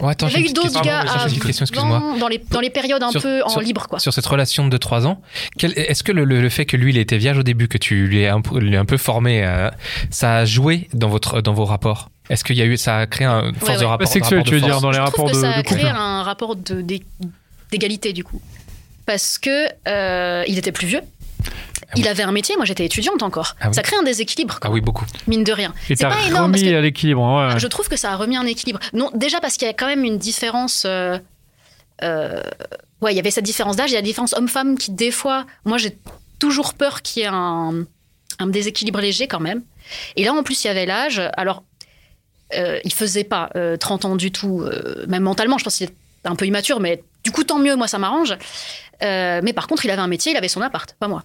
Oh, 0.00 0.08
attends, 0.08 0.28
il 0.28 0.38
y 0.38 0.42
j'ai 0.44 0.50
eu 0.50 0.52
d'autres 0.52 0.80
gars 0.82 1.00
avant, 1.00 2.16
dans 2.16 2.28
les, 2.28 2.38
dans 2.50 2.60
les 2.60 2.70
périodes 2.70 3.02
un 3.02 3.10
Sur- 3.10 3.22
peu 3.22 3.42
en 3.44 3.48
sur- 3.48 3.60
libre, 3.60 3.86
quoi. 3.88 3.98
Sur 3.98 4.12
cette 4.12 4.24
relation 4.26 4.66
de 4.68 4.76
trois 4.76 5.06
ans, 5.06 5.20
quel- 5.58 5.72
est-ce 5.76 6.02
que 6.04 6.12
le, 6.12 6.24
le- 6.24 6.40
le 6.40 6.48
fait 6.48 6.64
que 6.64 6.76
lui 6.76 6.92
il 6.92 6.98
était 6.98 7.18
vierge 7.18 7.38
au 7.38 7.42
début, 7.42 7.68
que 7.68 7.78
tu 7.78 8.06
lui 8.06 8.24
as 8.26 8.34
un, 8.34 8.40
peu- 8.40 8.58
lui 8.60 8.76
as 8.76 8.80
un 8.80 8.84
peu 8.84 8.96
formé, 8.96 9.44
euh, 9.44 9.70
ça 10.10 10.36
a 10.38 10.44
joué 10.44 10.88
dans 10.94 11.08
votre 11.08 11.40
dans 11.40 11.52
vos 11.52 11.64
rapports? 11.64 12.10
Est-ce 12.30 12.42
qu'il 12.44 12.56
y 12.56 12.62
a 12.62 12.64
eu 12.64 12.76
ça 12.76 12.98
a 12.98 13.06
créé 13.06 13.26
un 13.26 13.52
force 13.52 13.62
Ouais, 13.70 13.74
de 13.76 13.80
ouais. 13.80 13.84
rapport 13.86 13.98
Bah, 14.06 14.12
sexuel, 14.12 14.42
de 14.42 14.44
tu 14.48 14.54
veux 14.54 14.60
force 14.60 14.72
dire, 14.72 14.80
dans 14.80 14.90
les 14.90 14.96
Je 14.96 15.02
rapports 15.02 15.26
trouve 15.26 15.30
que 15.30 15.36
de, 15.36 15.40
ça 15.42 15.48
de 15.52 15.58
a 15.58 15.62
couple. 15.62 15.80
créé 15.80 15.90
un 15.90 16.22
rapport 16.22 16.56
de- 16.56 16.80
d'é- 16.80 17.02
d'égalité 17.70 18.12
du 18.12 18.24
coup. 18.24 18.40
Parce 19.06 19.36
que 19.38 19.68
euh, 19.88 20.44
il 20.48 20.56
était 20.58 20.72
plus 20.72 20.86
vieux. 20.86 21.02
Ah 21.02 21.46
oui. 21.96 22.00
Il 22.00 22.08
avait 22.08 22.22
un 22.22 22.32
métier, 22.32 22.56
moi 22.56 22.64
j'étais 22.64 22.86
étudiante 22.86 23.22
encore. 23.22 23.56
Ah 23.60 23.68
oui. 23.68 23.74
Ça 23.74 23.82
crée 23.82 23.96
un 23.96 24.02
déséquilibre, 24.02 24.58
quoi, 24.58 24.70
Ah 24.70 24.72
oui, 24.72 24.80
beaucoup. 24.80 25.04
mine 25.26 25.44
de 25.44 25.52
rien. 25.52 25.74
Et 25.90 25.96
C'est 25.96 26.06
pas 26.06 26.16
énorme, 26.26 26.50
parce 26.52 26.62
remis 26.62 26.72
que- 26.72 26.76
à 26.78 26.80
l'équilibre. 26.80 27.22
hein, 27.22 27.52
ouais. 27.54 27.60
Je 27.60 27.66
trouve 27.66 27.88
que 27.88 27.96
ça 27.96 28.12
a 28.12 28.16
remis 28.16 28.36
un 28.38 28.46
équilibre. 28.46 28.80
Non, 28.94 29.10
déjà 29.14 29.40
parce 29.40 29.56
qu'il 29.58 29.66
y 29.68 29.70
a 29.70 29.74
quand 29.74 29.86
même 29.86 30.04
une 30.04 30.16
différence. 30.18 30.84
euh, 30.86 31.18
euh, 32.02 32.40
ouais, 33.02 33.12
il 33.12 33.16
y 33.16 33.20
avait 33.20 33.30
cette 33.30 33.44
différence 33.44 33.76
d'âge, 33.76 33.90
il 33.90 33.94
y 33.94 33.96
a 33.96 34.00
la 34.00 34.04
différence 34.06 34.32
homme-femme 34.32 34.78
qui, 34.78 34.90
des 34.92 35.10
fois, 35.10 35.44
moi 35.64 35.76
j'ai 35.78 35.96
toujours 36.38 36.74
peur 36.74 37.02
qu'il 37.02 37.22
y 37.22 37.24
ait 37.26 37.28
un, 37.30 37.84
un 38.38 38.46
déséquilibre 38.46 39.00
léger 39.00 39.28
quand 39.28 39.40
même. 39.40 39.62
Et 40.16 40.24
là, 40.24 40.32
en 40.32 40.42
plus, 40.42 40.64
il 40.64 40.68
y 40.68 40.70
avait 40.70 40.86
l'âge. 40.86 41.20
Alors, 41.36 41.62
euh, 42.56 42.78
il 42.84 42.92
faisait 42.92 43.24
pas 43.24 43.50
euh, 43.56 43.76
30 43.76 44.04
ans 44.04 44.16
du 44.16 44.30
tout, 44.32 44.62
euh, 44.62 45.04
même 45.08 45.22
mentalement, 45.22 45.58
je 45.58 45.64
pense 45.64 45.76
qu'il 45.76 45.86
est 45.86 45.92
un 46.24 46.36
peu 46.36 46.46
immature, 46.46 46.80
mais 46.80 47.02
du 47.22 47.30
coup, 47.30 47.44
tant 47.44 47.58
mieux, 47.58 47.76
moi 47.76 47.88
ça 47.88 47.98
m'arrange. 47.98 48.36
Euh, 49.02 49.40
mais 49.42 49.52
par 49.52 49.66
contre, 49.66 49.84
il 49.84 49.90
avait 49.90 50.02
un 50.02 50.08
métier, 50.08 50.32
il 50.32 50.36
avait 50.36 50.48
son 50.48 50.60
appart, 50.60 50.94
pas 50.98 51.08
moi. 51.08 51.24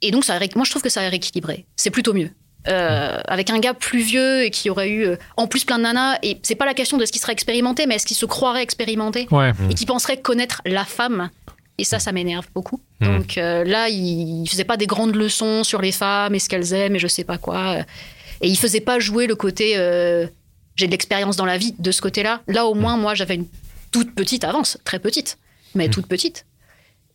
Et 0.00 0.10
donc, 0.10 0.24
ça 0.24 0.38
moi 0.56 0.64
je 0.64 0.70
trouve 0.70 0.82
que 0.82 0.88
ça 0.88 1.00
a 1.02 1.08
rééquilibré. 1.08 1.66
C'est 1.76 1.90
plutôt 1.90 2.12
mieux. 2.12 2.30
Euh, 2.68 3.18
avec 3.26 3.50
un 3.50 3.58
gars 3.58 3.74
plus 3.74 4.02
vieux 4.02 4.44
et 4.44 4.50
qui 4.50 4.70
aurait 4.70 4.90
eu 4.90 5.08
en 5.36 5.48
plus 5.48 5.64
plein 5.64 5.78
de 5.78 5.82
nanas, 5.82 6.18
et 6.22 6.38
c'est 6.42 6.54
pas 6.54 6.66
la 6.66 6.74
question 6.74 6.96
de 6.96 7.04
ce 7.04 7.10
qui 7.10 7.18
serait 7.18 7.32
expérimenté, 7.32 7.86
mais 7.86 7.96
est-ce 7.96 8.06
qu'il 8.06 8.16
se 8.16 8.26
croirait 8.26 8.62
expérimenté 8.62 9.26
Ouais. 9.32 9.50
et 9.68 9.74
qui 9.74 9.84
penserait 9.84 10.20
connaître 10.20 10.62
la 10.64 10.84
femme. 10.84 11.30
Et 11.78 11.84
ça, 11.84 11.98
ça 11.98 12.12
m'énerve 12.12 12.46
beaucoup. 12.54 12.80
Mm. 13.00 13.06
Donc 13.06 13.38
euh, 13.38 13.64
là, 13.64 13.88
il, 13.88 14.42
il 14.42 14.48
faisait 14.48 14.64
pas 14.64 14.76
des 14.76 14.86
grandes 14.86 15.16
leçons 15.16 15.64
sur 15.64 15.80
les 15.80 15.90
femmes 15.90 16.34
et 16.34 16.38
ce 16.38 16.48
qu'elles 16.48 16.72
aiment 16.72 16.94
et 16.94 16.98
je 17.00 17.08
sais 17.08 17.24
pas 17.24 17.38
quoi. 17.38 17.78
Et 18.42 18.48
il 18.48 18.56
faisait 18.56 18.80
pas 18.80 18.98
jouer 18.98 19.26
le 19.26 19.34
côté 19.36 19.74
euh, 19.76 20.26
j'ai 20.76 20.86
de 20.86 20.90
l'expérience 20.90 21.36
dans 21.36 21.44
la 21.44 21.58
vie 21.58 21.74
de 21.78 21.90
ce 21.90 22.00
côté-là. 22.00 22.40
Là, 22.48 22.66
au 22.66 22.74
moins, 22.74 22.96
moi, 22.96 23.14
j'avais 23.14 23.34
une 23.36 23.46
toute 23.90 24.14
petite 24.14 24.44
avance, 24.44 24.78
très 24.84 24.98
petite, 24.98 25.38
mais 25.74 25.88
toute 25.88 26.06
petite. 26.06 26.46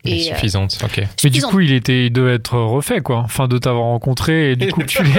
Et, 0.06 0.32
euh, 0.32 0.36
suffisante, 0.36 0.78
ok. 0.84 1.02
Mais 1.24 1.30
du 1.32 1.42
coup, 1.42 1.60
il 1.60 1.74
était, 1.74 2.06
il 2.06 2.12
devait 2.14 2.36
être 2.36 2.56
refait, 2.58 3.02
quoi. 3.02 3.18
Enfin, 3.18 3.48
de 3.48 3.58
t'avoir 3.58 3.86
rencontré 3.86 4.52
et 4.52 4.56
du 4.56 4.72
coup, 4.72 4.84
tu 4.84 5.04
lui, 5.04 5.12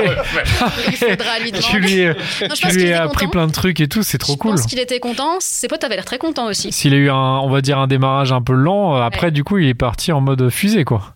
il 0.87 0.93
faudra 0.97 1.39
lui 1.41 1.53
tu 1.61 1.81
lui, 1.81 2.05
Non, 2.07 2.15
je 2.55 2.69
tu 2.69 2.69
lui 2.79 2.93
as 2.93 3.03
appris 3.03 3.27
plein 3.27 3.49
de 3.49 3.53
trucs 3.53 3.81
et 3.81 3.89
tout. 3.89 4.03
C'est 4.03 4.19
trop 4.19 4.35
je 4.35 4.39
cool. 4.39 4.53
pense 4.53 4.67
qu'il 4.67 4.79
était 4.79 5.01
content. 5.01 5.41
Ses 5.41 5.69
potes 5.69 5.83
avaient 5.85 5.97
l'air 5.97 6.05
très 6.05 6.19
contents 6.19 6.47
aussi. 6.47 6.73
S'il 6.73 6.95
a 6.95 6.97
eu 6.97 7.11
un, 7.11 7.41
on 7.41 7.51
va 7.51 7.61
dire, 7.61 7.79
un 7.79 7.89
démarrage 7.89 8.33
un 8.33 8.41
peu 8.41 8.55
lent, 8.55 8.97
euh, 8.97 9.03
après, 9.03 9.27
Ouais. 9.27 9.31
du 9.33 9.45
coup, 9.45 9.59
il 9.59 9.69
est 9.69 9.75
parti 9.75 10.13
en 10.13 10.21
mode 10.21 10.49
fusée, 10.49 10.85
quoi. 10.85 11.15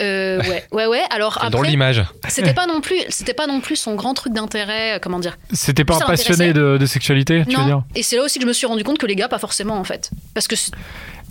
Euh, 0.00 0.40
ouais, 0.42 0.64
ouais, 0.72 0.86
ouais. 0.86 1.02
Alors 1.10 1.38
après, 1.42 1.68
l'image. 1.68 2.04
c'était 2.28 2.54
pas 2.54 2.66
non 2.66 2.80
plus, 2.80 3.00
c'était 3.08 3.34
pas 3.34 3.46
non 3.46 3.60
plus 3.60 3.76
son 3.76 3.94
grand 3.94 4.14
truc 4.14 4.32
d'intérêt. 4.32 4.96
euh, 4.96 4.98
Comment 5.00 5.18
dire 5.18 5.36
C'était 5.52 5.84
pas 5.84 5.96
un 5.96 6.06
passionné 6.06 6.52
de, 6.52 6.78
de 6.78 6.86
sexualité, 6.86 7.44
tu 7.48 7.56
veux 7.56 7.64
dire. 7.64 7.82
Et 7.94 8.02
c'est 8.02 8.16
là 8.16 8.22
aussi 8.22 8.38
que 8.38 8.44
je 8.44 8.48
me 8.48 8.52
suis 8.52 8.66
rendu 8.66 8.84
compte 8.84 8.98
que 8.98 9.06
les 9.06 9.16
gars, 9.16 9.28
pas 9.28 9.38
forcément 9.38 9.76
en 9.78 9.84
fait. 9.84 10.10
Parce 10.34 10.48
que 10.48 10.54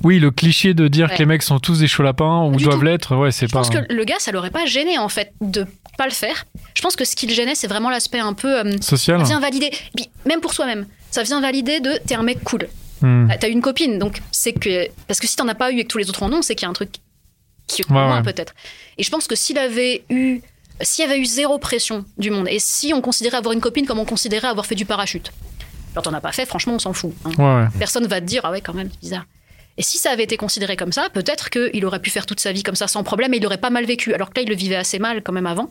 Oui, 0.03 0.19
le 0.19 0.31
cliché 0.31 0.73
de 0.73 0.87
dire 0.87 1.07
Ouais. 1.09 1.13
que 1.15 1.19
les 1.19 1.25
mecs 1.25 1.43
sont 1.43 1.59
tous 1.59 1.79
des 1.79 1.87
chauds 1.87 2.03
lapins 2.03 2.43
ou 2.45 2.55
Du 2.55 2.63
doivent 2.65 2.83
l'être, 2.83 3.15
ouais, 3.15 3.31
c'est 3.31 3.47
je 3.47 3.51
pas. 3.51 3.59
pense 3.59 3.69
que 3.69 3.79
le 3.91 4.03
gars, 4.03 4.15
ça 4.19 4.31
l'aurait 4.31 4.51
pas 4.51 4.65
gêné 4.65 4.97
en 4.97 5.09
fait 5.09 5.33
de 5.41 5.65
pas 5.97 6.05
le 6.05 6.11
faire. 6.11 6.45
Je 6.75 6.81
pense 6.81 6.95
que 6.95 7.03
ce 7.05 7.15
qui 7.15 7.27
le 7.27 7.33
gênait, 7.33 7.55
c'est 7.55 7.67
vraiment 7.67 7.89
l'aspect 7.89 8.19
un 8.19 8.33
peu. 8.33 8.59
euh, 8.59 8.77
Social 8.81 9.19
ça 9.19 9.25
vient 9.25 9.39
valider. 9.39 9.71
Puis 9.95 10.09
même 10.25 10.39
pour 10.41 10.53
soi-même, 10.53 10.85
ça 11.11 11.23
vient 11.23 11.41
valider 11.41 11.79
de 11.79 11.99
t'es 12.05 12.15
un 12.15 12.23
mec 12.23 12.43
cool. 12.43 12.67
Hmm. 13.01 13.27
T'as 13.39 13.47
une 13.49 13.61
copine, 13.61 13.97
donc 13.97 14.21
c'est 14.31 14.51
que. 14.53 14.87
Parce 15.07 15.19
que 15.19 15.27
si 15.27 15.35
t'en 15.37 15.47
as 15.47 15.55
pas 15.55 15.71
eu 15.71 15.77
et 15.79 15.83
que 15.83 15.87
tous 15.89 15.97
les 15.97 16.09
autres 16.09 16.21
en 16.23 16.31
ont, 16.33 16.41
c'est 16.41 16.53
qu'il 16.55 16.65
y 16.65 16.67
a 16.67 16.69
un 16.69 16.73
truc 16.73 16.89
qui 17.69 17.83
Ouais, 17.89 18.21
peut-être. 18.23 18.53
Et 18.97 19.03
je 19.03 19.09
pense 19.09 19.27
que 19.27 19.35
s'il 19.35 19.57
avait 19.57 20.03
eu. 20.09 20.41
S'il 20.81 21.03
y 21.03 21.07
avait 21.09 21.19
eu 21.19 21.25
zéro 21.25 21.57
pression 21.57 22.05
du 22.17 22.31
monde, 22.31 22.47
et 22.49 22.57
si 22.59 22.93
on 22.93 23.01
considérait 23.01 23.35
avoir 23.35 23.51
une 23.53 23.59
copine 23.59 23.85
comme 23.85 23.99
on 23.99 24.05
considérait 24.05 24.47
avoir 24.47 24.65
fait 24.65 24.75
du 24.75 24.85
parachute, 24.85 25.33
alors 25.93 26.03
t'en 26.03 26.13
as 26.13 26.21
pas 26.21 26.31
fait, 26.31 26.45
franchement, 26.45 26.75
on 26.75 26.79
s'en 26.79 26.93
fout. 26.93 27.13
hein. 27.25 27.31
Ouais. 27.37 27.67
Personne 27.77 28.07
va 28.07 28.21
te 28.21 28.25
dire, 28.25 28.41
ah 28.45 28.51
ouais, 28.51 28.61
quand 28.61 28.73
même, 28.73 28.89
c'est 28.89 28.99
bizarre. 29.01 29.25
Et 29.77 29.81
si 29.83 29.97
ça 29.97 30.11
avait 30.11 30.23
été 30.23 30.37
considéré 30.37 30.77
comme 30.77 30.93
ça, 30.93 31.09
peut-être 31.09 31.49
qu'il 31.49 31.85
aurait 31.85 31.99
pu 31.99 32.09
faire 32.09 32.25
toute 32.25 32.39
sa 32.39 32.53
vie 32.53 32.63
comme 32.63 32.75
ça 32.77 32.87
sans 32.87 33.03
problème 33.03 33.33
et 33.33 33.37
il 33.37 33.45
aurait 33.45 33.57
pas 33.57 33.69
mal 33.69 33.83
vécu. 33.85 34.13
Alors 34.13 34.29
que 34.29 34.35
là, 34.39 34.43
il 34.43 34.49
le 34.49 34.55
vivait 34.55 34.77
assez 34.77 34.99
mal 34.99 35.21
quand 35.21 35.33
même 35.33 35.47
avant. 35.47 35.69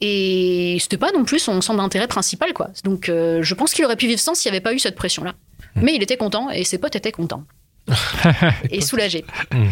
Et 0.00 0.76
c'était 0.80 0.96
pas 0.96 1.10
non 1.12 1.24
plus 1.24 1.38
son 1.38 1.60
centre 1.60 1.78
d'intérêt 1.82 2.06
principal, 2.08 2.52
quoi. 2.52 2.68
Donc 2.84 3.08
euh, 3.08 3.42
je 3.42 3.54
pense 3.54 3.72
qu'il 3.74 3.84
aurait 3.84 3.96
pu 3.96 4.06
vivre 4.06 4.20
sans 4.20 4.34
s'il 4.34 4.50
n'y 4.52 4.56
avait 4.56 4.62
pas 4.62 4.72
eu 4.74 4.78
cette 4.78 4.94
pression-là. 4.94 5.34
Mais 5.76 5.94
il 5.94 6.02
était 6.02 6.16
content 6.16 6.50
et 6.50 6.64
ses 6.64 6.78
potes 6.78 6.94
étaient 6.96 7.12
contents. 7.12 7.44
et 8.70 8.80
soulagés 8.82 9.24
Hmm. 9.52 9.68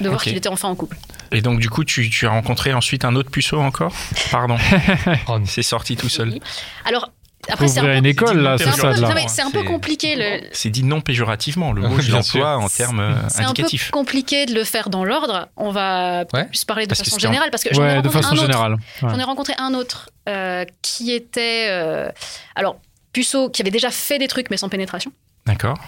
De 0.00 0.08
voir 0.08 0.22
qu'il 0.22 0.36
était 0.36 0.48
enfin 0.48 0.68
en 0.68 0.74
couple. 0.74 0.96
Et 1.32 1.40
donc, 1.42 1.58
du 1.60 1.68
coup, 1.70 1.84
tu, 1.84 2.08
tu 2.10 2.26
as 2.26 2.30
rencontré 2.30 2.72
ensuite 2.72 3.04
un 3.04 3.14
autre 3.14 3.30
puceau 3.30 3.60
encore? 3.60 3.92
Pardon. 4.30 4.56
Oh, 5.28 5.38
C'est 5.44 5.62
sorti 5.62 5.96
tout 5.96 6.08
seul. 6.08 6.38
Alors, 6.84 7.10
après, 7.50 7.68
c'est 7.68 7.80
un, 7.80 7.84
peu- 7.84 7.96
une 7.96 8.06
école, 8.06 8.38
là, 8.40 8.58
C'est 8.58 8.64
c'est 8.64 8.70
c'est 8.72 8.86
un 8.86 8.94
ça, 8.94 9.28
c'est 9.28 9.42
un 9.42 9.50
peu 9.50 9.62
compliqué. 9.62 10.16
Le, 10.16 10.46
C'est 10.52 10.70
dit 10.70 10.82
non 10.84 11.00
péjorativement. 11.00 11.72
Le 11.72 11.82
mot, 11.88 11.98
je 12.00 12.10
l'emploie 12.12 12.56
en 12.58 12.68
termes 12.68 13.00
euh, 13.00 13.14
C'est 13.28 13.40
un 13.40 13.44
peu 13.44 13.50
indicatifs. 13.50 13.90
compliqué 13.90 14.44
de 14.46 14.54
le 14.54 14.64
faire 14.64 14.90
dans 14.90 15.04
l'ordre. 15.04 15.48
On 15.56 15.70
va 15.70 16.24
Ouais. 16.34 16.44
plus 16.46 16.64
parler 16.64 16.84
de 16.84 16.88
Parce 16.88 17.02
façon 17.02 17.18
générale 17.18 17.50
parce 17.50 17.62
que 17.64 17.70
j'en 17.74 17.82
ai 17.82 17.84
Ouais, 17.84 17.90
de 18.02 18.08
rencontré 18.08 18.22
façon 18.22 18.28
un 18.34 18.36
autre. 18.38 18.46
générale. 18.46 18.72
Ouais. 18.72 19.08
J'en 19.10 19.18
ai 19.18 19.22
rencontré 19.24 19.54
un 19.58 19.72
autre 19.74 20.10
euh, 20.28 20.64
qui 20.82 21.12
était. 21.12 21.68
euh, 21.70 22.10
alors, 22.54 22.80
puceau, 23.12 23.48
qui 23.50 23.62
avait 23.62 23.70
déjà 23.70 23.90
fait 23.90 24.18
des 24.18 24.28
trucs 24.28 24.50
mais 24.50 24.56
sans 24.58 24.68
pénétration. 24.68 25.12
D'accord. 25.46 25.78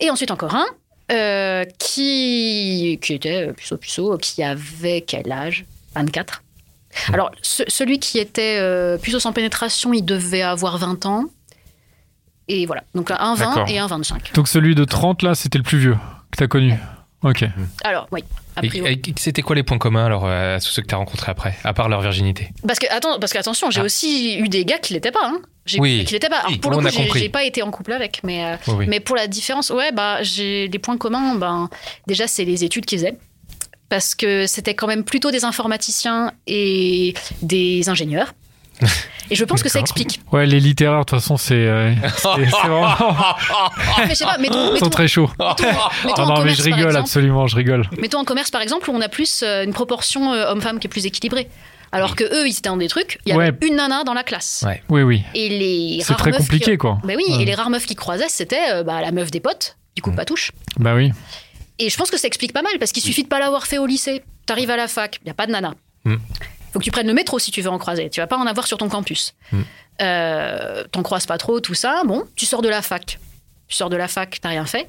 Et 0.00 0.10
ensuite 0.10 0.30
encore 0.30 0.54
un 0.54 0.66
euh, 1.12 1.64
qui, 1.78 2.98
qui 3.02 3.14
était 3.14 3.48
euh, 3.48 3.52
puceau, 3.52 3.76
puceau, 3.76 4.18
qui 4.18 4.42
avait 4.42 5.02
quel 5.02 5.30
âge? 5.30 5.64
24. 5.94 6.42
Alors, 7.12 7.30
ce- 7.42 7.62
celui 7.68 7.98
qui 7.98 8.18
était 8.18 8.56
euh, 8.58 8.98
puceau 8.98 9.20
sans 9.20 9.32
pénétration, 9.32 9.92
il 9.92 10.02
devait 10.02 10.42
avoir 10.42 10.78
20 10.78 11.06
ans. 11.06 11.24
Et 12.48 12.64
voilà. 12.66 12.84
Donc, 12.94 13.10
un 13.10 13.34
20 13.34 13.44
D'accord. 13.46 13.68
et 13.68 13.78
un 13.78 13.86
25. 13.86 14.32
Donc 14.34 14.48
celui 14.48 14.74
de 14.74 14.84
30, 14.84 15.22
là, 15.22 15.34
c'était 15.34 15.58
le 15.58 15.64
plus 15.64 15.78
vieux 15.78 15.96
que 16.30 16.36
t'as 16.38 16.46
connu. 16.46 16.74
Ok. 17.28 17.44
Alors, 17.84 18.06
oui. 18.12 18.22
C'était 19.18 19.42
quoi 19.42 19.54
les 19.56 19.62
points 19.62 19.78
communs 19.78 20.06
alors 20.06 20.24
euh, 20.26 20.56
à 20.56 20.60
tous 20.60 20.68
ceux 20.68 20.80
que 20.82 20.86
tu 20.86 20.94
as 20.94 20.98
rencontrés 20.98 21.30
après, 21.30 21.54
à 21.64 21.74
part 21.74 21.88
leur 21.88 22.00
virginité? 22.00 22.50
Parce 22.66 22.78
que, 22.78 22.86
attends, 22.90 23.18
parce 23.18 23.32
que 23.32 23.38
attention, 23.38 23.70
j'ai 23.70 23.80
Ah. 23.80 23.84
aussi 23.84 24.38
eu 24.38 24.48
des 24.48 24.64
gars 24.64 24.78
qui 24.78 24.92
l'étaient 24.94 25.10
pas. 25.10 25.24
Hein. 25.24 25.40
Oui. 25.78 26.04
qui 26.06 26.12
l'étaient 26.14 26.28
pas. 26.28 26.38
Alors, 26.38 26.58
pour 26.60 26.70
le 26.70 26.76
on 26.76 26.80
coup, 26.80 26.86
a 26.86 27.18
j'ai- 27.18 27.28
pas 27.28 27.42
été 27.44 27.62
en 27.62 27.70
couple 27.72 27.92
avec, 27.92 28.20
mais, 28.22 28.44
euh, 28.44 28.56
oui. 28.68 28.86
mais 28.88 29.00
pour 29.00 29.16
la 29.16 29.26
différence, 29.26 29.70
ouais, 29.70 29.90
bah, 29.92 30.22
j'ai 30.22 30.68
des 30.68 30.78
points 30.78 30.96
communs. 30.96 31.34
Ben, 31.34 31.68
déjà, 32.06 32.26
c'est 32.28 32.44
les 32.44 32.62
études 32.64 32.86
qu'ils 32.86 32.98
faisaient. 33.00 33.18
Parce 33.88 34.14
que 34.14 34.46
c'était 34.46 34.74
quand 34.74 34.86
même 34.86 35.04
plutôt 35.04 35.30
des 35.30 35.44
informaticiens 35.44 36.32
et 36.46 37.14
des 37.42 37.88
ingénieurs. 37.88 38.32
Et 39.30 39.34
je 39.34 39.44
pense 39.44 39.62
que 39.62 39.68
ça 39.68 39.80
explique. 39.80 40.20
Ouais, 40.32 40.46
les 40.46 40.60
littéraires, 40.60 41.00
de 41.00 41.04
toute 41.04 41.18
façon, 41.18 41.36
c'est 41.36 41.54
euh, 41.54 41.92
c'est- 42.16 42.44
vraiment. 42.44 42.86
Mais 43.98 44.10
je 44.10 44.14
sais 44.14 44.24
pas, 44.24 44.38
mettons, 44.38 44.76
sont 44.76 44.90
très 44.90 45.08
chauds. 45.08 45.30
mettons- 45.38 45.54
mettons 46.04 46.22
Ah 46.22 46.22
en 46.22 46.26
non, 46.26 46.32
mais 46.34 46.38
commerce, 46.40 46.58
je 46.58 46.62
par 46.70 46.76
rigole, 46.76 46.90
exemple. 46.90 46.98
absolument, 46.98 47.46
je 47.46 47.56
rigole. 47.56 47.90
Mettons 47.98 48.18
en 48.20 48.24
commerce, 48.24 48.50
par 48.50 48.60
exemple, 48.60 48.88
où 48.90 48.94
on 48.94 49.00
a 49.00 49.08
plus 49.08 49.42
euh, 49.42 49.64
une 49.64 49.72
proportion 49.72 50.32
euh, 50.32 50.50
homme-femme 50.50 50.78
qui 50.78 50.86
est 50.86 50.90
plus 50.90 51.06
équilibrée. 51.06 51.48
Alors 51.92 52.14
que 52.16 52.24
eux, 52.24 52.46
ils 52.46 52.50
étaient 52.58 52.68
dans 52.68 52.76
des 52.76 52.88
trucs, 52.88 53.18
il 53.24 53.30
y 53.30 53.32
avait 53.32 53.50
Ouais. 53.50 53.58
une 53.68 53.76
nana 53.76 54.04
dans 54.04 54.12
la 54.14 54.22
classe. 54.24 54.64
Ouais. 54.66 54.82
Oui, 54.88 55.02
oui. 55.02 55.22
Et 55.34 55.48
les 55.48 55.98
C'est 56.02 56.08
rares 56.12 56.18
très 56.18 56.32
qui- 56.32 56.38
compliqué, 56.38 56.76
quoi. 56.76 56.98
Bah 57.04 57.14
oui, 57.16 57.24
Ouais. 57.28 57.42
et 57.42 57.44
les 57.44 57.54
rares 57.54 57.70
meufs 57.70 57.86
qui 57.86 57.94
croisaient, 57.94 58.28
c'était 58.28 58.60
euh, 58.72 58.82
bah, 58.82 59.00
la 59.00 59.12
meuf 59.12 59.30
des 59.30 59.40
potes, 59.40 59.76
du 59.94 60.02
coup, 60.02 60.12
pas 60.12 60.24
touche. 60.24 60.50
Bah 60.78 60.94
oui. 60.94 61.12
Et 61.78 61.88
je 61.90 61.96
pense 61.96 62.10
que 62.10 62.18
ça 62.18 62.26
explique 62.28 62.52
pas 62.52 62.62
mal, 62.62 62.72
parce 62.78 62.92
qu'il 62.92 63.02
suffit 63.02 63.22
de 63.22 63.28
pas 63.28 63.38
l'avoir 63.38 63.66
fait 63.66 63.78
au 63.78 63.86
lycée. 63.86 64.22
T'arrives 64.46 64.70
à 64.70 64.76
la 64.76 64.88
fac, 64.88 65.18
il 65.24 65.28
y 65.28 65.30
a 65.30 65.34
pas 65.34 65.46
de 65.46 65.52
nana. 65.52 65.74
Mm. 66.04 66.16
Faut 66.76 66.80
que 66.80 66.84
tu 66.84 66.90
prennes 66.90 67.06
le 67.06 67.14
métro 67.14 67.38
si 67.38 67.50
tu 67.50 67.62
veux 67.62 67.70
en 67.70 67.78
croiser. 67.78 68.10
Tu 68.10 68.20
vas 68.20 68.26
pas 68.26 68.36
en 68.36 68.46
avoir 68.46 68.66
sur 68.66 68.76
ton 68.76 68.90
campus. 68.90 69.32
Mm. 69.50 69.60
Euh, 70.02 70.84
T'en 70.92 71.02
croises 71.02 71.24
pas 71.24 71.38
trop, 71.38 71.58
tout 71.60 71.72
ça. 71.72 72.02
Bon, 72.04 72.24
tu 72.36 72.44
sors 72.44 72.60
de 72.60 72.68
la 72.68 72.82
fac. 72.82 73.18
Tu 73.66 73.76
sors 73.76 73.88
de 73.88 73.96
la 73.96 74.08
fac, 74.08 74.38
t'as 74.42 74.50
rien 74.50 74.66
fait. 74.66 74.86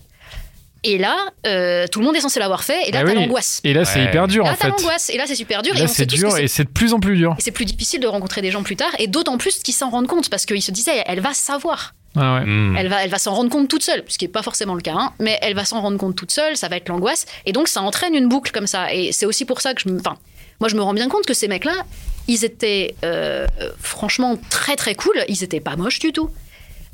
Et 0.84 0.98
là, 0.98 1.16
euh, 1.46 1.88
tout 1.88 2.00
le 2.00 2.06
monde 2.06 2.16
est 2.18 2.20
censé 2.20 2.42
l'avoir 2.42 2.66
fait, 2.66 2.90
et 2.90 2.92
là, 2.92 3.00
Ah 3.02 3.06
t'as 3.06 3.10
oui. 3.12 3.16
l'angoisse. 3.16 3.62
Et 3.64 3.74
là, 3.74 3.86
c'est 3.86 4.00
Ouais. 4.00 4.06
hyper 4.06 4.28
dur 4.28 4.44
Là, 4.44 4.52
en 4.52 4.54
t'as 4.56 4.66
fait. 4.66 4.70
l'angoisse, 4.72 5.10
et 5.10 5.18
là, 5.18 5.24
c'est 5.26 5.36
super 5.36 5.62
dur. 5.62 5.74
et 5.76 5.80
Là, 5.80 5.88
sait 5.88 5.94
c'est 5.96 6.06
dur 6.06 6.38
et 6.38 6.48
c'est 6.50 6.66
de 6.66 6.70
plus 6.70 6.92
en 6.94 7.00
plus 7.00 7.16
dur. 7.16 7.36
et 7.40 7.42
c'est 7.42 7.52
plus 7.52 7.64
difficile 7.66 8.02
de 8.02 8.08
rencontrer 8.08 8.42
des 8.42 8.52
gens 8.52 8.64
plus 8.64 8.76
tard, 8.76 8.92
et 9.00 9.08
d'autant 9.08 9.38
plus 9.38 9.60
qu'ils 9.64 9.74
s'en 9.74 9.90
rendent 9.90 10.08
compte, 10.08 10.30
parce 10.30 10.46
qu'ils 10.46 10.62
se 10.62 10.72
disaient, 10.72 11.04
elle 11.08 11.22
va 11.22 11.34
savoir. 11.34 11.94
Ah 12.18 12.36
ouais. 12.36 12.46
Hmm. 12.46 12.76
Elle 12.78 12.90
va, 12.90 13.04
elle 13.04 13.10
va 13.10 13.18
s'en 13.18 13.34
rendre 13.34 13.50
compte 13.50 13.68
toute 13.70 13.84
seule, 13.84 14.04
ce 14.08 14.18
qui 14.18 14.26
n'est 14.26 14.32
pas 14.32 14.44
forcément 14.44 14.76
le 14.76 14.82
cas, 14.82 14.94
hein, 14.94 15.14
mais 15.20 15.40
elle 15.42 15.56
va 15.56 15.64
s'en 15.66 15.82
rendre 15.82 15.98
compte 15.98 16.16
toute 16.18 16.32
seule, 16.32 16.58
ça 16.58 16.68
va 16.68 16.76
être 16.76 16.90
l'angoisse, 16.90 17.26
et 17.46 17.54
donc 17.54 17.70
ça 17.70 17.82
entraîne 17.82 18.14
une 18.14 18.28
boucle 18.28 18.52
comme 18.52 18.68
ça. 18.68 18.94
Et 18.94 19.12
c'est 19.14 19.26
aussi 19.26 19.46
pour 19.46 19.62
ça 19.62 19.74
que 19.74 19.82
je 19.82 19.90
me. 19.90 20.00
Enfin, 20.00 20.18
moi 20.60 20.70
je 20.70 20.76
me 20.76 20.82
rends 20.82 20.94
bien 20.94 21.10
compte 21.10 21.26
que 21.26 21.34
ces 21.34 21.48
mecs-là, 21.48 21.84
ils 22.28 22.44
étaient 22.46 22.96
euh, 23.04 23.48
franchement 23.80 24.38
très 24.50 24.76
très 24.76 24.96
cool, 24.96 25.24
ils 25.28 25.44
étaient 25.44 25.60
pas 25.62 25.76
moches 25.76 26.00
du 26.00 26.12
tout. 26.12 26.30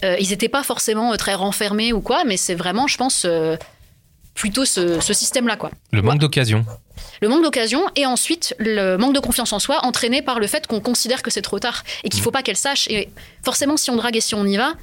Euh, 0.03 0.17
ils 0.19 0.33
étaient 0.33 0.49
pas 0.49 0.63
forcément 0.63 1.13
euh, 1.13 1.15
très 1.15 1.33
renfermés 1.33 1.93
ou 1.93 2.01
quoi, 2.01 2.23
mais 2.25 2.35
c'est 2.35 2.55
vraiment, 2.55 2.87
je 2.87 2.97
pense, 2.97 3.23
euh, 3.25 3.55
plutôt 4.33 4.65
ce, 4.65 4.99
ce 4.99 5.13
système-là, 5.13 5.55
quoi. 5.55 5.71
Le 5.93 6.01
manque 6.01 6.19
d'occasion. 6.19 6.65
Le 7.21 7.29
manque 7.29 7.43
d'occasion 7.43 7.83
et 7.95 8.05
ensuite 8.05 8.53
le 8.59 8.97
manque 8.97 9.15
de 9.15 9.19
confiance 9.21 9.53
en 9.53 9.59
soi 9.59 9.79
entraîné 9.85 10.21
par 10.21 10.39
le 10.39 10.47
fait 10.47 10.67
qu'on 10.67 10.81
considère 10.81 11.21
que 11.21 11.31
c'est 11.31 11.41
trop 11.41 11.59
tard 11.59 11.83
et 12.03 12.09
qu'il 12.09 12.21
faut 12.21 12.31
pas 12.31 12.43
qu'elle 12.43 12.57
sache. 12.57 12.87
Et 12.89 13.09
forcément, 13.45 13.77
si 13.77 13.91
on 13.91 13.95
drague 13.95 14.17
et 14.17 14.21
si 14.21 14.35
on 14.35 14.45
y 14.45 14.57
va, 14.57 14.73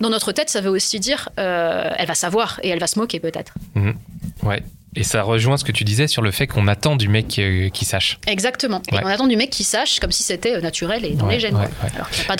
dans 0.00 0.10
notre 0.10 0.32
tête, 0.32 0.50
ça 0.50 0.60
veut 0.60 0.70
aussi 0.70 0.98
dire 0.98 1.28
euh, 1.38 1.90
elle 1.96 2.06
va 2.08 2.14
savoir 2.14 2.58
et 2.64 2.68
elle 2.68 2.80
va 2.80 2.88
se 2.88 2.98
moquer 2.98 3.20
peut-être. 3.20 3.54
Ouais. 4.42 4.62
Et 4.98 5.04
ça 5.04 5.22
rejoint 5.22 5.56
ce 5.56 5.64
que 5.64 5.72
tu 5.72 5.84
disais 5.84 6.06
sur 6.08 6.22
le 6.22 6.30
fait 6.30 6.46
qu'on 6.46 6.66
attend 6.68 6.96
du 6.96 7.08
mec 7.08 7.38
euh, 7.38 7.68
qui 7.70 7.84
sache. 7.84 8.18
Exactement. 8.26 8.82
Ouais. 8.92 8.98
Et 9.00 9.04
on 9.04 9.08
attend 9.08 9.26
du 9.26 9.36
mec 9.36 9.50
qui 9.50 9.64
sache 9.64 10.00
comme 10.00 10.10
si 10.12 10.22
c'était 10.22 10.56
euh, 10.56 10.60
naturel 10.60 11.04
et 11.04 11.10
dans 11.14 11.26
Ouais, 11.26 11.34
les 11.34 11.40
gènes. 11.40 11.54
ouais, 11.56 11.68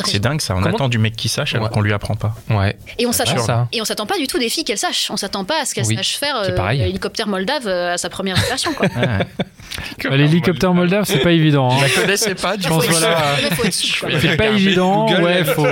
C'est 0.05 0.19
dingue 0.19 0.41
ça, 0.41 0.55
on 0.57 0.61
Comment- 0.63 0.75
attend 0.75 0.89
du 0.89 0.99
mec 0.99 1.15
qui 1.17 1.29
sache 1.29 1.55
alors 1.55 1.67
Ouais. 1.69 1.73
qu'on 1.73 1.81
lui 1.81 1.93
apprend 1.93 2.15
pas. 2.17 2.35
Ouais. 2.51 2.77
Et 2.99 3.07
on 3.07 3.13
s'attend 3.13 3.39
ça. 3.39 3.69
et 3.73 3.81
on 3.81 3.85
s'attend 3.85 4.07
pas 4.07 4.19
du 4.19 4.27
tout 4.27 4.39
des 4.39 4.49
filles 4.49 4.65
qu'elles 4.65 4.79
sachent. 4.79 5.11
On 5.11 5.17
s'attend 5.17 5.45
pas 5.45 5.63
à 5.63 5.65
ce 5.65 5.75
qu'elles 5.75 5.87
Oui, 5.87 5.97
sachent 5.97 6.17
faire 6.19 6.37
euh, 6.37 6.55
pareil. 6.55 6.83
hélicoptère 6.83 7.27
moldave 7.29 7.67
euh, 7.67 7.95
à 7.95 7.99
sa 7.99 8.09
première 8.11 8.37
relation. 8.45 8.73
Quoi. 8.75 8.87
Ouais. 8.99 10.11
Bah, 10.11 10.17
L'hélicoptère 10.17 10.73
moldave, 10.75 11.05
c'est 11.05 11.19
pas 11.19 11.31
évident. 11.33 11.71
hein. 11.71 11.77
Je 11.87 11.95
la 11.95 12.01
connaissais 12.03 12.35
pas 12.35 12.57
du 12.57 12.63
Je 12.65 12.69
pense 12.69 12.85
voilà. 12.87 13.37
C'est 14.21 14.37
pas 14.37 14.47
évident. 14.49 15.07
Google, 15.07 15.23
ouais, 15.23 15.45
faut, 15.45 15.67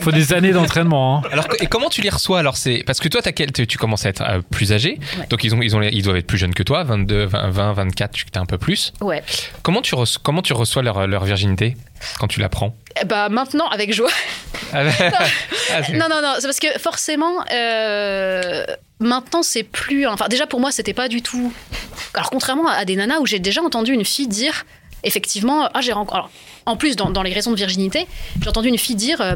faut 0.00 0.12
des 0.12 0.32
années 0.32 0.52
d'entraînement. 0.52 1.18
hein. 1.24 1.28
Alors, 1.32 1.46
et 1.60 1.66
comment 1.66 1.88
tu 1.88 2.00
les 2.02 2.10
reçois 2.10 2.38
alors 2.38 2.56
c'est 2.56 2.82
parce 2.86 3.00
que 3.00 3.08
toi 3.08 3.20
t'as 3.22 3.32
quel- 3.32 3.50
tu 3.52 3.78
commences 3.78 4.04
à 4.06 4.10
être 4.10 4.22
plus 4.50 4.72
âgé, 4.72 5.00
donc 5.30 5.44
ils 5.44 5.54
ont 5.54 5.62
ils 5.62 5.74
ont 5.74 5.82
ils 5.82 6.02
doivent 6.02 6.16
être 6.16 6.26
plus 6.28 6.38
jeunes 6.38 6.54
que 6.54 6.62
toi, 6.62 6.84
22, 6.84 7.24
20, 7.24 7.50
20 7.50 7.72
24, 7.72 8.12
tu 8.12 8.24
t'es 8.26 8.38
un 8.38 8.46
peu 8.46 8.58
plus. 8.58 8.92
Ouais. 9.00 9.24
Comment 9.62 9.82
tu 9.82 9.96
reçois, 9.96 10.20
comment 10.22 10.42
tu 10.42 10.52
reçois 10.52 10.82
leur, 10.82 11.08
leur 11.08 11.24
virginité 11.24 11.76
quand 12.20 12.28
tu 12.28 12.38
l'apprends? 12.38 12.76
Bah 13.06 13.28
maintenant 13.28 13.66
avec 13.68 13.92
joie. 13.92 14.10
Ah, 14.72 14.90
c'est- 15.84 15.92
Non, 15.94 16.06
non, 16.10 16.20
non, 16.22 16.34
c'est 16.38 16.46
parce 16.46 16.60
que 16.60 16.78
forcément, 16.78 17.32
euh, 17.52 18.64
maintenant, 19.00 19.42
c'est 19.42 19.62
plus. 19.62 20.06
Enfin, 20.06 20.28
déjà 20.28 20.46
pour 20.46 20.60
moi, 20.60 20.70
c'était 20.72 20.92
pas 20.94 21.08
du 21.08 21.22
tout. 21.22 21.52
Alors, 22.14 22.30
contrairement 22.30 22.68
à 22.68 22.84
des 22.84 22.96
nanas 22.96 23.18
où 23.20 23.26
j'ai 23.26 23.38
déjà 23.38 23.62
entendu 23.62 23.92
une 23.92 24.04
fille 24.04 24.28
dire, 24.28 24.64
effectivement, 25.04 25.68
ah, 25.74 25.80
j'ai 25.80 25.92
rencontré. 25.92 26.28
En 26.66 26.76
plus, 26.76 26.96
dans, 26.96 27.10
dans 27.10 27.22
les 27.22 27.32
raisons 27.32 27.50
de 27.50 27.56
virginité, 27.56 28.06
j'ai 28.42 28.48
entendu 28.48 28.68
une 28.68 28.78
fille 28.78 28.96
dire. 28.96 29.20
euh, 29.20 29.34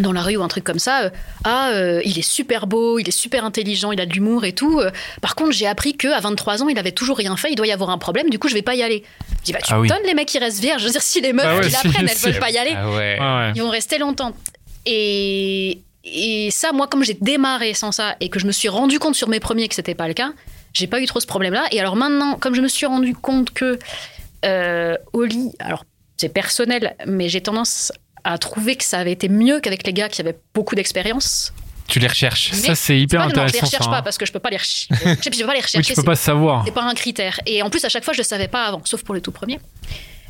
dans 0.00 0.12
la 0.12 0.22
rue 0.22 0.36
ou 0.36 0.42
un 0.42 0.48
truc 0.48 0.64
comme 0.64 0.78
ça, 0.78 1.02
euh, 1.02 1.10
ah, 1.44 1.70
euh, 1.72 2.00
il 2.04 2.18
est 2.18 2.22
super 2.28 2.66
beau, 2.66 2.98
il 2.98 3.06
est 3.06 3.10
super 3.16 3.44
intelligent, 3.44 3.92
il 3.92 4.00
a 4.00 4.06
de 4.06 4.12
l'humour 4.12 4.44
et 4.46 4.52
tout. 4.52 4.80
euh, 4.80 4.90
par 5.20 5.34
contre, 5.34 5.52
j'ai 5.52 5.66
appris 5.66 5.96
qu'à 5.96 6.18
23 6.18 6.62
ans, 6.62 6.68
il 6.68 6.78
avait 6.78 6.92
toujours 6.92 7.16
rien 7.18 7.36
fait, 7.36 7.50
il 7.50 7.56
doit 7.56 7.66
y 7.66 7.72
avoir 7.72 7.90
un 7.90 7.98
problème, 7.98 8.30
du 8.30 8.38
coup, 8.38 8.48
je 8.48 8.54
vais 8.54 8.62
pas 8.62 8.74
y 8.74 8.82
aller. 8.82 9.04
Je 9.40 9.44
dis, 9.44 9.52
bah, 9.52 9.58
tu 9.62 9.72
Ah 9.74 9.80
oui. 9.80 9.88
donnes 9.88 10.02
les 10.06 10.14
mecs 10.14 10.28
qui 10.28 10.38
restent 10.38 10.60
vierges. 10.60 10.80
Je 10.80 10.86
veux 10.86 10.92
dire, 10.92 11.02
si 11.02 11.20
les 11.20 11.32
meufs 11.34 11.44
ouais, 11.44 11.60
qui 11.64 11.70
si, 11.70 11.86
l'apprennent, 11.86 12.08
elles 12.08 12.16
si. 12.16 12.24
veulent 12.26 12.38
pas 12.40 12.50
y 12.50 12.56
aller, 12.58 12.72
Ah 12.74 12.88
ouais. 12.90 12.96
Ouais, 12.96 13.18
ouais. 13.20 13.52
ils 13.54 13.62
vont 13.62 13.68
rester 13.70 13.98
longtemps. 13.98 14.32
Et, 14.86 15.78
et 16.04 16.50
ça, 16.50 16.72
moi, 16.72 16.86
comme 16.86 17.04
j'ai 17.04 17.14
démarré 17.20 17.74
sans 17.74 17.92
ça 17.92 18.16
et 18.20 18.28
que 18.30 18.38
je 18.38 18.46
me 18.46 18.52
suis 18.52 18.68
rendu 18.68 18.98
compte 18.98 19.14
sur 19.14 19.28
mes 19.28 19.40
premiers 19.40 19.68
que 19.68 19.74
c'était 19.74 19.94
pas 19.94 20.08
le 20.08 20.14
cas, 20.14 20.32
j'ai 20.72 20.86
pas 20.86 21.00
eu 21.00 21.06
trop 21.06 21.20
ce 21.20 21.26
problème-là. 21.26 21.66
Et 21.70 21.80
alors 21.80 21.96
maintenant, 21.96 22.36
comme 22.38 22.54
je 22.54 22.62
me 22.62 22.68
suis 22.68 22.86
rendu 22.86 23.14
compte 23.14 23.50
que 23.50 23.78
euh, 24.44 24.96
au 25.12 25.24
lit, 25.24 25.50
alors 25.60 25.84
c'est 26.16 26.28
personnel, 26.30 26.96
mais 27.06 27.28
j'ai 27.28 27.40
tendance 27.42 27.92
à 28.24 28.38
trouver 28.38 28.76
que 28.76 28.84
ça 28.84 28.98
avait 28.98 29.12
été 29.12 29.28
mieux 29.28 29.60
qu'avec 29.60 29.86
les 29.86 29.92
gars 29.92 30.08
qui 30.08 30.20
avaient 30.20 30.38
beaucoup 30.54 30.74
d'expérience. 30.74 31.52
Tu 31.88 31.98
les 31.98 32.06
recherches. 32.06 32.50
Mais 32.52 32.58
Ça, 32.58 32.74
c'est 32.74 32.98
hyper 32.98 33.20
pas 33.20 33.30
que 33.30 33.36
non, 33.36 33.42
je 33.42 33.52
les 33.52 33.58
intéressant. 33.58 33.66
recherche 33.66 33.84
ça, 33.84 33.90
pas 33.90 33.98
hein. 33.98 34.02
parce 34.02 34.16
que 34.16 34.24
je 34.24 34.32
peux 34.32 34.38
pas 34.38 34.50
les 34.50 34.56
rechercher. 34.56 34.86
Je 34.90 35.30
peux 35.30 35.30
pas 35.30 35.36
les 35.36 35.44
Oui, 35.44 35.60
rechercher. 35.62 35.82
tu 35.82 35.94
peux 35.94 36.02
pas 36.04 36.14
savoir. 36.16 36.62
c'est 36.64 36.70
pas 36.72 36.84
un 36.84 36.94
critère. 36.94 37.40
Et 37.46 37.62
en 37.62 37.70
plus, 37.70 37.84
à 37.84 37.88
chaque 37.88 38.04
fois, 38.04 38.12
je 38.14 38.18
le 38.18 38.24
savais 38.24 38.48
pas 38.48 38.64
avant, 38.66 38.80
sauf 38.84 39.02
pour 39.02 39.14
le 39.14 39.20
tout 39.20 39.32
premier. 39.32 39.58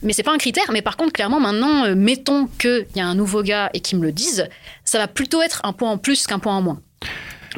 Mais 0.02 0.12
c'est 0.12 0.22
pas 0.24 0.32
un 0.32 0.38
critère. 0.38 0.64
Mais 0.72 0.82
par 0.82 0.96
contre, 0.96 1.12
clairement, 1.12 1.38
maintenant, 1.38 1.84
euh, 1.84 1.94
mettons 1.94 2.46
qu'il 2.58 2.86
y 2.96 3.00
a 3.00 3.06
un 3.06 3.14
nouveau 3.14 3.42
gars 3.42 3.70
et 3.74 3.80
qu'il 3.80 3.98
me 3.98 4.04
le 4.04 4.10
dise, 4.12 4.48
ça 4.84 4.98
va 4.98 5.06
plutôt 5.06 5.42
être 5.42 5.60
un 5.64 5.72
point 5.72 5.90
en 5.90 5.98
plus 5.98 6.26
qu'un 6.26 6.38
point 6.40 6.56
en 6.56 6.62
moins. 6.62 6.80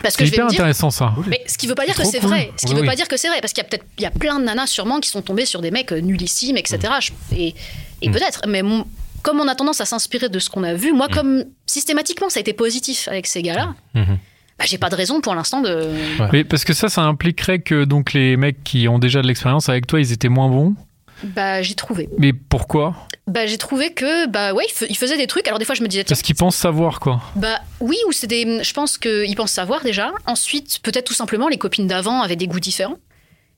Parce 0.03 0.17
que 0.17 0.25
C'est 0.25 0.27
je 0.27 0.31
vais 0.33 0.37
hyper 0.39 0.47
dire. 0.49 0.61
intéressant 0.61 0.91
ça. 0.91 1.15
Mais 1.29 1.41
ce 1.47 1.57
qui 1.57 1.69
veut 1.69 1.77
pas 1.77 1.87
dire 1.87 1.95
que 1.95 2.05
c'est 2.05 2.19
cool. 2.19 2.29
vrai. 2.29 2.51
Ce 2.57 2.67
qui 2.67 2.73
Oui, 2.73 2.75
veut 2.75 2.81
oui. 2.83 2.89
pas 2.89 2.97
dire 2.97 3.07
que 3.09 3.17
c'est 3.17 3.29
vrai. 3.29 3.41
Parce 3.41 3.53
qu'il 3.53 3.63
y 3.63 3.67
a 3.67 3.69
peut-être 3.71 3.87
il 3.97 4.03
y 4.03 4.07
a 4.07 4.11
plein 4.11 4.41
de 4.41 4.45
nanas 4.45 4.67
sûrement 4.67 4.99
qui 4.99 5.09
sont 5.09 5.23
tombées 5.23 5.47
sur 5.47 5.63
des 5.63 5.71
mecs 5.71 5.93
euh, 5.93 6.01
nullissimes, 6.01 6.57
etc. 6.57 6.79
Je- 7.01 7.13
Et, 7.37 7.55
et 8.03 8.09
Mm. 8.09 8.13
peut-être. 8.13 8.43
Mais 8.49 8.63
mon- 8.63 8.85
comme 9.25 9.41
on 9.41 9.49
a 9.49 9.57
tendance 9.57 9.81
à 9.81 9.85
s'inspirer 9.87 10.29
de 10.29 10.39
ce 10.39 10.49
qu'on 10.51 10.63
a 10.63 10.75
vu, 10.75 10.93
moi, 10.93 11.09
Mm. 11.09 11.15
comme 11.15 11.45
systématiquement 11.67 12.29
ça 12.31 12.39
a 12.39 12.43
été 12.43 12.53
positif 12.53 13.09
avec 13.09 13.27
ces 13.27 13.43
gars-là, 13.43 13.75
Mhm. 13.95 14.19
bah, 14.59 14.65
j'ai 14.69 14.79
pas 14.79 14.91
de 14.91 14.95
raison 14.95 15.21
pour 15.21 15.35
l'instant 15.35 15.61
de. 15.61 15.89
Mais 16.33 16.45
parce 16.45 16.65
que 16.65 16.73
ça, 16.73 16.89
ça 16.89 17.03
impliquerait 17.03 17.59
que 17.59 17.85
donc 17.85 18.13
les 18.13 18.37
mecs 18.37 18.63
qui 18.63 18.87
ont 18.87 19.01
déjà 19.01 19.21
de 19.23 19.27
l'expérience 19.27 19.69
avec 19.69 19.89
toi, 19.89 19.99
ils 20.01 20.13
étaient 20.13 20.29
moins 20.29 20.49
bons? 20.49 20.75
Bah, 21.23 21.63
j'ai 21.63 21.75
trouvé. 21.75 22.09
Mais 22.19 22.33
pourquoi? 22.33 22.95
Bah, 23.27 23.47
j'ai 23.47 23.57
trouvé 23.57 23.95
que, 23.95 24.27
bah 24.29 24.53
ouais, 24.53 24.65
il, 24.69 24.73
fe- 24.75 24.87
il 24.91 24.97
faisait 24.97 25.17
des 25.17 25.27
trucs. 25.27 25.47
Alors, 25.49 25.59
des 25.59 25.65
fois, 25.65 25.75
je 25.75 25.83
me 25.83 25.89
disais, 25.89 26.05
Parce 26.05 26.21
qu'ils 26.21 26.35
pensent 26.35 26.57
savoir 26.57 27.01
quoi. 27.01 27.23
bah 27.37 27.61
oui, 27.81 27.97
ou 28.09 28.13
c'est 28.13 28.27
des. 28.27 28.63
Je 28.63 28.73
pense 28.75 28.99
qu'ils 28.99 29.35
pensent 29.35 29.53
savoir 29.53 29.83
déjà. 29.83 30.13
Ensuite, 30.27 30.81
peut-être 30.83 31.07
tout 31.07 31.15
simplement, 31.15 31.49
les 31.49 31.57
copines 31.57 31.87
d'avant 31.87 32.21
avaient 32.21 32.37
des 32.37 32.47
goûts 32.49 32.61
différents. 32.61 32.99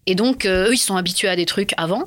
Et 0.07 0.15
donc, 0.15 0.45
euh, 0.47 0.69
eux, 0.69 0.75
ils 0.75 0.79
sont 0.79 0.97
habitués 0.97 1.29
à 1.29 1.35
des 1.35 1.47
trucs 1.47 1.73
avant. 1.79 2.05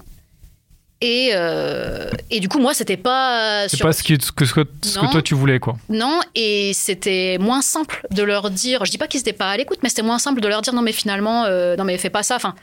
Et, 1.01 1.31
euh, 1.33 2.09
et 2.29 2.39
du 2.41 2.49
coup, 2.49 2.59
moi, 2.59 2.73
c'était 2.73 2.97
pas. 2.97 3.67
C'est 3.69 3.77
sur- 3.77 3.85
pas 3.85 3.93
ce, 3.93 4.03
qui, 4.03 4.17
ce 4.21 4.31
que, 4.33 4.45
ce 4.45 4.53
que- 4.53 5.12
toi 5.12 5.21
tu 5.21 5.33
voulais 5.33 5.59
quoi. 5.59 5.77
Non, 5.88 6.19
et 6.35 6.71
c'était 6.73 7.38
moins 7.39 7.62
simple 7.62 8.05
de 8.12 8.21
leur 8.23 8.49
dire. 8.49 8.83
Je 8.85 8.91
dis 8.91 8.97
pas 8.97 9.07
qu'ils 9.07 9.21
étaient 9.21 9.31
pas 9.31 9.49
à 9.51 9.57
l'écoute, 9.57 9.79
mais 9.81 9.89
c'était 9.89 10.01
moins 10.01 10.19
simple 10.19 10.41
de 10.41 10.47
leur 10.49 10.62
dire 10.62 10.73
non, 10.73 10.81
mais 10.81 10.91
finalement, 10.91 11.45
euh, 11.45 11.75
non, 11.77 11.85
mais 11.85 11.97
fais 11.97 12.09
pas 12.09 12.23
ça. 12.23 12.35
Enfin, 12.35 12.53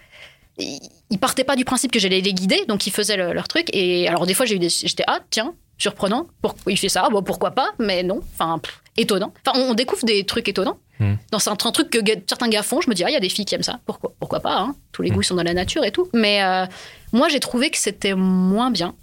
ils 0.59 1.19
partaient 1.19 1.45
pas 1.45 1.57
du 1.57 1.65
principe 1.65 1.93
que 1.93 1.99
j'allais 1.99 2.21
les 2.21 2.33
guider, 2.35 2.65
donc 2.69 2.87
ils 2.87 2.93
faisaient 2.93 3.17
le- 3.17 3.33
leur 3.33 3.49
truc. 3.49 3.69
Et 3.73 4.09
alors, 4.09 4.27
des 4.27 4.35
fois, 4.35 4.47
j'ai 4.47 4.57
eu 4.57 4.59
des. 4.59 4.69
J'étais, 4.69 5.05
ah, 5.07 5.21
tiens, 5.31 5.55
surprenant. 5.79 6.27
Pourquoi 6.43 6.73
il 6.73 6.77
fait 6.79 6.89
ça 6.89 7.09
Bon, 7.11 7.23
pourquoi 7.23 7.51
pas 7.53 7.71
Mais 7.79 8.03
non. 8.03 8.21
Enfin, 8.35 8.59
pff, 8.59 8.83
étonnant. 8.97 9.33
Enfin, 9.47 9.59
on, 9.59 9.75
découvre 9.75 10.05
des 10.05 10.25
trucs 10.25 10.49
étonnants. 10.49 10.79
Hmm. 10.99 11.17
Dans 11.31 11.39
certains 11.39 11.71
trucs 11.73 11.91
que 11.91 11.99
certains 12.27 12.49
gars 12.49 12.63
font, 12.63 12.81
je 12.81 12.89
me 12.89 12.95
dis, 12.95 13.05
ah, 13.05 13.11
il 13.11 13.13
y 13.13 13.17
a 13.17 13.21
des 13.21 13.29
filles 13.29 13.45
qui 13.45 13.55
aiment 13.55 13.63
ça. 13.63 13.81
Pourquoi, 13.85 14.15
pourquoi 14.19 14.41
pas 14.41 14.57
hein 14.59 14.75
Tous 14.93 15.03
les 15.03 15.11
Hmm. 15.11 15.15
goûts 15.17 15.23
sont 15.23 15.35
dans 15.35 15.43
la 15.43 15.53
nature 15.55 15.85
et 15.85 15.91
tout. 15.91 16.09
Mais 16.15 16.43
euh, 16.43 16.65
moi, 17.17 17.29
j'ai 17.29 17.41
trouvé 17.41 17.71
que 17.71 17.79
c'était 17.79 18.15
moins 18.15 18.71
bien, 18.71 18.95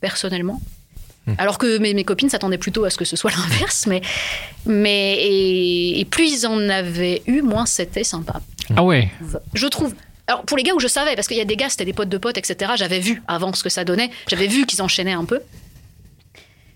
personnellement. 0.00 0.60
Hmm. 1.26 1.34
Alors 1.38 1.58
que 1.58 1.78
mes, 1.78 1.94
mes 1.94 2.04
copines 2.04 2.30
s'attendaient 2.30 2.58
plutôt 2.58 2.84
à 2.84 2.90
ce 2.90 2.96
que 2.96 3.04
ce 3.04 3.16
soit 3.16 3.30
l'inverse, 3.36 3.86
mais, 3.86 4.00
mais 4.64 5.16
et, 5.18 6.00
et 6.00 6.04
plus 6.04 6.32
ils 6.32 6.46
en 6.46 6.68
avaient 6.68 7.22
eu, 7.26 7.42
moins 7.42 7.66
c'était 7.66 8.04
sympa. 8.04 8.40
Ah 8.74 8.84
ouais. 8.84 9.10
Je 9.54 9.66
trouve. 9.66 9.94
Alors 10.28 10.42
pour 10.42 10.56
les 10.56 10.62
gars 10.62 10.74
où 10.74 10.80
je 10.80 10.88
savais, 10.88 11.14
parce 11.14 11.28
qu'il 11.28 11.36
y 11.36 11.40
a 11.40 11.44
des 11.44 11.56
gars, 11.56 11.68
c'était 11.68 11.84
des 11.84 11.92
potes 11.92 12.08
de 12.08 12.18
potes, 12.18 12.38
etc. 12.38 12.72
J'avais 12.76 12.98
vu 12.98 13.22
avant 13.28 13.52
ce 13.52 13.62
que 13.62 13.68
ça 13.68 13.84
donnait, 13.84 14.10
j'avais 14.28 14.48
vu 14.48 14.66
qu'ils 14.66 14.82
enchaînaient 14.82 15.12
un 15.12 15.24
peu. 15.24 15.40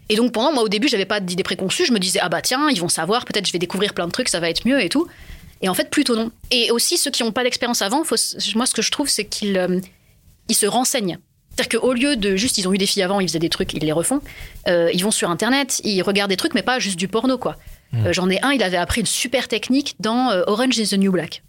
Et 0.09 0.17
donc 0.17 0.33
pendant, 0.33 0.53
moi 0.53 0.63
au 0.65 0.69
début, 0.69 0.89
j'avais 0.89 1.05
pas 1.05 1.21
d'idée 1.21 1.45
préconçue, 1.45 1.87
je 1.87 1.93
me 1.93 1.99
disais, 2.01 2.19
ah 2.21 2.29
bah 2.29 2.43
tiens, 2.43 2.69
ils 2.69 2.81
vont 2.81 2.89
savoir, 2.89 3.25
peut-être 3.25 3.47
je 3.47 3.53
vais 3.53 3.61
découvrir 3.61 3.95
plein 3.95 4.07
de 4.07 4.13
trucs, 4.13 4.29
ça 4.29 4.41
va 4.41 4.51
être 4.51 4.67
mieux 4.67 4.81
et 4.83 4.89
tout. 4.89 5.07
Et 5.63 5.69
en 5.69 5.75
fait, 5.75 5.91
plutôt 5.91 6.17
non. 6.17 6.33
Et 6.51 6.71
aussi, 6.71 6.97
ceux 6.97 7.11
qui 7.11 7.23
n'ont 7.23 7.33
pas 7.33 7.45
d'expérience 7.45 7.83
avant, 7.83 8.03
faut, 8.03 8.17
moi 8.55 8.67
ce 8.67 8.75
que 8.75 8.83
je 8.83 8.91
trouve, 8.91 9.09
c'est 9.09 9.25
qu'ils 9.25 9.57
euh, 9.57 9.81
ils 10.51 10.55
se 10.55 10.67
renseignent. 10.67 11.19
C'est-à-dire 11.57 11.81
qu'au 11.81 11.93
lieu 11.93 12.17
de 12.17 12.37
juste, 12.37 12.59
ils 12.59 12.69
ont 12.69 12.73
eu 12.73 12.79
des 12.79 12.87
filles 12.87 13.03
avant, 13.03 13.21
ils 13.21 13.29
faisaient 13.29 13.39
des 13.39 13.49
trucs, 13.49 13.73
ils 13.75 13.83
les 13.83 13.93
refont, 13.93 14.21
euh, 14.69 14.89
ils 14.95 15.03
vont 15.03 15.11
sur 15.11 15.31
Internet, 15.31 15.81
ils 15.85 16.01
regardent 16.03 16.31
des 16.31 16.37
trucs, 16.37 16.55
mais 16.55 16.63
pas 16.63 16.79
juste 16.79 16.99
du 16.99 17.09
porno, 17.09 17.39
quoi. 17.39 17.57
Euh, 17.95 18.13
J'en 18.13 18.31
ai 18.31 18.41
un, 18.43 18.53
il 18.53 18.63
avait 18.63 18.77
appris 18.77 19.01
une 19.01 19.07
super 19.07 19.49
technique 19.49 19.97
dans 19.99 20.31
euh, 20.31 20.43
Orange 20.47 20.79
is 20.79 20.89
the 20.91 20.99
New 20.99 21.11
Black. 21.11 21.43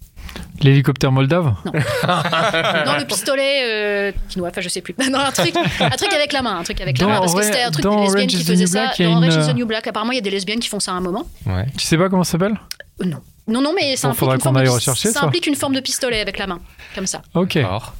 L'hélicoptère 0.61 1.11
moldave? 1.11 1.53
Dans 1.65 2.97
le 2.97 3.05
pistolet 3.05 3.61
euh, 3.63 4.11
chinois, 4.29 4.49
enfin 4.49 4.61
je 4.61 4.69
sais 4.69 4.81
plus. 4.81 4.95
Non, 5.11 5.19
un 5.19 5.31
truc, 5.31 5.53
un 5.79 5.89
truc 5.89 6.13
avec 6.13 6.31
la 6.33 6.41
main, 6.41 6.57
un 6.59 6.63
truc 6.63 6.79
avec 6.81 6.97
Dans 6.97 7.07
la 7.07 7.15
main, 7.15 7.19
parce 7.19 7.33
que 7.33 7.39
Orange- 7.39 7.51
c'était 7.51 7.63
un 7.63 7.71
truc 7.71 7.83
des 7.85 7.89
lesbiennes 7.89 8.07
Orange 8.17 8.27
qui 8.27 8.35
is 8.37 8.43
the 8.43 8.47
faisaient 8.47 8.63
New 8.63 8.67
ça. 8.67 8.79
Dans 9.03 9.17
Orange 9.17 9.35
une- 9.35 9.41
is 9.41 9.47
the 9.47 9.55
New 9.55 9.65
Black, 9.65 9.87
apparemment 9.87 10.11
il 10.11 10.15
y 10.15 10.19
a 10.19 10.21
des 10.21 10.29
lesbiennes 10.29 10.59
qui 10.59 10.69
font 10.69 10.79
ça 10.79 10.91
à 10.91 10.95
un 10.95 11.01
moment. 11.01 11.27
Ouais. 11.45 11.65
Tu 11.77 11.85
sais 11.85 11.97
pas 11.97 12.09
comment 12.09 12.23
ça 12.23 12.33
s'appelle? 12.33 12.59
Euh, 13.01 13.05
non. 13.05 13.17
Non, 13.47 13.61
non, 13.61 13.73
mais 13.75 13.95
ça 13.97 14.07
Bon, 14.07 14.13
implique, 14.13 14.29
une 14.29 14.37
qu'on 14.37 14.43
forme 14.43 14.57
aille 14.57 14.65
de, 14.65 14.69
rechercher 14.69 15.09
ça 15.09 15.19
ça. 15.21 15.25
implique 15.25 15.47
une 15.47 15.55
forme 15.55 15.73
de 15.73 15.79
pistolet 15.79 16.21
avec 16.21 16.37
la 16.37 16.47
main, 16.47 16.59
comme 16.95 17.07
ça. 17.07 17.21
Ok. 17.33 17.55
D'accord. 17.55 17.95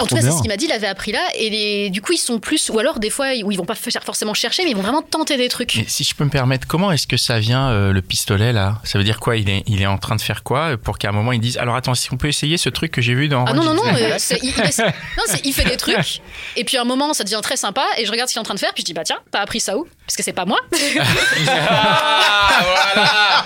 En 0.00 0.06
tout 0.06 0.14
cas, 0.14 0.20
c'est 0.22 0.30
ce 0.32 0.40
qu'il 0.42 0.50
m'a 0.50 0.56
dit, 0.56 0.64
il 0.66 0.72
avait 0.72 0.86
appris 0.86 1.12
là, 1.12 1.20
et 1.34 1.50
les- 1.50 1.90
du 1.90 2.00
coup 2.02 2.12
ils 2.12 2.18
sont 2.18 2.38
plus, 2.40 2.68
ou 2.70 2.78
alors 2.78 2.98
des 2.98 3.10
fois 3.10 3.26
où 3.44 3.50
ils 3.52 3.56
vont 3.58 3.64
pas 3.64 3.74
forcément 3.74 4.34
chercher, 4.34 4.64
mais 4.64 4.70
ils 4.70 4.76
vont 4.76 4.82
vraiment 4.82 5.02
tenter 5.02 5.36
des 5.36 5.48
trucs. 5.48 5.76
Mais 5.76 5.84
si 5.88 6.04
je 6.04 6.14
peux 6.14 6.24
me 6.24 6.30
permettre, 6.30 6.66
comment 6.66 6.90
est-ce 6.92 7.06
que 7.06 7.16
ça 7.16 7.38
vient 7.38 7.68
euh, 7.70 7.92
le 7.92 8.02
pistolet 8.02 8.52
là? 8.52 8.80
Ça 8.84 8.98
veut 8.98 9.04
dire 9.04 9.20
quoi? 9.20 9.36
Il 9.36 9.48
est, 9.48 9.62
il 9.66 9.80
est 9.82 9.86
en 9.86 9.98
train 9.98 10.16
de 10.16 10.20
faire 10.20 10.42
quoi? 10.42 10.76
Pour 10.76 10.98
qu'à 10.98 11.08
un 11.10 11.12
moment 11.12 11.32
ils 11.32 11.40
disent 11.40 11.58
alors 11.58 11.76
attends 11.76 11.94
si 11.94 12.12
on 12.12 12.16
peut 12.16 12.28
essayer 12.28 12.56
ce 12.58 12.68
truc 12.68 12.92
que 12.92 13.00
j'ai 13.00 13.14
vu 13.14 13.28
dans 13.28 13.44
Ah 13.44 13.52
non, 13.52 13.62
non, 13.64 13.74
non, 13.74 13.82
euh, 13.86 14.18
il, 14.42 14.50
non, 14.50 15.24
il 15.44 15.52
fait 15.52 15.64
des 15.68 15.76
trucs, 15.76 16.20
et 16.56 16.64
puis 16.64 16.76
à 16.76 16.82
un 16.82 16.84
moment 16.84 17.12
ça 17.14 17.24
devient 17.24 17.40
très 17.42 17.56
sympa, 17.56 17.84
et 17.98 18.04
je 18.06 18.10
regarde 18.10 18.28
ce 18.28 18.34
qu'il 18.34 18.38
est 18.38 18.40
en 18.40 18.44
train 18.44 18.54
de 18.54 18.60
faire, 18.60 18.72
puis 18.74 18.82
je 18.82 18.86
dis 18.86 18.94
bah 18.94 19.04
tiens, 19.04 19.18
t'as 19.30 19.40
appris 19.40 19.60
ça 19.60 19.76
où? 19.76 19.86
Parce 20.06 20.16
que 20.16 20.22
c'est 20.22 20.32
pas 20.32 20.44
moi. 20.44 20.58
Ah, 22.56 23.44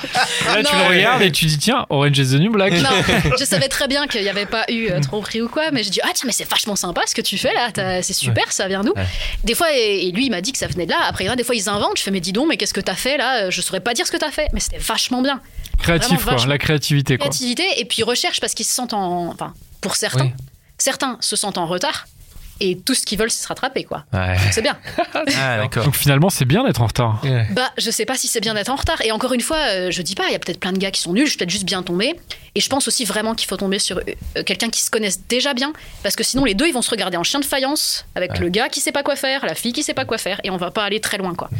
Là, 0.54 0.62
tu 0.62 0.76
le 0.76 0.82
regardes 0.88 1.22
et 1.22 1.32
tu 1.32 1.46
dis 1.46 1.58
tiens, 1.58 1.86
Orange 1.90 2.18
is 2.18 2.30
the 2.36 2.40
New 2.40 2.52
Black. 2.52 2.72
Non, 2.74 2.88
je 3.38 3.44
savais 3.44 3.68
très 3.68 3.88
bien 3.88 4.06
qu'il 4.06 4.22
n'y 4.22 4.28
avait 4.28 4.46
pas 4.46 4.64
eu 4.68 4.88
euh, 4.90 5.00
trop 5.00 5.20
pris 5.20 5.40
ou 5.40 5.48
quoi, 5.48 5.70
mais 5.72 5.82
je 5.82 5.90
dis 5.90 6.00
ah 6.02 6.08
tiens 6.14 6.24
mais 6.26 6.32
c'est 6.32 6.48
vachement 6.48 6.76
sympa 6.76 7.02
ce 7.06 7.14
que 7.14 7.20
tu 7.22 7.38
fais 7.38 7.52
là, 7.54 7.70
c'est 8.02 8.12
super, 8.12 8.50
ça 8.52 8.68
vient 8.68 8.82
d'où? 8.84 8.92
Ouais. 8.94 9.06
Des 9.44 9.54
fois 9.54 9.68
et, 9.74 10.06
et 10.08 10.12
lui 10.12 10.26
il 10.26 10.30
m'a 10.30 10.40
dit 10.40 10.52
que 10.52 10.58
ça 10.58 10.66
venait 10.66 10.86
de 10.86 10.90
là. 10.90 10.98
Après 11.06 11.24
il 11.24 11.26
y 11.26 11.30
en 11.30 11.32
a 11.32 11.36
des 11.36 11.44
fois 11.44 11.54
ils 11.54 11.68
inventent, 11.68 11.96
je 11.98 12.02
fais 12.02 12.10
mais 12.10 12.20
dis 12.20 12.32
donc 12.32 12.48
mais 12.48 12.56
qu'est-ce 12.56 12.74
que 12.74 12.80
t'as 12.80 12.94
fait 12.94 13.16
là? 13.16 13.50
Je 13.50 13.60
saurais 13.60 13.80
pas 13.80 13.94
dire 13.94 14.06
ce 14.06 14.12
que 14.12 14.16
t'as 14.16 14.30
fait, 14.30 14.48
mais 14.52 14.60
c'était 14.60 14.78
vachement 14.78 15.22
bien. 15.22 15.40
Créatif, 15.78 16.08
Vraiment 16.10 16.22
quoi. 16.24 16.32
vachement. 16.34 16.48
La 16.50 16.58
créativité, 16.58 17.16
quoi. 17.18 17.26
Créativité 17.28 17.64
et 17.78 17.84
puis 17.84 18.02
recherche 18.02 18.40
parce 18.40 18.54
qu'ils 18.54 18.66
se 18.66 18.74
sentent 18.74 18.94
en, 18.94 19.28
enfin 19.28 19.54
pour 19.80 19.96
certains, 19.96 20.24
Oui. 20.24 20.32
certains 20.76 21.16
se 21.20 21.36
sentent 21.36 21.58
en 21.58 21.66
retard 21.66 22.06
et 22.60 22.78
tout 22.78 22.94
ce 22.94 23.04
qu'ils 23.06 23.18
veulent 23.18 23.30
c'est 23.30 23.42
se 23.42 23.48
rattraper 23.48 23.84
quoi. 23.84 24.04
Ouais. 24.12 24.36
C'est 24.50 24.62
bien. 24.62 24.76
Ah. 25.40 25.58
Donc 25.60 25.94
finalement, 25.94 26.30
c'est 26.30 26.44
bien 26.44 26.64
d'être 26.64 26.80
en 26.80 26.86
retard. 26.86 27.20
Ouais. 27.24 27.46
Bah, 27.52 27.70
je 27.76 27.90
sais 27.90 28.04
pas 28.04 28.16
si 28.16 28.28
c'est 28.28 28.40
bien 28.40 28.54
d'être 28.54 28.68
en 28.70 28.76
retard. 28.76 29.00
Et 29.02 29.12
encore 29.12 29.32
une 29.32 29.40
fois, 29.40 29.58
euh, 29.68 29.90
je 29.90 30.02
dis 30.02 30.14
pas, 30.14 30.24
il 30.28 30.32
y 30.32 30.34
a 30.34 30.38
peut-être 30.38 30.60
plein 30.60 30.72
de 30.72 30.78
gars 30.78 30.90
qui 30.90 31.00
sont 31.00 31.12
nuls, 31.12 31.24
je 31.24 31.30
suis 31.30 31.38
peut-être 31.38 31.50
juste 31.50 31.64
bien 31.64 31.82
tombé. 31.82 32.14
Et 32.54 32.60
je 32.60 32.68
pense 32.68 32.88
aussi 32.88 33.04
vraiment 33.04 33.34
qu'il 33.34 33.48
faut 33.48 33.56
tomber 33.56 33.78
sur 33.78 33.98
euh, 33.98 34.42
quelqu'un 34.42 34.68
qui 34.70 34.80
se 34.80 34.90
connaisse 34.90 35.26
déjà 35.28 35.54
bien. 35.54 35.72
Parce 36.02 36.16
que 36.16 36.24
sinon, 36.24 36.44
les 36.44 36.54
deux, 36.54 36.66
ils 36.66 36.72
vont 36.72 36.82
se 36.82 36.90
regarder 36.90 37.16
en 37.16 37.24
chien 37.24 37.40
de 37.40 37.44
faïence 37.44 38.06
avec 38.14 38.32
Ouais. 38.32 38.38
le 38.40 38.48
gars 38.48 38.68
qui 38.68 38.80
sait 38.80 38.92
pas 38.92 39.02
quoi 39.02 39.16
faire, 39.16 39.44
la 39.46 39.54
fille 39.54 39.72
qui 39.72 39.82
sait 39.82 39.94
pas 39.94 40.04
quoi 40.04 40.18
faire. 40.18 40.40
Et 40.44 40.50
on 40.50 40.56
va 40.56 40.70
pas 40.70 40.84
aller 40.84 41.00
très 41.00 41.18
loin, 41.18 41.34
quoi. 41.34 41.50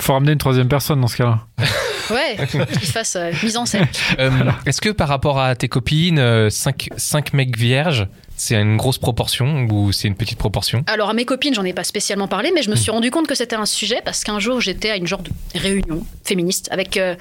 Faut 0.00 0.14
ramener 0.14 0.32
une 0.32 0.38
troisième 0.38 0.68
personne 0.68 1.00
dans 1.00 1.08
ce 1.08 1.16
cas-là. 1.16 1.40
Ouais, 2.08 2.36
qu'il 2.46 2.86
fasse 2.86 3.16
euh, 3.16 3.32
mise 3.42 3.56
en 3.56 3.66
scène. 3.66 3.88
Euh, 4.20 4.30
Est-ce 4.64 4.80
que 4.80 4.90
par 4.90 5.08
rapport 5.08 5.40
à 5.40 5.56
tes 5.56 5.66
copines, 5.66 6.48
5 6.50 7.32
mecs 7.32 7.56
vierges, 7.58 8.06
c'est 8.36 8.54
une 8.54 8.76
grosse 8.76 8.98
proportion 8.98 9.66
ou 9.70 9.92
c'est 9.92 10.08
une 10.08 10.14
petite 10.16 10.38
proportion 10.38 10.84
Alors, 10.86 11.10
à 11.10 11.14
mes 11.14 11.24
copines, 11.24 11.54
j'en 11.54 11.64
ai 11.64 11.72
pas 11.72 11.84
spécialement 11.84 12.28
parlé, 12.28 12.52
mais 12.54 12.62
je 12.62 12.70
me 12.70 12.76
suis 12.76 12.90
rendu 12.90 13.10
compte 13.10 13.26
que 13.26 13.34
c'était 13.34 13.56
un 13.56 13.66
sujet 13.66 14.00
parce 14.04 14.24
qu'un 14.24 14.38
jour, 14.38 14.60
j'étais 14.60 14.90
à 14.90 14.96
une 14.96 15.06
genre 15.06 15.22
de 15.22 15.30
réunion 15.54 16.04
féministe 16.24 16.68
avec. 16.70 16.96
euh, 16.96 17.14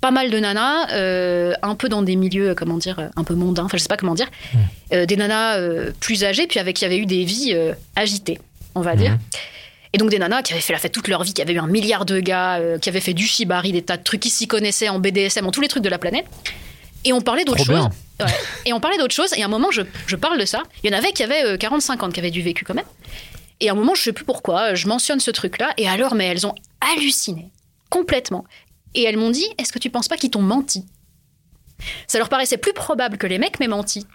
pas 0.00 0.10
mal 0.10 0.28
de 0.30 0.38
nanas, 0.38 0.90
euh, 0.92 1.54
un 1.62 1.74
peu 1.74 1.88
dans 1.88 2.02
des 2.02 2.14
milieux, 2.16 2.50
euh, 2.50 2.54
comment 2.54 2.76
dire, 2.76 3.08
un 3.16 3.24
peu 3.24 3.34
mondains, 3.34 3.64
enfin 3.64 3.78
je 3.78 3.82
sais 3.82 3.88
pas 3.88 3.96
comment 3.96 4.14
dire, 4.14 4.30
Euh, 4.92 5.06
des 5.06 5.16
nanas 5.16 5.58
plus 5.98 6.24
âgées, 6.24 6.46
puis 6.46 6.60
avec 6.60 6.76
qui 6.76 6.84
avaient 6.84 6.98
eu 6.98 7.06
des 7.06 7.24
vies 7.24 7.56
agitées, 7.96 8.38
on 8.74 8.82
va 8.82 8.96
dire. 8.96 9.16
Et 9.94 9.96
donc 9.98 10.10
des 10.10 10.18
nanas 10.18 10.42
qui 10.42 10.52
avaient 10.52 10.60
fait 10.60 10.74
la 10.74 10.78
fête 10.78 10.92
toute 10.92 11.08
leur 11.08 11.22
vie, 11.22 11.32
qui 11.32 11.40
avaient 11.40 11.54
eu 11.54 11.58
un 11.58 11.66
milliard 11.68 12.04
de 12.04 12.20
gars, 12.20 12.60
qui 12.82 12.90
avaient 12.90 13.00
fait 13.00 13.14
du 13.14 13.26
shibari, 13.26 13.72
des 13.72 13.80
tas 13.80 13.96
de 13.96 14.02
trucs 14.02 14.20
qui 14.20 14.28
s'y 14.30 14.46
connaissaient 14.46 14.90
en 14.90 14.98
BDSM, 14.98 15.46
en 15.46 15.50
tous 15.50 15.62
les 15.62 15.68
trucs 15.68 15.82
de 15.84 15.88
la 15.88 15.98
planète. 15.98 16.26
Et 17.06 17.14
on 17.14 17.22
parlait 17.22 17.44
d'autres 17.44 17.64
choses. 17.64 17.68
bien. 17.74 17.90
Et 18.64 18.72
on 18.72 18.80
parlait 18.80 18.98
d'autres 18.98 19.14
choses. 19.14 19.32
Et 19.36 19.42
à 19.42 19.46
un 19.46 19.48
moment, 19.48 19.70
je, 19.70 19.82
je 20.06 20.16
parle 20.16 20.38
de 20.38 20.44
ça. 20.44 20.62
Il 20.82 20.90
y 20.90 20.94
en 20.94 20.98
avait 20.98 21.12
qui 21.12 21.22
avaient 21.22 21.44
euh, 21.44 21.56
45 21.56 22.02
ans, 22.02 22.10
qui 22.10 22.20
avaient 22.20 22.30
du 22.30 22.42
vécu 22.42 22.64
quand 22.64 22.74
même. 22.74 22.84
Et 23.60 23.68
à 23.68 23.72
un 23.72 23.74
moment, 23.74 23.94
je 23.94 24.02
sais 24.02 24.12
plus 24.12 24.24
pourquoi, 24.24 24.74
je 24.74 24.88
mentionne 24.88 25.20
ce 25.20 25.30
truc-là. 25.30 25.72
Et 25.76 25.88
alors, 25.88 26.14
mais 26.14 26.26
elles 26.26 26.46
ont 26.46 26.54
halluciné 26.80 27.50
complètement. 27.90 28.44
Et 28.94 29.02
elles 29.04 29.16
m'ont 29.16 29.30
dit 29.30 29.46
Est-ce 29.58 29.72
que 29.72 29.78
tu 29.78 29.90
penses 29.90 30.08
pas 30.08 30.16
qu'ils 30.16 30.30
t'ont 30.30 30.42
menti? 30.42 30.84
Ça 32.06 32.18
leur 32.18 32.28
paraissait 32.28 32.56
plus 32.56 32.72
probable 32.72 33.18
que 33.18 33.26
les 33.26 33.38
mecs 33.38 33.60
m'aient 33.60 33.68
menti. 33.68 34.06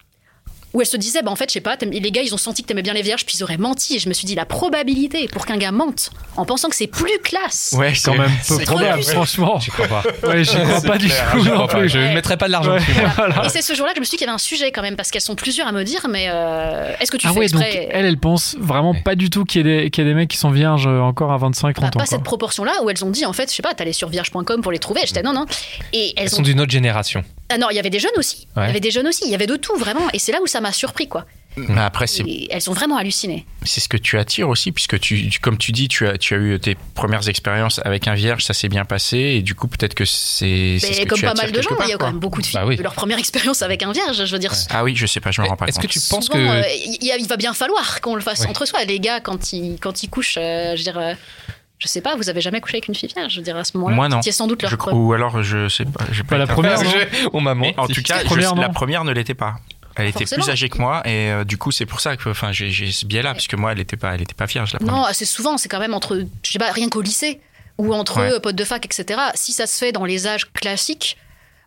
Ou 0.72 0.80
elles 0.80 0.86
se 0.86 0.96
disaient 0.96 1.22
bah, 1.22 1.30
En 1.30 1.36
fait, 1.36 1.48
je 1.48 1.54
sais 1.54 1.60
pas, 1.60 1.76
les 1.80 2.10
gars, 2.12 2.22
ils 2.22 2.32
ont 2.34 2.38
senti 2.38 2.62
que 2.62 2.68
t'aimais 2.68 2.82
bien 2.82 2.94
les 2.94 3.02
vierges, 3.02 3.24
puis 3.26 3.36
ils 3.38 3.42
auraient 3.42 3.56
menti. 3.56 3.96
Et 3.96 3.98
je 3.98 4.08
me 4.08 4.14
suis 4.14 4.24
dit 4.26 4.34
La 4.34 4.44
probabilité 4.46 5.26
pour 5.28 5.46
qu'un 5.46 5.56
gars 5.56 5.72
mente 5.72 6.10
en 6.36 6.44
pensant 6.44 6.68
que 6.68 6.76
c'est 6.76 6.86
plus 6.86 7.18
classe. 7.22 7.74
Ouais, 7.76 7.92
Quand 8.04 8.14
même 8.14 8.30
peu 8.48 8.54
c'est 8.58 8.64
probable, 8.64 9.02
franchement. 9.02 9.58
J'y 9.58 9.70
crois 9.70 9.88
pas. 9.88 10.02
Ouais, 10.28 10.44
j'y 10.44 10.56
crois 10.56 10.80
pas 10.82 10.98
du 10.98 11.08
tout 11.08 11.42
non 11.44 11.66
plus. 11.66 11.88
Je 11.88 11.98
ne 11.98 12.14
mettrai 12.14 12.36
pas 12.36 12.46
de 12.46 12.52
l'argent 12.52 12.72
Ouais, 12.72 12.78
dessus. 12.78 12.92
moi. 13.00 13.10
voilà. 13.16 13.46
Et 13.46 13.48
c'est 13.48 13.62
ce 13.62 13.74
jour-là 13.74 13.92
que 13.92 13.96
je 13.96 14.00
me 14.00 14.04
suis 14.04 14.12
dit 14.12 14.16
qu'il 14.18 14.26
y 14.26 14.28
avait 14.30 14.34
un 14.34 14.38
sujet 14.38 14.70
quand 14.70 14.82
même, 14.82 14.96
parce 14.96 15.10
qu'elles 15.10 15.20
sont 15.22 15.34
plusieurs 15.34 15.66
à 15.66 15.72
me 15.72 15.82
dire 15.82 16.06
Mais 16.08 16.26
euh, 16.28 16.92
est-ce 17.00 17.10
que 17.10 17.16
tu 17.16 17.26
Ah 17.26 17.32
fais 17.32 17.38
ouais, 17.40 17.48
donc 17.48 17.62
elle, 17.64 18.06
elle 18.06 18.18
pense 18.18 18.56
vraiment 18.60 18.92
Ouais. 18.92 19.02
pas 19.04 19.14
du 19.16 19.28
tout 19.30 19.44
qu'il 19.44 19.66
y, 19.66 19.70
ait 19.70 19.82
des- 19.84 19.90
qu'il 19.90 20.04
y 20.04 20.06
ait 20.06 20.10
des 20.10 20.14
mecs 20.14 20.28
qui 20.30 20.36
sont 20.36 20.50
vierges 20.50 20.86
euh, 20.86 21.00
encore 21.00 21.32
à 21.32 21.36
25, 21.38 21.68
Bah, 21.68 21.72
30 21.88 21.96
ans. 21.96 21.98
pas 22.00 22.06
cette 22.06 22.22
proportion-là 22.22 22.82
où 22.82 22.90
elles 22.90 23.04
ont 23.04 23.10
dit 23.10 23.26
en 23.26 23.32
fait, 23.32 23.50
je 23.50 23.54
sais 23.56 23.62
pas, 23.62 23.74
t'allais 23.74 23.92
sur 23.92 24.08
vierge.com 24.08 24.62
pour 24.62 24.72
les 24.72 24.78
trouver. 24.78 25.00
J'étais 25.04 25.22
non, 25.22 25.32
non. 25.32 25.46
Et 25.92 26.12
elles, 26.16 26.24
Elles 26.24 26.32
ont 26.34 26.36
sont 26.36 26.42
d'une 26.42 26.60
autre 26.60 26.70
génération. 26.72 27.24
Ah 27.52 27.58
non, 27.58 27.66
il 27.70 27.74
y 27.74 27.80
avait 27.80 27.90
des 27.90 27.98
jeunes 27.98 28.10
aussi. 28.16 28.46
Il 28.56 28.62
y 28.62 28.66
avait 28.66 28.78
des 28.80 28.92
jeunes 28.92 29.08
aussi. 29.08 29.24
Il 29.24 29.30
y 29.30 29.34
avait 29.34 29.46
de 29.48 29.56
tout 29.56 29.74
vraiment. 29.76 30.08
Et 30.12 30.20
c'est 30.20 30.30
là 30.30 30.38
où 30.40 30.46
ça 30.46 30.59
m'a 30.60 30.72
surpris 30.72 31.08
quoi. 31.08 31.24
Mais 31.56 31.80
après, 31.80 32.06
c'est 32.06 32.22
elles 32.48 32.70
ont 32.70 32.72
vraiment 32.72 32.96
halluciné. 32.96 33.44
c'est 33.64 33.80
ce 33.80 33.88
que 33.88 33.96
tu 33.96 34.16
attires 34.20 34.48
aussi, 34.48 34.70
puisque 34.70 35.00
tu, 35.00 35.28
tu- 35.28 35.40
comme 35.40 35.58
tu 35.58 35.72
dis, 35.72 35.88
tu 35.88 36.06
as, 36.06 36.16
tu 36.16 36.34
as 36.34 36.36
eu 36.38 36.60
tes 36.60 36.76
premières 36.94 37.28
expériences 37.28 37.80
avec 37.84 38.06
un 38.06 38.14
vierge, 38.14 38.44
ça 38.44 38.54
s'est 38.54 38.68
bien 38.68 38.84
passé, 38.84 39.18
et 39.18 39.42
du 39.42 39.56
coup, 39.56 39.66
peut-être 39.66 39.94
que 39.94 40.04
c'est. 40.04 40.78
c'est 40.80 40.92
ce 40.92 40.98
Mais 41.00 41.04
que 41.04 41.08
comme 41.10 41.18
tu 41.18 41.24
pas 41.24 41.34
mal 41.34 41.50
de 41.50 41.60
gens, 41.60 41.70
il 41.82 41.88
y 41.88 41.92
a 41.92 41.96
quand 41.96 42.06
même 42.06 42.20
beaucoup 42.20 42.40
de 42.40 42.46
filles 42.46 42.54
Bah 42.60 42.66
oui. 42.66 42.76
de 42.76 42.82
leur 42.84 42.94
première 42.94 43.18
expérience 43.18 43.62
avec 43.62 43.82
un 43.82 43.90
vierge. 43.90 44.24
Je 44.24 44.32
veux 44.32 44.38
dire. 44.38 44.52
Ah 44.70 44.84
oui, 44.84 44.94
je 44.94 45.06
sais 45.06 45.18
pas, 45.18 45.32
je 45.32 45.42
me 45.42 45.48
rends 45.48 45.56
pas 45.56 45.66
Est-ce 45.66 45.78
que 45.80 45.82
compte. 45.88 45.90
tu 45.90 46.00
penses 46.08 46.26
souvent, 46.26 46.38
que. 46.38 46.62
euh, 46.62 46.62
il, 47.00 47.26
va 47.28 47.36
bien 47.36 47.52
falloir 47.52 48.00
qu'on 48.00 48.14
le 48.14 48.22
fasse 48.22 48.46
entre 48.46 48.64
soi. 48.64 48.84
Les 48.84 49.00
gars, 49.00 49.18
quand 49.18 49.52
ils, 49.52 49.76
quand 49.80 50.04
ils 50.04 50.08
couchent, 50.08 50.38
euh, 50.38 50.74
je 50.76 50.78
veux 50.78 50.84
dire. 50.84 50.98
euh, 50.98 51.14
je 51.80 51.88
sais 51.88 52.00
pas, 52.00 52.14
vous 52.14 52.28
avez 52.28 52.42
jamais 52.42 52.60
couché 52.60 52.76
avec 52.76 52.86
une 52.88 52.94
fille 52.94 53.08
vierge, 53.12 53.32
je 53.32 53.38
veux 53.38 53.44
dire 53.44 53.56
à 53.56 53.64
ce 53.64 53.76
moment-là. 53.78 53.96
Moi, 53.96 54.08
non. 54.08 54.22
C'est 54.22 54.30
sans 54.32 54.46
doute 54.46 54.62
leur 54.62 54.70
Je 54.70 54.76
ou 54.92 55.12
alors, 55.14 55.42
je 55.42 55.68
sais 55.68 55.84
pas. 55.86 56.04
j'ai 56.12 56.22
Pas 56.22 56.38
la 56.38 56.44
été 56.44 56.52
première, 56.52 56.80
non 56.80 56.90
Je- 56.90 57.28
On 57.32 57.40
m'a 57.40 57.54
Mais 57.56 57.74
menti. 57.76 57.80
en 57.80 57.86
tout 57.94 58.02
cas, 58.02 58.22
La 58.22 58.28
je- 58.28 58.60
la 58.60 58.68
première 58.68 59.02
ne 59.02 59.12
l'était 59.12 59.34
pas. 59.34 59.56
Elle 59.96 60.06
était 60.08 60.20
Forcément. 60.20 60.42
plus 60.44 60.50
âgée 60.52 60.68
que 60.68 60.78
moi, 60.78 61.02
et 61.06 61.30
euh, 61.30 61.44
du 61.44 61.58
coup, 61.58 61.72
c'est 61.72 61.86
pour 61.86 62.00
ça 62.00 62.16
que, 62.16 62.28
enfin, 62.28 62.52
j'ai 62.52 62.70
j'ai 62.70 62.92
ce 62.92 63.04
biais-là, 63.06 63.34
puisque 63.34 63.54
moi, 63.54 63.72
elle 63.72 63.80
était 63.80 63.96
pas, 63.96 64.14
elle 64.14 64.22
était 64.22 64.34
pas 64.34 64.46
vierge 64.46 64.72
la 64.72 64.78
première. 64.78 64.94
Non, 64.94 65.04
assez 65.04 65.24
souvent, 65.24 65.58
c'est 65.58 65.68
quand 65.68 65.80
même 65.80 65.94
entre, 65.94 66.24
je 66.42 66.50
sais 66.52 66.58
pas, 66.58 66.70
rien 66.72 66.88
qu'au 66.88 67.00
lycée 67.02 67.40
ou 67.78 67.92
entre 67.94 68.20
Ouais. 68.20 68.40
potes 68.40 68.56
de 68.56 68.64
fac, 68.64 68.84
etc. 68.84 69.18
Si 69.34 69.52
ça 69.52 69.66
se 69.66 69.78
fait 69.78 69.92
dans 69.92 70.04
les 70.04 70.26
âges 70.26 70.50
classiques, 70.52 71.16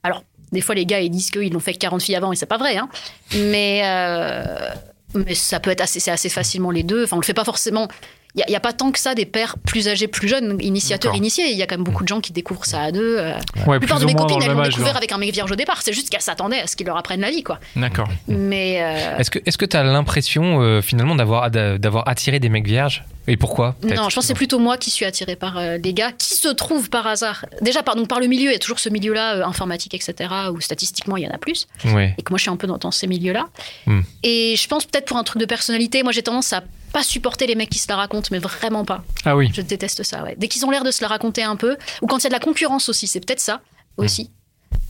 alors 0.04 0.24
des 0.52 0.62
fois 0.62 0.76
les 0.76 0.86
gars 0.86 1.00
ils 1.00 1.10
disent 1.10 1.32
qu'ils 1.32 1.52
l'ont 1.52 1.60
fait 1.60 1.74
40 1.74 2.04
filles 2.04 2.16
avant 2.16 2.32
et 2.32 2.36
c'est 2.36 2.46
pas 2.46 2.58
vrai, 2.60 2.78
hein. 2.78 2.88
mais 3.36 3.82
euh, 3.84 4.70
mais 5.16 5.34
ça 5.34 5.60
peut 5.60 5.72
être 5.72 5.82
assez, 5.82 6.00
c'est 6.00 6.12
assez 6.12 6.30
facilement 6.30 6.70
les 6.72 6.84
deux. 6.84 7.04
Enfin, 7.06 7.18
on 7.18 7.20
le 7.20 7.26
fait 7.26 7.34
pas 7.34 7.44
forcément. 7.46 7.88
Il 8.36 8.44
n'y 8.50 8.56
a, 8.56 8.60
pas 8.60 8.74
tant 8.74 8.92
que 8.92 8.98
ça 8.98 9.14
des 9.14 9.28
pères 9.28 9.58
plus 9.60 9.88
âgés, 9.88 10.08
plus 10.08 10.28
jeunes, 10.28 10.58
initiateurs, 10.60 11.16
initiés. 11.16 11.52
Il 11.52 11.58
y 11.58 11.62
a 11.62 11.68
quand 11.68 11.76
même 11.76 11.84
beaucoup 11.84 12.02
de 12.04 12.08
gens 12.08 12.20
qui 12.20 12.34
découvrent 12.34 12.66
ça 12.66 12.82
à 12.82 12.92
deux. 12.92 13.18
euh. 13.20 13.34
Ouais, 13.68 13.76
La 13.76 13.80
plupart 13.80 14.00
de 14.00 14.06
mes 14.06 14.16
copines, 14.16 14.40
le 14.40 14.46
elles 14.46 14.58
l'ont 14.58 14.64
découvert 14.64 14.98
avec 14.98 15.12
un 15.12 15.20
mec 15.20 15.32
vierge 15.32 15.52
au 15.52 15.56
départ. 15.56 15.84
C'est 15.84 15.94
juste 15.94 16.10
qu'elles 16.10 16.22
s'attendaient 16.22 16.60
à 16.60 16.66
ce 16.66 16.76
qu'il 16.76 16.88
leur 16.88 16.98
apprenne 16.98 17.22
la 17.22 17.30
vie, 17.30 17.44
quoi. 17.44 17.60
D'accord. 17.76 18.08
Mais 18.28 18.80
euh, 18.82 19.18
Est-ce 19.20 19.58
que 19.58 19.66
tu 19.66 19.78
as 19.78 19.84
l'impression 19.84 20.62
euh, 20.62 20.82
finalement 20.82 21.16
d'avoir 21.16 21.52
d'avoir 21.52 22.08
attiré 22.08 22.40
des 22.40 22.50
mecs 22.50 22.66
vierges? 22.66 23.04
Et 23.28 23.38
pourquoi 23.38 23.76
Non, 23.84 24.10
je 24.10 24.16
pense 24.16 24.16
que 24.16 24.22
c'est 24.22 24.34
plutôt 24.34 24.60
moi 24.60 24.78
qui 24.78 24.92
suis 24.92 25.06
attirée 25.06 25.36
par 25.36 25.58
euh, 25.58 25.78
les 25.78 25.94
gars 25.94 26.12
qui 26.12 26.34
se 26.34 26.50
trouvent 26.50 26.90
par 26.90 27.08
hasard. 27.08 27.46
Déjà, 27.62 27.82
par, 27.82 27.96
donc, 27.96 28.08
par 28.08 28.20
le 28.20 28.28
milieu, 28.28 28.50
il 28.50 28.54
y 28.54 28.56
a 28.56 28.60
toujours 28.60 28.80
ce 28.80 28.90
milieu-là, 28.90 29.36
euh, 29.36 29.46
informatique, 29.46 29.94
etc., 29.94 30.30
où 30.52 30.60
statistiquement, 30.60 31.16
il 31.16 31.24
y 31.24 31.28
en 31.28 31.32
a 31.32 31.38
plus. 31.38 31.68
Ouais. 31.86 32.16
Et 32.18 32.22
que 32.22 32.32
moi, 32.32 32.38
je 32.38 32.44
suis 32.44 32.52
un 32.52 32.58
peu 32.58 32.68
dans, 32.68 32.78
dans 32.78 32.92
ces 32.92 33.08
milieux-là. 33.08 33.48
Hmm. 33.86 34.02
Et 34.24 34.56
je 34.58 34.68
pense 34.68 34.86
peut-être 34.86 35.06
pour 35.06 35.18
un 35.18 35.24
truc 35.24 35.40
de 35.40 35.46
personnalité, 35.46 36.04
moi, 36.04 36.12
j'ai 36.12 36.24
tendance 36.24 36.52
à 36.52 36.64
pas 36.92 37.04
supporter 37.04 37.48
les 37.48 37.56
mecs 37.56 37.70
qui 37.70 37.80
se 37.80 37.88
la 37.88 37.96
racontent, 37.96 38.28
mais 38.32 38.40
vraiment 38.40 38.86
pas. 38.86 39.04
Ah 39.26 39.36
oui. 39.36 39.50
Je 39.54 39.62
déteste 39.62 40.04
ça, 40.04 40.24
ouais. 40.24 40.36
Dès 40.38 40.48
qu'ils 40.48 40.66
ont 40.66 40.70
l'air 40.70 40.84
de 40.84 40.92
se 40.92 41.02
la 41.02 41.08
raconter 41.08 41.44
un 41.44 41.56
peu, 41.56 41.78
ou 42.02 42.08
quand 42.08 42.20
il 42.20 42.24
y 42.24 42.28
a 42.28 42.30
de 42.30 42.36
la 42.36 42.40
concurrence 42.40 42.90
aussi, 42.90 43.08
c'est 43.08 43.20
peut-être 43.20 43.40
ça 43.40 43.62
aussi. 43.98 44.30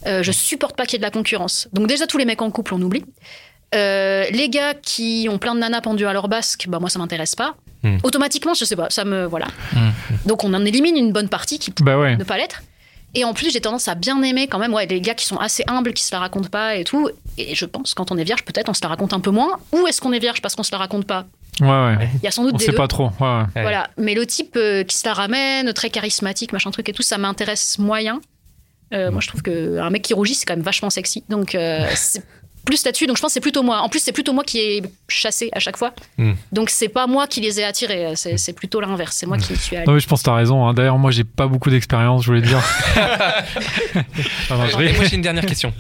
Euh, 0.06 0.24
je 0.24 0.32
supporte 0.32 0.76
pas 0.76 0.86
qu'il 0.86 0.94
y 0.94 0.96
ait 0.98 1.00
de 1.00 1.04
la 1.04 1.12
concurrence. 1.12 1.68
Donc 1.72 1.88
déjà, 1.88 2.08
tous 2.08 2.18
les 2.18 2.26
mecs 2.26 2.42
en 2.42 2.52
couple, 2.52 2.74
on 2.74 2.82
oublie. 2.82 3.06
Euh, 3.74 4.26
les 4.32 4.50
gars 4.50 4.74
qui 4.76 5.28
ont 5.32 5.40
plein 5.40 5.56
de 5.56 5.60
nanas 5.60 5.82
pendues 5.82 6.06
à 6.06 6.14
leur 6.14 6.28
basque, 6.28 6.66
bah 6.68 6.80
moi 6.80 6.90
ça 6.90 7.00
m'intéresse 7.00 7.36
pas. 7.36 7.56
Hmm. 7.84 7.98
Automatiquement, 8.04 8.54
je 8.54 8.64
sais 8.66 8.76
pas, 8.76 8.90
ça 8.90 9.04
me 9.06 9.26
voilà. 9.26 9.48
Hmm. 9.74 9.90
Donc 10.26 10.44
on 10.44 10.54
en 10.54 10.64
élimine 10.66 10.96
une 10.98 11.12
bonne 11.12 11.30
partie 11.30 11.60
qui 11.60 11.70
peut 11.72 11.84
Bah 11.84 11.98
ouais. 11.98 12.16
ne 12.16 12.24
pas 12.24 12.38
l'être. 12.38 12.62
Et 13.16 13.26
en 13.26 13.34
plus, 13.36 13.52
j'ai 13.52 13.62
tendance 13.62 13.88
à 13.88 13.94
bien 13.96 14.22
aimer 14.24 14.48
quand 14.48 14.58
même 14.58 14.74
ouais, 14.74 14.88
les 14.88 15.00
gars 15.00 15.14
qui 15.14 15.26
sont 15.26 15.38
assez 15.38 15.64
humbles, 15.68 15.94
qui 15.94 16.04
se 16.04 16.12
la 16.16 16.20
racontent 16.20 16.50
pas 16.50 16.76
et 16.78 16.84
tout. 16.84 17.10
Et 17.38 17.54
je 17.54 17.66
pense, 17.66 17.94
quand 17.94 18.12
on 18.12 18.18
est 18.18 18.24
vierge, 18.24 18.44
peut-être 18.44 18.70
on 18.70 18.74
se 18.74 18.82
la 18.82 18.88
raconte 18.88 19.14
un 19.14 19.20
peu 19.20 19.30
moins. 19.30 19.60
Ou 19.72 19.86
est-ce 19.86 20.02
qu'on 20.02 20.12
est 20.14 20.20
vierge 20.20 20.42
parce 20.42 20.56
qu'on 20.56 20.64
se 20.64 20.72
la 20.72 20.80
raconte 20.80 21.06
pas? 21.06 21.26
Ouais, 21.62 21.68
ouais. 21.68 22.10
Il 22.16 22.24
y 22.24 22.28
a 22.28 22.32
sans 22.32 22.44
doute 22.44 22.56
On 22.56 22.58
des 22.58 22.66
sait 22.66 22.72
deux. 22.72 22.78
pas 22.78 22.88
trop. 22.88 23.12
Ouais. 23.20 23.44
Voilà. 23.54 23.88
Mais 23.98 24.16
le 24.16 24.26
type 24.26 24.56
euh, 24.56 24.84
qui 24.84 24.98
se 24.98 25.06
la 25.06 25.14
ramène, 25.14 25.72
très 25.74 25.92
charismatique, 25.92 26.54
machin 26.54 26.72
truc 26.72 26.90
et 26.90 26.94
tout, 26.94 27.04
ça 27.04 27.20
m'intéresse 27.20 27.78
moyen. 27.78 28.20
Euh, 28.96 29.12
Moi, 29.12 29.22
je 29.22 29.28
trouve 29.28 29.44
qu'un 29.44 29.90
mec 29.92 30.02
qui 30.02 30.16
rougit, 30.16 30.34
c'est 30.34 30.46
quand 30.46 30.56
même 30.56 30.66
vachement 30.66 30.90
sexy. 30.90 31.24
Donc, 31.30 31.54
euh, 31.54 31.86
c'est 31.96 32.24
plus 32.66 32.84
là-dessus. 32.86 33.08
Donc, 33.08 33.18
je 33.18 33.22
pense 33.22 33.30
que 33.30 33.34
c'est 33.34 33.40
plutôt 33.40 33.64
moi. 33.64 33.82
En 33.82 33.90
plus, 33.90 34.00
c'est 34.00 34.12
plutôt 34.12 34.34
moi 34.34 34.44
qui 34.44 34.60
ai 34.60 34.84
chassé 35.08 35.50
à 35.54 35.60
chaque 35.60 35.78
fois. 35.78 35.94
Mm. 36.18 36.34
Donc, 36.52 36.70
c'est 36.70 36.90
pas 36.90 37.08
moi 37.08 37.28
qui 37.28 37.42
les 37.42 37.60
ai 37.60 37.64
attirés. 37.64 38.16
C'est 38.16 38.38
c'est 38.38 38.54
plutôt 38.54 38.80
l'inverse. 38.82 39.16
C'est 39.18 39.26
moi 39.26 39.38
qui 39.38 39.56
suis 39.56 39.76
allée. 39.76 39.86
Non, 39.86 39.94
mais 39.94 40.00
je 40.00 40.08
pense 40.08 40.22
que 40.22 40.26
t'as 40.26 40.36
raison. 40.36 40.68
hein. 40.68 40.74
D'ailleurs, 40.74 40.98
moi, 40.98 41.12
j'ai 41.12 41.24
pas 41.24 41.48
beaucoup 41.48 41.70
d'expérience, 41.70 42.24
je 42.24 42.28
voulais 42.28 42.42
dire. 42.42 42.62
Non, 44.50 44.58
non, 44.58 44.68
je 44.68 44.82
Et 44.82 44.94
moi 44.94 45.06
j'ai 45.06 45.16
une 45.16 45.22
dernière 45.22 45.46
question. 45.46 45.74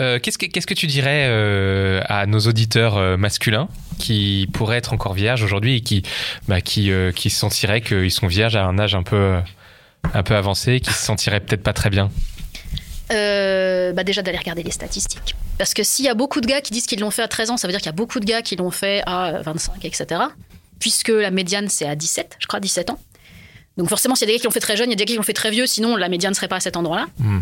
Euh, 0.00 0.18
qu'est-ce, 0.18 0.38
que, 0.38 0.46
qu'est-ce 0.46 0.66
que 0.66 0.74
tu 0.74 0.86
dirais 0.86 1.26
euh, 1.28 2.00
à 2.08 2.26
nos 2.26 2.40
auditeurs 2.40 2.96
euh, 2.96 3.16
masculins 3.16 3.68
qui 3.98 4.48
pourraient 4.52 4.78
être 4.78 4.92
encore 4.92 5.12
vierges 5.14 5.42
aujourd'hui 5.42 5.76
et 5.76 5.80
qui, 5.80 6.02
bah, 6.48 6.60
qui, 6.60 6.90
euh, 6.90 7.12
qui 7.12 7.30
se 7.30 7.38
sentiraient 7.38 7.80
qu'ils 7.80 8.10
sont 8.10 8.26
vierges 8.26 8.56
à 8.56 8.64
un 8.64 8.78
âge 8.78 8.94
un 8.94 9.02
peu, 9.02 9.16
euh, 9.16 9.40
un 10.14 10.22
peu 10.22 10.34
avancé, 10.34 10.80
qui 10.80 10.92
se 10.92 11.02
sentiraient 11.04 11.40
peut-être 11.40 11.62
pas 11.62 11.72
très 11.72 11.90
bien? 11.90 12.10
Euh, 13.10 13.92
bah 13.92 14.04
déjà 14.04 14.22
d'aller 14.22 14.38
regarder 14.38 14.62
les 14.62 14.70
statistiques. 14.70 15.34
Parce 15.58 15.74
que 15.74 15.82
s'il 15.82 16.04
y 16.04 16.08
a 16.08 16.14
beaucoup 16.14 16.40
de 16.40 16.46
gars 16.46 16.60
qui 16.60 16.72
disent 16.72 16.86
qu'ils 16.86 17.00
l'ont 17.00 17.10
fait 17.10 17.22
à 17.22 17.28
13 17.28 17.50
ans, 17.50 17.56
ça 17.56 17.66
veut 17.66 17.72
dire 17.72 17.80
qu'il 17.80 17.86
y 17.86 17.90
a 17.90 17.96
beaucoup 17.96 18.20
de 18.20 18.24
gars 18.24 18.42
qui 18.42 18.56
l'ont 18.56 18.70
fait 18.70 19.02
à 19.06 19.40
25, 19.42 19.84
etc. 19.84 20.06
Puisque 20.78 21.08
la 21.08 21.30
médiane, 21.30 21.68
c'est 21.68 21.86
à 21.86 21.94
17, 21.94 22.36
je 22.38 22.46
crois, 22.46 22.60
17 22.60 22.90
ans. 22.90 22.98
Donc 23.76 23.88
forcément, 23.88 24.14
s'il 24.14 24.28
y 24.28 24.30
a 24.30 24.32
des 24.32 24.36
gars 24.38 24.40
qui 24.40 24.44
l'ont 24.46 24.50
fait 24.52 24.60
très 24.60 24.76
jeune, 24.76 24.88
il 24.88 24.92
y 24.92 24.94
a 24.94 24.96
des 24.96 25.04
gars 25.04 25.12
qui 25.12 25.16
l'ont 25.16 25.22
fait 25.22 25.32
très 25.32 25.50
vieux, 25.50 25.66
sinon 25.66 25.96
la 25.96 26.08
médiane 26.08 26.30
ne 26.32 26.36
serait 26.36 26.48
pas 26.48 26.56
à 26.56 26.60
cet 26.60 26.76
endroit-là. 26.76 27.06
Mm. 27.18 27.40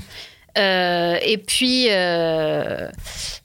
Euh, 0.59 1.19
et 1.23 1.39
puis, 1.39 1.87
euh, 1.91 2.89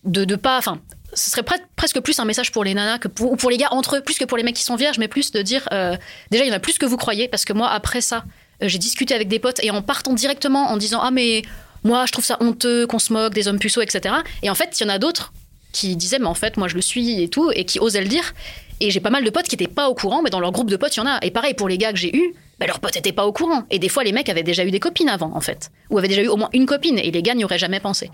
de, 0.04 0.26
de 0.26 0.36
pas... 0.36 0.58
Enfin, 0.58 0.80
ce 1.14 1.30
serait 1.30 1.44
pre- 1.44 1.62
presque 1.76 2.00
plus 2.00 2.20
un 2.20 2.26
message 2.26 2.52
pour 2.52 2.64
les 2.64 2.74
nanas 2.74 2.98
que 2.98 3.08
pour, 3.08 3.32
ou 3.32 3.36
pour 3.36 3.50
les 3.52 3.58
gars 3.58 3.70
entre 3.72 3.98
eux, 3.98 4.02
plus 4.02 4.18
que 4.18 4.26
pour 4.26 4.38
les 4.38 4.44
mecs 4.44 4.56
qui 4.56 4.64
sont 4.64 4.76
vierges, 4.76 4.98
mais 4.98 5.08
plus 5.08 5.32
de 5.32 5.42
dire... 5.42 5.68
euh, 5.72 5.96
déjà, 6.32 6.44
il 6.44 6.48
y 6.50 6.52
en 6.52 6.56
a 6.56 6.60
plus 6.60 6.78
que 6.78 6.86
vous 6.86 6.98
croyez, 6.98 7.28
parce 7.28 7.46
que 7.46 7.54
moi, 7.54 7.70
après 7.70 8.02
ça, 8.02 8.26
euh, 8.64 8.68
j'ai 8.68 8.78
discuté 8.80 9.14
avec 9.14 9.28
des 9.28 9.40
potes 9.40 9.64
et 9.64 9.72
en 9.72 9.82
partant 9.82 10.14
directement 10.14 10.68
en 10.70 10.78
disant 10.78 11.00
ah 11.02 11.12
mais 11.12 11.44
moi 11.86 12.06
je 12.06 12.12
trouve 12.12 12.26
ça 12.26 12.36
honteux 12.42 12.86
qu'on 12.88 13.00
se 13.00 13.14
moque 13.14 13.34
des 13.34 13.48
hommes 13.48 13.60
puceaux 13.60 13.82
etc. 13.82 14.16
Et 14.44 14.50
en 14.50 14.56
fait 14.56 14.78
il 14.78 14.84
y 14.84 14.86
en 14.86 14.90
a 14.90 15.00
d'autres 15.00 15.32
qui 15.72 15.96
disaient 15.96 16.20
mais 16.20 16.26
en 16.26 16.34
fait 16.34 16.58
moi 16.58 16.68
je 16.68 16.76
le 16.76 16.82
suis 16.82 17.24
et 17.24 17.30
tout 17.30 17.52
et 17.52 17.64
qui 17.64 17.80
osaient 17.80 18.02
le 18.02 18.10
dire. 18.10 18.34
Et 18.82 18.92
j'ai 18.92 19.00
pas 19.00 19.10
mal 19.10 19.24
de 19.24 19.30
potes 19.30 19.48
qui 19.48 19.56
étaient 19.56 19.68
pas 19.68 19.88
au 19.88 19.96
courant, 19.96 20.22
mais 20.22 20.30
dans 20.30 20.42
leur 20.42 20.52
groupe 20.52 20.70
de 20.70 20.76
potes 20.76 20.98
il 20.98 21.00
y 21.00 21.04
en 21.04 21.06
a. 21.06 21.20
Et 21.22 21.32
pareil 21.32 21.54
pour 21.54 21.70
les 21.70 21.78
gars 21.78 21.94
que 21.94 21.98
j'ai 21.98 22.14
eus, 22.14 22.34
bah, 22.60 22.66
leurs 22.68 22.82
potes 22.82 22.98
étaient 22.98 23.14
pas 23.14 23.26
au 23.26 23.32
courant. 23.32 23.64
Et 23.72 23.80
des 23.80 23.88
fois 23.88 24.04
les 24.04 24.12
mecs 24.12 24.28
avaient 24.28 24.44
déjà 24.44 24.66
eu 24.66 24.72
des 24.72 24.82
copines 24.82 25.08
avant 25.08 25.32
en 25.34 25.40
fait, 25.40 25.72
ou 25.90 25.98
avaient 25.98 26.10
déjà 26.10 26.22
eu 26.22 26.28
au 26.28 26.36
moins 26.36 26.50
une 26.52 26.66
copine 26.66 27.00
et 27.00 27.10
les 27.10 27.22
gars 27.22 27.36
n'y 27.36 27.46
auraient 27.46 27.58
jamais 27.58 27.80
pensé. 27.80 28.12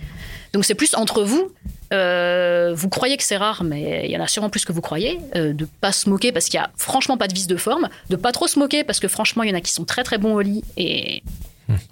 Donc 0.54 0.64
c'est 0.66 0.76
plus 0.76 0.94
entre 0.94 1.24
vous. 1.24 1.50
euh, 1.94 2.74
vous 2.76 2.90
croyez 2.90 3.18
que 3.18 3.24
c'est 3.24 3.38
rare, 3.38 3.64
mais 3.64 4.04
il 4.06 4.12
y 4.12 4.18
en 4.18 4.22
a 4.22 4.28
sûrement 4.28 4.50
plus 4.50 4.64
que 4.64 4.72
vous 4.72 4.82
croyez. 4.82 5.20
Euh, 5.36 5.52
de 5.54 5.66
pas 5.66 5.92
se 5.92 6.10
moquer 6.10 6.32
parce 6.32 6.46
qu'il 6.46 6.60
y 6.60 6.64
a 6.64 6.70
franchement 6.78 7.18
pas 7.18 7.28
de 7.28 7.34
vice 7.34 7.48
de 7.48 7.58
forme. 7.58 7.90
De 8.12 8.16
pas 8.16 8.32
trop 8.32 8.48
se 8.48 8.60
moquer 8.60 8.84
parce 8.84 9.00
que 9.00 9.08
franchement 9.08 9.42
il 9.44 9.50
y 9.50 9.54
en 9.54 9.58
a 9.58 9.62
qui 9.62 9.72
sont 9.74 9.86
très 9.86 10.04
très 10.04 10.18
bons 10.20 10.36
au 10.36 10.42
lit 10.42 10.64
et 10.78 11.24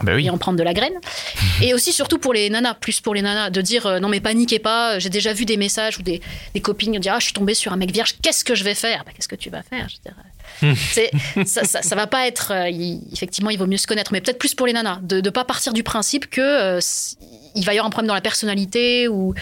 Bah 0.04 0.14
oui. 0.16 0.26
et 0.26 0.30
en 0.30 0.38
prendre 0.38 0.58
de 0.58 0.64
la 0.64 0.74
graine. 0.74 0.94
Et 1.62 1.74
aussi, 1.74 1.92
surtout 1.94 2.18
pour 2.20 2.34
les 2.34 2.50
nanas, 2.50 2.74
plus 2.74 3.00
pour 3.02 3.14
les 3.16 3.22
nanas, 3.22 3.50
de 3.50 3.62
dire 3.62 3.86
euh, 3.86 4.00
non, 4.00 4.10
mais 4.10 4.20
paniquez 4.20 4.60
pas. 4.60 5.00
J'ai 5.00 5.10
déjà 5.10 5.32
vu 5.34 5.46
des 5.46 5.58
messages 5.58 5.98
ou 6.00 6.02
des, 6.02 6.22
des 6.54 6.60
copines 6.62 6.98
dire 7.00 7.14
ah, 7.16 7.20
je 7.20 7.26
suis 7.26 7.34
tombée 7.34 7.54
sur 7.54 7.72
un 7.74 7.78
mec 7.78 7.92
vierge, 7.92 8.16
qu'est-ce 8.22 8.44
que 8.44 8.56
je 8.56 8.64
vais 8.64 8.76
faire? 8.76 9.04
Bah, 9.06 9.12
Qu'est-ce 9.16 9.28
que 9.28 9.36
tu 9.36 9.50
vas 9.50 9.62
faire? 9.64 9.88
Je 9.90 9.96
veux 9.96 10.02
dire, 10.04 10.16
euh, 10.64 10.74
c'est- 10.92 11.12
ça, 11.46 11.64
ça, 11.64 11.82
ça 11.82 11.96
va 11.96 12.08
pas 12.08 12.28
être. 12.28 12.52
euh, 12.52 12.70
il- 12.70 13.02
effectivement, 13.14 13.50
il 13.52 13.58
vaut 13.60 13.68
mieux 13.68 13.78
se 13.78 13.88
connaître, 13.88 14.12
mais 14.12 14.20
peut-être 14.22 14.40
plus 14.40 14.54
pour 14.56 14.68
les 14.68 14.74
nanas, 14.74 15.00
de 15.02 15.22
ne 15.22 15.30
pas 15.30 15.46
partir 15.46 15.72
du 15.74 15.84
principe 15.84 16.30
que 16.30 16.42
euh, 16.42 16.80
il 17.56 17.64
va 17.66 17.74
y 17.74 17.78
avoir 17.78 17.88
un 17.88 17.90
problème 17.92 18.08
dans 18.10 18.14
la 18.16 18.22
personnalité 18.22 19.08
ou 19.08 19.34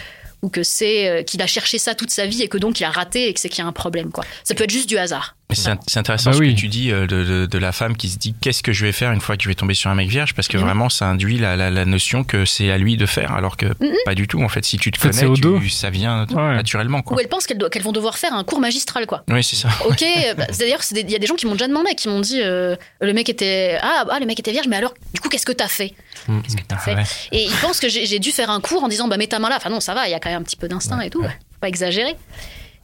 ou 0.42 0.50
que 0.50 0.62
c'est 0.62 1.08
euh, 1.08 1.22
qu'il 1.24 1.42
a 1.42 1.48
cherché 1.48 1.78
ça 1.78 1.96
toute 1.96 2.10
sa 2.12 2.24
vie 2.26 2.42
et 2.42 2.48
que 2.48 2.58
donc 2.58 2.78
il 2.78 2.84
a 2.84 2.90
raté 2.90 3.28
et 3.28 3.34
que 3.34 3.40
c'est 3.40 3.48
qu'il 3.48 3.58
y 3.58 3.64
a 3.64 3.66
un 3.66 3.72
problème 3.72 4.12
quoi. 4.12 4.24
Ça 4.44 4.54
peut 4.54 4.62
être 4.64 4.70
juste 4.70 4.88
du 4.88 4.96
hasard. 4.96 5.34
Mais 5.50 5.56
C'est 5.56 5.70
int- 5.70 5.78
c'est 5.86 5.98
intéressant 5.98 6.28
Bah 6.30 6.36
ce 6.36 6.42
oui. 6.42 6.54
que 6.54 6.60
tu 6.60 6.68
dis 6.68 6.92
euh, 6.92 7.06
de, 7.06 7.24
de- 7.24 7.46
de 7.46 7.58
la 7.58 7.72
femme 7.72 7.96
qui 7.96 8.10
se 8.10 8.18
dit 8.18 8.34
qu'est-ce 8.38 8.62
que 8.62 8.74
je 8.74 8.84
vais 8.84 8.92
faire 8.92 9.12
une 9.12 9.20
fois 9.22 9.34
que 9.38 9.42
je 9.42 9.48
vais 9.48 9.54
tomber 9.54 9.72
sur 9.72 9.88
un 9.90 9.94
mec 9.94 10.10
vierge? 10.10 10.34
Parce 10.34 10.46
que 10.46 10.58
Mhm. 10.58 10.62
vraiment 10.64 10.88
ça 10.90 11.06
induit 11.06 11.38
la, 11.38 11.56
la, 11.56 11.70
la 11.70 11.86
notion 11.86 12.22
que 12.22 12.44
c'est 12.44 12.70
à 12.70 12.76
lui 12.76 12.98
de 12.98 13.06
faire 13.06 13.32
alors 13.32 13.56
que 13.56 13.64
pas 14.04 14.14
du 14.14 14.28
tout 14.28 14.42
en 14.42 14.50
fait 14.50 14.62
si 14.66 14.76
tu 14.76 14.90
te 14.90 15.00
connais 15.00 15.24
au 15.24 15.34
tu- 15.34 15.40
dos. 15.40 15.58
ça 15.70 15.88
vient 15.88 16.26
Ouais. 16.26 16.54
naturellement 16.54 17.00
quoi. 17.00 17.16
Ou 17.16 17.20
elles 17.20 17.28
pensent 17.28 17.46
qu'elles, 17.46 17.58
qu'elles 17.70 17.82
vont 17.82 17.92
devoir 17.92 18.18
faire 18.18 18.34
un 18.34 18.44
cours 18.44 18.60
magistral 18.60 19.06
quoi. 19.06 19.24
Oui 19.30 19.42
c'est 19.42 19.56
ça. 19.56 19.70
Ok, 19.86 20.04
bah, 20.36 20.44
des- 20.60 21.00
il 21.00 21.10
y 21.10 21.16
a 21.16 21.18
des 21.18 21.26
gens 21.26 21.34
qui 21.34 21.46
m'ont 21.46 21.52
déjà 21.52 21.66
demandé, 21.68 21.94
qui 21.94 22.08
m'ont 22.08 22.20
dit 22.20 22.42
euh, 22.42 22.76
le 23.00 23.12
mec 23.14 23.30
était 23.30 23.78
ah, 23.80 24.04
ah 24.10 24.20
le 24.20 24.26
mec 24.26 24.38
était 24.38 24.52
vierge, 24.52 24.68
mais 24.68 24.76
alors 24.76 24.92
du 25.14 25.20
coup 25.20 25.30
qu'est-ce 25.30 25.46
que 25.46 25.52
t'as 25.52 25.68
fait? 25.68 25.94
Qu'est-ce 26.26 26.56
que 26.56 26.62
t'as 26.68 26.76
Ah 26.76 26.78
fait? 26.80 26.94
Ouais. 26.94 27.04
Et 27.32 27.44
ils 27.44 27.56
pensent 27.62 27.80
que 27.80 27.88
j'ai, 27.88 28.04
j'ai 28.04 28.18
dû 28.18 28.32
faire 28.32 28.50
un 28.50 28.60
cours 28.60 28.82
en 28.84 28.88
disant 28.88 29.08
bah 29.08 29.16
mets 29.16 29.28
ta 29.28 29.38
main 29.38 29.48
là. 29.48 29.56
Enfin 29.56 29.70
non 29.70 29.80
ça 29.80 29.94
va, 29.94 30.06
il 30.08 30.10
y 30.10 30.14
a 30.14 30.20
quand 30.20 30.28
même 30.28 30.42
un 30.42 30.44
petit 30.44 30.56
peu 30.56 30.68
d'instinct 30.68 31.00
et 31.00 31.08
tout, 31.08 31.22
faut 31.22 31.28
pas 31.62 31.68
exagérer. 31.68 32.16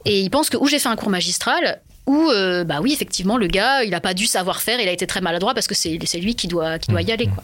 Et 0.07 0.21
ils 0.23 0.31
pensent 0.31 0.49
que 0.49 0.57
ou 0.57 0.67
j'ai 0.67 0.79
fait 0.79 0.89
un 0.89 0.97
cours 0.97 1.11
magistral 1.11 1.83
ou 2.07 2.29
euh, 2.31 2.65
bah 2.65 2.81
oui 2.83 2.93
effectivement 2.93 3.39
le 3.39 3.47
gars 3.47 3.83
il 3.83 3.95
a 3.95 4.01
pas 4.01 4.15
dû 4.15 4.27
savoir 4.27 4.61
faire, 4.61 4.79
il 4.81 4.89
a 4.89 4.93
été 4.93 5.07
très 5.07 5.21
maladroit 5.21 5.55
parce 5.55 5.67
que 5.67 5.75
c'est, 5.75 5.97
lui 6.19 6.35
qui 6.35 6.49
doit 6.49 6.79
qui 6.79 6.91
doit 6.91 7.03
y 7.03 7.11
aller 7.11 7.27
quoi. 7.27 7.43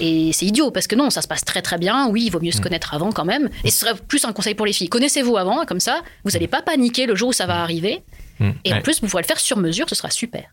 Et 0.00 0.32
c'est 0.32 0.46
idiot 0.46 0.70
parce 0.70 0.86
que 0.86 0.94
non 0.94 1.10
ça 1.10 1.22
se 1.22 1.28
passe 1.28 1.44
très 1.44 1.62
très 1.62 1.78
bien. 1.78 2.08
Oui 2.08 2.24
il 2.26 2.30
vaut 2.30 2.40
mieux 2.40 2.52
se 2.52 2.60
connaître 2.60 2.94
avant 2.94 3.10
quand 3.10 3.24
même. 3.24 3.48
Et 3.64 3.70
ce 3.70 3.80
serait 3.80 3.94
plus 3.94 4.24
un 4.24 4.32
conseil 4.32 4.54
pour 4.54 4.66
les 4.66 4.72
filles. 4.72 4.88
Connaissez-vous 4.88 5.36
avant 5.36 5.64
comme 5.64 5.80
ça 5.80 6.02
vous 6.24 6.36
allez 6.36 6.48
pas 6.48 6.62
paniquer 6.62 7.06
le 7.06 7.16
jour 7.16 7.30
où 7.30 7.32
ça 7.32 7.46
va 7.46 7.60
arriver. 7.62 8.02
Et 8.64 8.72
en 8.72 8.76
Ouais. 8.76 8.82
plus, 8.82 9.00
vous 9.00 9.08
pourrez 9.08 9.22
le 9.22 9.26
faire 9.26 9.40
sur 9.40 9.56
mesure, 9.56 9.88
ce 9.88 9.94
sera 9.94 10.10
super. 10.10 10.44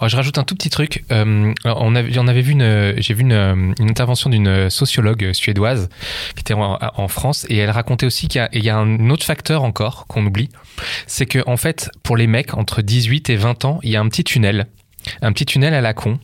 Oh, 0.00 0.08
je 0.08 0.16
rajoute 0.16 0.36
un 0.38 0.44
tout 0.44 0.54
petit 0.54 0.68
truc. 0.70 1.04
Euh, 1.10 1.52
on, 1.64 1.94
avait, 1.94 2.18
on 2.18 2.28
avait 2.28 2.42
vu 2.42 2.52
une, 2.52 2.94
j'ai 2.98 3.14
vu 3.14 3.22
une, 3.22 3.32
euh, 3.32 3.72
une 3.78 3.90
intervention 3.90 4.28
d'une 4.30 4.68
sociologue 4.70 5.32
suédoise 5.32 5.88
qui 6.34 6.40
était 6.40 6.54
en, 6.54 6.78
en 6.80 7.08
France 7.08 7.46
et 7.48 7.56
elle 7.56 7.70
racontait 7.70 8.06
aussi 8.06 8.28
qu'il 8.28 8.38
y 8.40 8.42
a, 8.42 8.48
il 8.52 8.64
y 8.64 8.68
a 8.70 8.76
un 8.76 9.08
autre 9.10 9.24
facteur 9.24 9.62
encore 9.64 10.06
qu'on 10.08 10.26
oublie, 10.26 10.50
c'est 11.06 11.26
que 11.26 11.42
en 11.46 11.56
fait 11.56 11.90
pour 12.02 12.16
les 12.16 12.26
mecs 12.26 12.54
entre 12.54 12.82
18 12.82 13.30
et 13.30 13.36
20 13.36 13.64
ans, 13.64 13.80
il 13.82 13.90
y 13.90 13.96
a 13.96 14.00
un 14.00 14.08
petit 14.08 14.24
tunnel, 14.24 14.66
un 15.22 15.32
petit 15.32 15.46
tunnel 15.46 15.72
à 15.74 15.80
la 15.80 15.94
con, 15.94 16.18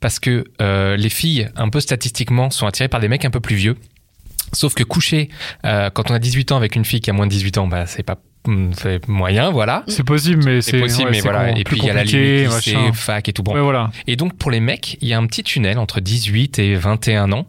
parce 0.00 0.18
que 0.18 0.44
euh, 0.60 0.96
les 0.96 1.08
filles 1.10 1.48
un 1.56 1.68
peu 1.68 1.80
statistiquement 1.80 2.50
sont 2.50 2.66
attirées 2.66 2.88
par 2.88 3.00
des 3.00 3.08
mecs 3.08 3.24
un 3.24 3.30
peu 3.30 3.40
plus 3.40 3.56
vieux. 3.56 3.76
Sauf 4.54 4.74
que 4.74 4.82
coucher 4.82 5.28
euh, 5.66 5.90
quand 5.90 6.10
on 6.10 6.14
a 6.14 6.18
18 6.18 6.52
ans 6.52 6.56
avec 6.56 6.74
une 6.74 6.84
fille 6.84 7.00
qui 7.00 7.10
a 7.10 7.12
moins 7.12 7.26
de 7.26 7.30
18 7.32 7.58
ans, 7.58 7.66
bah 7.68 7.86
c'est 7.86 8.02
pas 8.02 8.16
c'est 8.72 9.06
moyen, 9.08 9.50
voilà. 9.50 9.84
C'est 9.88 10.04
possible, 10.04 10.42
mais 10.44 10.60
C'est 10.62 10.78
possible, 10.80 11.06
ouais, 11.10 11.16
mais 11.16 11.20
voilà. 11.20 11.56
Et 11.58 11.64
puis 11.64 11.78
il 11.78 11.84
y 11.84 11.90
a 11.90 11.94
la 11.94 12.04
limite 12.04 12.46
lycée, 12.54 12.76
fac 12.94 13.28
et 13.28 13.32
tout. 13.32 13.42
Bon, 13.42 13.54
Ouais, 13.54 13.60
voilà. 13.60 13.90
et 14.06 14.16
donc 14.16 14.36
pour 14.36 14.50
les 14.50 14.60
mecs, 14.60 14.96
il 15.00 15.08
y 15.08 15.12
a 15.12 15.18
un 15.18 15.26
petit 15.26 15.42
tunnel 15.42 15.78
entre 15.78 16.00
18 16.00 16.58
et 16.58 16.74
21 16.74 17.32
ans 17.32 17.46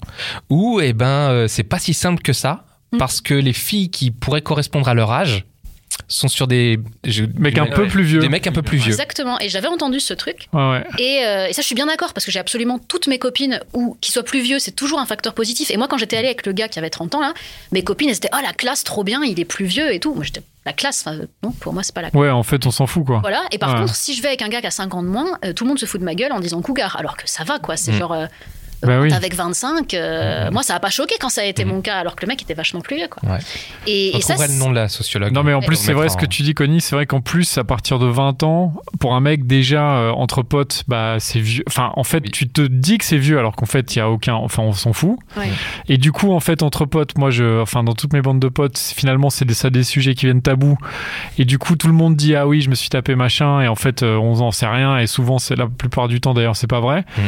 où 0.49 0.79
eh 0.81 0.93
ben 0.93 1.05
euh, 1.07 1.47
c'est 1.47 1.63
pas 1.63 1.79
si 1.79 1.93
simple 1.93 2.21
que 2.21 2.33
ça 2.33 2.65
Mm. 2.91 2.97
parce 2.97 3.21
que 3.21 3.35
les 3.35 3.53
filles 3.53 3.91
qui 3.91 4.09
pourraient 4.09 4.41
correspondre 4.41 4.87
à 4.87 4.95
leur 4.95 5.11
âge 5.11 5.45
sont 6.09 6.27
sur 6.27 6.47
des 6.47 6.79
je- 7.05 7.23
Mec 7.37 7.57
un 7.57 7.67
peu 7.67 7.87
plus 7.87 8.03
vieux. 8.03 8.19
des 8.19 8.27
mecs 8.29 8.45
un 8.47 8.51
peu 8.51 8.61
plus 8.63 8.77
vieux. 8.77 8.91
Exactement. 8.91 9.39
Et 9.39 9.47
j'avais 9.47 9.67
entendu 9.69 9.99
ce 10.01 10.13
truc. 10.13 10.47
Ouais, 10.51 10.69
ouais. 10.71 10.83
Et, 10.97 11.25
euh, 11.25 11.47
et 11.47 11.53
ça, 11.53 11.61
je 11.61 11.65
suis 11.67 11.75
bien 11.75 11.85
d'accord 11.85 12.13
parce 12.13 12.25
que 12.25 12.31
j'ai 12.31 12.39
absolument 12.39 12.79
toutes 12.79 13.07
mes 13.07 13.19
copines 13.19 13.61
ou 13.73 13.95
qui 14.01 14.11
soient 14.11 14.23
plus 14.23 14.41
vieux, 14.41 14.59
c'est 14.59 14.71
toujours 14.71 14.99
un 14.99 15.05
facteur 15.05 15.33
positif. 15.33 15.71
Et 15.71 15.77
moi, 15.77 15.87
quand 15.87 15.97
j'étais 15.97 16.17
allée 16.17 16.27
avec 16.27 16.45
le 16.45 16.51
gars 16.51 16.67
qui 16.67 16.79
avait 16.79 16.89
30 16.89 17.15
ans, 17.15 17.21
là, 17.21 17.33
mes 17.71 17.83
copines, 17.83 18.09
elles 18.09 18.17
étaient 18.17 18.29
Oh, 18.33 18.39
la 18.43 18.53
classe, 18.53 18.83
trop 18.83 19.03
bien, 19.03 19.21
il 19.23 19.39
est 19.39 19.45
plus 19.45 19.65
vieux 19.65 19.93
et 19.93 19.99
tout. 19.99 20.13
Moi, 20.13 20.23
j'étais 20.25 20.41
La 20.65 20.73
classe, 20.73 21.03
enfin, 21.07 21.17
non, 21.41 21.51
pour 21.51 21.73
moi, 21.73 21.83
c'est 21.83 21.95
pas 21.95 22.01
la 22.01 22.11
classe. 22.11 22.21
Ouais, 22.21 22.29
en 22.29 22.43
fait, 22.43 22.65
on 22.65 22.71
s'en 22.71 22.85
fout, 22.85 23.05
quoi. 23.05 23.19
Voilà. 23.21 23.41
Et 23.51 23.57
par 23.57 23.73
Ouais. 23.73 23.79
contre, 23.79 23.95
si 23.95 24.13
je 24.13 24.21
vais 24.21 24.27
avec 24.27 24.41
un 24.41 24.49
gars 24.49 24.59
qui 24.61 24.67
a 24.67 24.71
5 24.71 24.93
ans 24.93 25.01
de 25.03 25.07
moins, 25.07 25.37
euh, 25.45 25.53
tout 25.53 25.63
le 25.63 25.69
monde 25.69 25.79
se 25.79 25.85
fout 25.85 25.99
de 25.99 26.05
ma 26.05 26.15
gueule 26.15 26.31
en 26.33 26.39
disant 26.41 26.61
cougar. 26.61 26.95
Alors 26.97 27.15
que 27.17 27.23
ça 27.29 27.43
va, 27.43 27.59
quoi. 27.59 27.77
C'est 27.77 27.91
Mm. 27.93 27.97
genre. 27.97 28.11
euh, 28.11 28.25
Bah 28.81 28.99
oui. 29.01 29.09
t'es 29.09 29.15
Avec 29.15 29.35
25, 29.35 29.93
euh, 29.93 30.51
moi 30.51 30.63
ça 30.63 30.75
a 30.75 30.79
pas 30.79 30.89
choqué 30.89 31.15
quand 31.19 31.29
ça 31.29 31.41
a 31.41 31.45
été 31.45 31.65
mon 31.65 31.81
cas, 31.81 31.97
alors 31.97 32.15
que 32.15 32.21
le 32.25 32.27
mec 32.29 32.41
était 32.41 32.53
vachement 32.53 32.81
plus 32.81 32.95
vieux. 32.97 33.07
Quoi. 33.09 33.29
Ouais. 33.29 33.39
Et, 33.87 34.15
et 34.17 34.21
ça, 34.21 34.35
le 34.47 34.53
nom 34.53 34.69
de 34.69 34.75
la 34.75 34.87
sociologue. 34.87 35.31
Non 35.33 35.43
mais 35.43 35.53
en 35.53 35.61
plus 35.61 35.75
c'est 35.75 35.93
vrai 35.93 36.09
ce 36.09 36.17
que 36.17 36.25
tu 36.25 36.43
dis 36.43 36.53
Connie, 36.53 36.81
c'est 36.81 36.95
vrai 36.95 37.05
qu'en 37.05 37.21
plus 37.21 37.57
à 37.57 37.63
partir 37.63 37.99
de 37.99 38.05
20 38.07 38.43
ans, 38.43 38.73
pour 38.99 39.15
un 39.15 39.19
mec 39.19 39.47
déjà 39.47 39.97
euh, 39.97 40.11
entre 40.11 40.41
potes, 40.43 40.83
bah 40.87 41.15
c'est 41.19 41.39
vieux. 41.39 41.63
Enfin 41.67 41.91
en 41.95 42.03
fait 42.03 42.23
Oui. 42.23 42.31
tu 42.31 42.47
te 42.47 42.61
dis 42.61 42.97
que 42.97 43.05
c'est 43.05 43.17
vieux 43.17 43.37
alors 43.37 43.55
qu'en 43.55 43.65
fait 43.65 43.95
il 43.95 43.99
y 43.99 44.01
a 44.01 44.09
aucun, 44.09 44.33
enfin 44.33 44.63
on 44.63 44.73
s'en 44.73 44.93
fout. 44.93 45.17
Ouais. 45.37 45.49
Et 45.87 45.97
du 45.97 46.11
coup 46.11 46.31
en 46.33 46.39
fait 46.39 46.63
entre 46.63 46.85
potes, 46.85 47.17
moi 47.17 47.31
je, 47.31 47.61
enfin 47.61 47.83
dans 47.83 47.93
toutes 47.93 48.13
mes 48.13 48.21
bandes 48.21 48.39
de 48.39 48.49
potes, 48.49 48.77
finalement 48.77 49.29
c'est 49.29 49.45
des, 49.45 49.53
ça 49.53 49.69
des 49.69 49.83
sujets 49.83 50.15
qui 50.15 50.25
viennent 50.25 50.41
tabous. 50.41 50.77
Et 51.37 51.45
du 51.45 51.57
coup 51.59 51.75
tout 51.75 51.87
le 51.87 51.93
monde 51.93 52.15
dit 52.15 52.35
ah 52.35 52.47
oui 52.47 52.61
je 52.61 52.69
me 52.69 52.75
suis 52.75 52.89
tapé 52.89 53.15
machin 53.15 53.61
et 53.61 53.67
en 53.67 53.75
fait 53.75 54.03
euh, 54.03 54.15
on 54.17 54.39
en 54.39 54.51
sait 54.51 54.67
rien 54.67 54.97
et 54.97 55.07
souvent 55.07 55.39
c'est 55.39 55.55
la 55.55 55.67
plupart 55.67 56.07
du 56.07 56.21
temps 56.21 56.33
d'ailleurs 56.33 56.55
c'est 56.55 56.67
pas 56.67 56.79
vrai. 56.79 57.03
Mhm. 57.17 57.23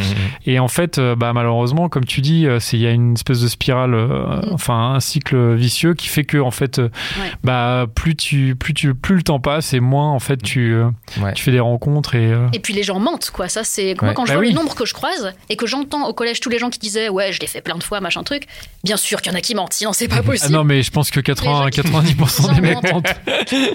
Et 0.45 0.59
en 0.59 0.67
fait, 0.67 0.97
euh, 0.97 1.15
bah, 1.15 1.33
malheureusement, 1.41 1.89
comme 1.89 2.05
tu 2.05 2.21
dis, 2.21 2.45
euh, 2.47 2.59
c'est 2.59 2.77
il 2.77 2.83
y 2.83 2.87
a 2.87 2.91
une 2.91 3.13
espèce 3.13 3.41
de 3.41 3.47
spirale, 3.47 3.93
euh, 3.93 4.07
Mm. 4.41 4.53
enfin 4.53 4.93
un 4.95 4.99
cycle 4.99 5.55
vicieux 5.55 5.93
qui 5.93 6.07
fait 6.07 6.23
que 6.23 6.37
en 6.37 6.51
fait, 6.51 6.79
euh, 6.79 6.89
Ouais. 7.19 7.31
bah 7.43 7.87
plus 7.93 8.15
tu, 8.15 8.55
plus 8.55 8.73
tu, 8.73 8.93
plus 8.95 9.15
le 9.15 9.23
temps 9.23 9.39
passe 9.39 9.73
et 9.73 9.79
moins 9.79 10.09
en 10.11 10.19
fait 10.19 10.37
tu, 10.41 10.73
euh, 10.73 10.89
Ouais. 11.21 11.33
tu 11.33 11.43
fais 11.43 11.51
des 11.51 11.59
rencontres 11.59 12.15
et 12.15 12.31
euh, 12.31 12.47
Et 12.53 12.59
puis 12.59 12.73
les 12.73 12.83
gens 12.83 12.99
mentent, 12.99 13.31
quoi. 13.31 13.47
Ça, 13.49 13.63
c'est 13.63 13.95
moi 13.99 14.09
Ouais. 14.09 14.13
quand 14.15 14.25
je 14.25 14.31
Bah 14.31 14.35
vois 14.35 14.41
oui. 14.45 14.49
le 14.49 14.55
nombre 14.55 14.75
que 14.75 14.85
je 14.85 14.93
croise 14.93 15.33
et 15.49 15.55
que 15.55 15.65
j'entends 15.65 16.07
au 16.07 16.13
collège 16.13 16.39
tous 16.39 16.49
les 16.49 16.59
gens 16.59 16.69
qui 16.69 16.79
disaient 16.79 17.09
ouais, 17.09 17.31
je 17.33 17.39
l'ai 17.39 17.47
fait 17.47 17.61
plein 17.61 17.75
de 17.77 17.83
fois, 17.83 17.99
machin 18.01 18.23
truc. 18.23 18.43
Bien 18.83 18.97
sûr 18.97 19.21
qu'il 19.21 19.31
y 19.31 19.35
en 19.35 19.37
a 19.37 19.41
qui 19.41 19.55
mentent, 19.55 19.73
sinon 19.73 19.93
c'est 19.93 20.07
pas 20.07 20.17
ah 20.19 20.23
possible. 20.23 20.53
non 20.53 20.63
mais 20.63 20.81
je 20.83 20.91
pense 20.91 21.09
que 21.11 21.19
80, 21.19 21.51
Les 21.51 21.63
gens 21.63 21.69
qui- 21.69 21.81
90% 21.81 22.53
des 22.53 22.61
mecs 22.61 22.83
mentent. 22.93 23.15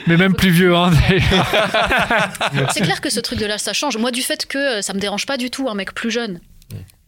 mais 0.07 0.17
même 0.17 0.35
plus 0.35 0.51
vieux 0.51 0.75
hein, 0.77 0.91
d'ailleurs. 1.09 1.47
C'est 2.73 2.81
clair 2.83 3.01
que 3.01 3.11
ce 3.11 3.21
truc 3.21 3.39
de 3.39 3.47
là, 3.47 3.59
ça 3.59 3.73
change. 3.73 3.97
Moi, 3.97 4.11
du 4.11 4.23
fait 4.23 4.47
que 4.47 4.81
ça 4.83 4.93
me 4.95 5.01
dérange 5.01 5.27
pas 5.27 5.37
du 5.37 5.51
tout 5.51 5.69
un 5.69 5.75
mec 5.75 5.93
plus 5.95 6.11
jeune. 6.11 6.41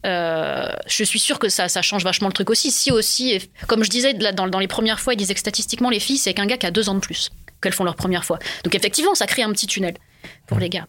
Euh, 0.05 0.69
je 0.87 1.03
suis 1.03 1.19
sûre 1.19 1.39
que 1.39 1.49
ça, 1.49 1.67
ça 1.67 1.81
change 1.81 2.03
vachement 2.03 2.27
le 2.27 2.33
truc 2.33 2.49
aussi. 2.49 2.71
Si 2.71 2.91
aussi, 2.91 3.49
comme 3.67 3.83
je 3.83 3.89
disais 3.89 4.13
dans 4.13 4.59
les 4.59 4.67
premières 4.67 4.99
fois, 4.99 5.13
ils 5.13 5.17
disaient 5.17 5.33
que 5.33 5.39
statistiquement, 5.39 5.89
les 5.89 5.99
filles, 5.99 6.17
c'est 6.17 6.33
qu'un 6.33 6.45
gars 6.45 6.57
qui 6.57 6.65
a 6.65 6.71
deux 6.71 6.89
ans 6.89 6.95
de 6.95 6.99
plus 6.99 7.29
qu'elles 7.61 7.73
font 7.73 7.83
leur 7.83 7.95
première 7.95 8.23
fois. 8.23 8.39
Donc 8.63 8.75
effectivement, 8.75 9.15
ça 9.15 9.25
crée 9.25 9.43
un 9.43 9.51
petit 9.51 9.67
tunnel 9.67 9.95
pour 10.47 10.59
les 10.59 10.69
gars. 10.69 10.87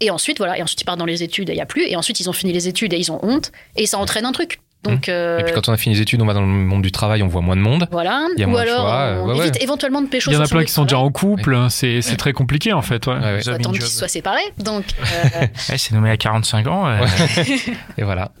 Et 0.00 0.10
ensuite, 0.10 0.38
voilà, 0.38 0.58
et 0.58 0.62
ensuite 0.62 0.80
ils 0.80 0.84
partent 0.84 0.98
dans 0.98 1.06
les 1.06 1.22
études 1.22 1.48
et 1.50 1.52
il 1.52 1.56
n'y 1.56 1.62
a 1.62 1.66
plus. 1.66 1.86
Et 1.86 1.96
ensuite, 1.96 2.20
ils 2.20 2.28
ont 2.28 2.32
fini 2.32 2.52
les 2.52 2.68
études 2.68 2.92
et 2.92 2.98
ils 2.98 3.10
ont 3.12 3.20
honte. 3.22 3.52
Et 3.76 3.86
ça 3.86 3.98
entraîne 3.98 4.24
un 4.24 4.32
truc. 4.32 4.60
Donc 4.84 5.08
euh, 5.08 5.38
Et 5.38 5.44
puis 5.44 5.52
quand 5.52 5.68
on 5.68 5.72
a 5.72 5.76
fini 5.76 5.94
les 5.94 6.00
études, 6.02 6.20
on 6.22 6.26
va 6.26 6.34
dans 6.34 6.40
le 6.40 6.46
monde 6.48 6.82
du 6.82 6.90
travail, 6.90 7.22
on 7.22 7.28
voit 7.28 7.40
moins 7.40 7.54
de 7.56 7.60
monde. 7.60 7.86
voilà. 7.92 8.26
il 8.36 8.40
y 8.40 8.44
a 8.44 8.48
Ou 8.48 8.50
moins 8.50 8.64
de 8.64 8.68
alors, 8.68 8.80
choix, 8.80 8.94
euh, 9.00 9.20
on 9.22 9.28
ouais, 9.28 9.38
évite 9.38 9.54
ouais. 9.56 9.62
éventuellement 9.62 10.02
de 10.02 10.08
pécho 10.08 10.30
Il 10.30 10.34
y 10.34 10.36
en 10.36 10.40
a 10.40 10.48
plein 10.48 10.60
qui 10.60 10.66
de 10.66 10.70
sont 10.70 10.82
déjà 10.82 10.98
en 10.98 11.10
couple, 11.10 11.54
hein, 11.54 11.68
c'est 11.70 12.00
très 12.18 12.32
compliqué 12.32 12.72
en 12.72 12.82
fait. 12.82 13.06
Ouais. 13.06 13.12
Ouais, 13.14 13.20
ouais. 13.20 13.38
Vous 13.40 13.48
avez 13.48 13.58
Attendre 13.60 13.78
qu'ils 13.78 13.86
soient 13.86 14.08
séparés. 14.08 14.40
Donc, 14.58 14.84
euh, 15.00 15.40
Ouais, 15.68 15.78
c'est 15.78 15.92
nommé 15.94 16.10
à 16.10 16.16
45 16.16 16.66
ans. 16.66 16.86
euh, 16.88 16.98
Et 17.98 18.02
voilà. 18.02 18.32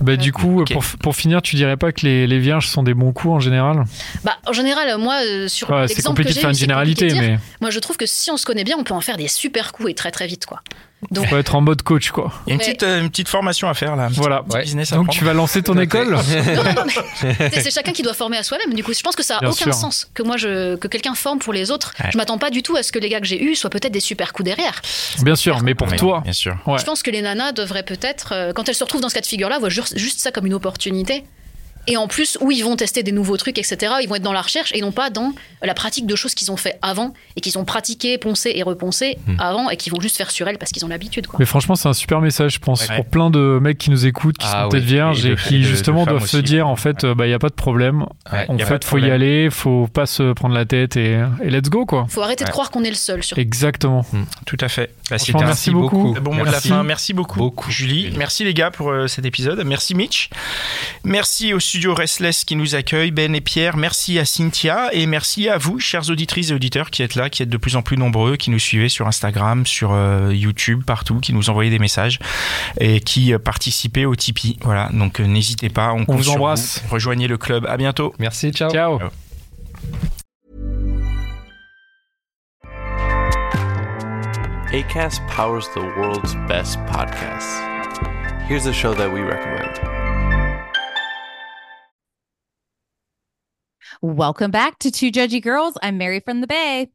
Bah 0.00 0.16
du 0.16 0.32
coup, 0.32 0.64
pour, 0.64 0.82
pour 1.02 1.14
finir, 1.14 1.42
tu 1.42 1.56
dirais 1.56 1.76
pas 1.76 1.92
que 1.92 2.04
les, 2.06 2.26
les 2.26 2.38
vierges 2.38 2.66
sont 2.66 2.82
des 2.82 2.94
bons 2.94 3.12
coups 3.12 3.34
en 3.34 3.40
général? 3.40 3.84
Bah, 4.24 4.36
en 4.46 4.52
général, 4.52 4.98
moi, 4.98 5.16
euh, 5.24 5.46
sur 5.46 5.70
Ouais, 5.70 5.86
C'est 5.88 5.94
l'exemple 5.96 6.22
que 6.22 6.22
compliqué 6.22 6.30
de 6.30 6.34
j'ai 6.34 6.40
faire 6.40 6.48
eu, 6.48 6.52
une 6.52 6.58
c'est 6.58 6.66
compliqué 6.66 7.06
généralité, 7.06 7.06
de 7.06 7.12
dire. 7.12 7.22
mais 7.22 7.38
Moi, 7.60 7.70
je 7.70 7.78
trouve 7.78 7.96
que 7.96 8.06
si 8.06 8.30
on 8.30 8.36
se 8.36 8.46
connaît 8.46 8.64
bien, 8.64 8.76
on 8.78 8.84
peut 8.84 8.94
en 8.94 9.00
faire 9.00 9.16
des 9.18 9.28
super 9.28 9.72
coups 9.72 9.90
et 9.90 9.94
très 9.94 10.10
très 10.10 10.26
vite, 10.26 10.46
quoi. 10.46 10.62
Donc, 11.10 11.26
faut 11.28 11.36
être 11.38 11.54
en 11.54 11.62
mode 11.62 11.80
coach 11.82 12.10
quoi. 12.10 12.30
Il 12.46 12.50
y 12.50 12.52
a 12.52 12.54
une 12.54 12.60
petite, 12.60 12.82
euh, 12.82 13.00
une 13.00 13.08
petite 13.08 13.28
formation 13.28 13.68
à 13.70 13.74
faire 13.74 13.96
là. 13.96 14.04
un 14.04 14.08
petit- 14.08 14.18
Voilà. 14.20 14.42
petit 14.42 14.56
Ouais. 14.56 14.62
business 14.64 14.92
à 14.92 14.96
Donc 14.96 15.06
prendre. 15.06 15.18
tu 15.18 15.24
vas 15.24 15.32
lancer 15.32 15.62
ton 15.62 15.78
école 15.78 16.10
non, 16.10 16.16
non, 16.18 16.62
non, 16.74 16.84
mais 17.22 17.50
c'est- 17.62 17.70
chacun 17.70 17.92
qui 17.92 18.02
doit 18.02 18.12
former 18.12 18.36
à 18.36 18.42
soi-même. 18.42 18.74
Du 18.74 18.84
coup, 18.84 18.92
je 18.92 19.00
pense 19.00 19.16
que 19.16 19.22
ça 19.22 19.38
a 19.38 19.40
Bien 19.40 19.48
aucun 19.48 19.64
sûr. 19.64 19.74
sens 19.74 20.10
que 20.12 20.22
moi, 20.22 20.36
je, 20.36 20.76
que 20.76 20.88
quelqu'un 20.88 21.14
forme 21.14 21.38
pour 21.38 21.52
les 21.54 21.70
autres. 21.70 21.94
Ouais. 22.00 22.10
Je 22.12 22.18
m'attends 22.18 22.36
pas 22.38 22.50
du 22.50 22.62
tout 22.62 22.76
à 22.76 22.82
ce 22.82 22.92
que 22.92 22.98
les 22.98 23.08
gars 23.08 23.20
que 23.20 23.26
j'ai 23.26 23.42
eus 23.42 23.54
soient 23.56 23.70
peut-être 23.70 23.92
des 23.92 24.00
super 24.00 24.32
coups 24.34 24.44
derrière. 24.44 24.82
Bien 25.22 25.36
sûr, 25.36 25.62
mais 25.62 25.74
pour 25.74 25.88
toi, 25.96 26.20
Bien 26.22 26.32
sûr. 26.34 26.56
Ouais. 26.66 26.78
Je 26.78 26.84
pense 26.84 27.02
que 27.02 27.10
les 27.10 27.22
nanas 27.22 27.52
devraient 27.52 27.82
peut-être, 27.82 28.32
euh, 28.32 28.52
quand 28.52 28.68
elles 28.68 28.74
se 28.74 28.84
retrouvent 28.84 29.00
dans 29.00 29.08
ce 29.08 29.14
cas 29.14 29.20
de 29.22 29.26
figure-là, 29.26 29.58
voient 29.58 29.68
juste, 29.70 29.96
juste 29.98 30.20
ça 30.20 30.30
comme 30.30 30.44
une 30.46 30.54
opportunité 30.54 31.24
Et 31.86 31.96
en 31.96 32.06
plus, 32.08 32.36
où 32.40 32.50
ils 32.50 32.62
vont 32.62 32.76
tester 32.76 33.02
des 33.02 33.12
nouveaux 33.12 33.36
trucs, 33.36 33.58
etc. 33.58 33.94
Ils 34.02 34.08
vont 34.08 34.14
être 34.16 34.22
dans 34.22 34.32
la 34.32 34.42
recherche 34.42 34.70
et 34.74 34.80
non 34.80 34.92
pas 34.92 35.10
dans 35.10 35.32
la 35.62 35.74
pratique 35.74 36.06
de 36.06 36.14
choses 36.14 36.34
qu'ils 36.34 36.50
ont 36.52 36.56
fait 36.56 36.78
avant 36.82 37.14
et 37.36 37.40
qu'ils 37.40 37.58
ont 37.58 37.64
pratiqué, 37.64 38.18
poncé 38.18 38.52
et 38.54 38.62
reponsé 38.62 39.18
Hmm. 39.26 39.36
avant 39.38 39.70
et 39.70 39.76
qui 39.76 39.90
vont 39.90 40.00
juste 40.00 40.16
faire 40.16 40.30
sur 40.30 40.46
elles 40.48 40.58
parce 40.58 40.72
qu'ils 40.72 40.84
ont 40.84 40.88
l'habitude. 40.88 41.26
quoi. 41.26 41.38
Mais 41.38 41.46
franchement, 41.46 41.74
c'est 41.74 41.88
un 41.88 41.92
super 41.92 42.20
message, 42.20 42.54
je 42.54 42.58
pense, 42.58 42.86
Ouais. 42.88 42.96
pour 42.96 43.06
plein 43.06 43.30
de 43.30 43.58
mecs 43.60 43.78
qui 43.78 43.90
nous 43.90 44.06
écoutent, 44.06 44.38
qui 44.38 44.46
Ah 44.48 44.52
sont 44.52 44.64
oui, 44.64 44.70
peut-être 44.72 44.84
vierges 44.84 45.24
et 45.26 45.28
et, 45.28 45.34
de- 45.36 45.40
qui 45.40 45.58
de- 45.58 45.62
justement 45.64 46.04
de 46.04 46.10
doivent 46.10 46.26
se 46.26 46.36
aussi. 46.38 46.44
dire, 46.44 46.68
en 46.68 46.76
fait, 46.76 47.02
il 47.04 47.24
n'y 47.26 47.32
a 47.32 47.38
pas 47.38 47.48
de 47.48 47.54
problème. 47.54 48.04
Ouais, 48.32 48.46
en 48.48 48.58
fait, 48.58 48.78
de 48.80 48.84
faut 48.84 48.98
y 48.98 49.10
aller, 49.10 49.48
faut 49.50 49.86
pas 49.88 50.06
se 50.06 50.32
prendre 50.32 50.54
la 50.54 50.64
tête 50.64 50.96
et, 50.96 51.22
et 51.42 51.50
let's 51.50 51.68
go, 51.70 51.86
quoi. 51.86 52.06
Faut 52.08 52.22
arrêter 52.22 52.44
de 52.44 52.48
Ouais. 52.48 52.52
croire 52.52 52.70
qu'on 52.70 52.84
est 52.84 52.90
le 52.90 52.94
seul 52.96 53.22
sur 53.24 53.38
Exactement. 53.38 54.04
Tout 54.46 54.56
à 54.60 54.68
fait. 54.68 54.90
Bah, 55.10 55.16
merci 55.40 55.70
beaucoup. 55.70 56.14
Bon 56.20 56.32
mot 56.34 56.40
de 56.40 56.44
la 56.46 56.52
Merci. 56.52 56.68
fin. 56.68 56.82
Merci 56.82 57.12
beaucoup, 57.14 57.38
Beaucoup. 57.38 57.70
Julie. 57.70 58.12
Merci 58.16 58.44
les 58.44 58.54
gars 58.54 58.70
pour 58.70 58.90
euh, 58.90 59.06
cet 59.08 59.24
épisode. 59.24 59.62
Merci 59.64 59.94
Mitch. 59.94 60.30
Merci 61.04 61.52
au 61.54 61.58
studio 61.80 61.94
Restless 61.94 62.44
qui 62.44 62.56
nous 62.56 62.74
accueille, 62.74 63.10
Ben 63.10 63.34
et 63.34 63.40
Pierre. 63.40 63.78
Merci 63.78 64.18
à 64.18 64.26
Cynthia 64.26 64.90
et 64.92 65.06
merci 65.06 65.48
à 65.48 65.56
vous, 65.56 65.78
chers 65.78 66.10
auditrices 66.10 66.50
et 66.50 66.52
auditeurs 66.52 66.90
qui 66.90 67.02
êtes 67.02 67.14
là, 67.14 67.30
qui 67.30 67.42
êtes 67.42 67.48
de 67.48 67.56
plus 67.56 67.74
en 67.74 67.80
plus 67.80 67.96
nombreux, 67.96 68.36
qui 68.36 68.50
nous 68.50 68.58
suivez 68.58 68.90
sur 68.90 69.06
Instagram, 69.06 69.64
sur 69.64 69.92
euh, 69.94 70.30
YouTube, 70.30 70.84
partout, 70.84 71.20
qui 71.20 71.32
nous 71.32 71.48
envoyez 71.48 71.70
des 71.70 71.78
messages 71.78 72.18
et 72.78 73.00
qui 73.00 73.32
euh, 73.32 73.38
participez 73.38 74.04
au 74.04 74.14
Tipeee. 74.14 74.58
Voilà, 74.60 74.90
donc 74.92 75.20
euh, 75.20 75.24
n'hésitez 75.24 75.70
pas. 75.70 75.94
On, 75.94 76.04
compte 76.04 76.18
vous 76.18 76.28
embrasse. 76.28 76.82
vous. 76.84 76.92
Rejoignez 76.92 77.28
le 77.28 77.38
club. 77.38 77.64
À 77.64 77.78
bientôt. 77.78 78.12
Merci, 78.18 78.50
ciao. 78.50 78.70
Ciao. 78.70 78.98
Ciao. 78.98 79.08
ACAST 84.70 85.26
powers 85.28 85.66
the 85.74 85.80
world's 85.96 86.34
best 86.46 86.78
podcasts. 86.80 87.58
Here's 88.46 88.66
a 88.66 88.72
show 88.74 88.92
that 88.92 89.10
we 89.10 89.20
recommend. 89.20 89.99
Welcome 94.02 94.50
back 94.50 94.78
to 94.78 94.90
Two 94.90 95.12
Judgy 95.12 95.42
Girls. 95.42 95.76
I'm 95.82 95.98
Mary 95.98 96.20
from 96.20 96.40
the 96.40 96.46
Bay. 96.46 96.90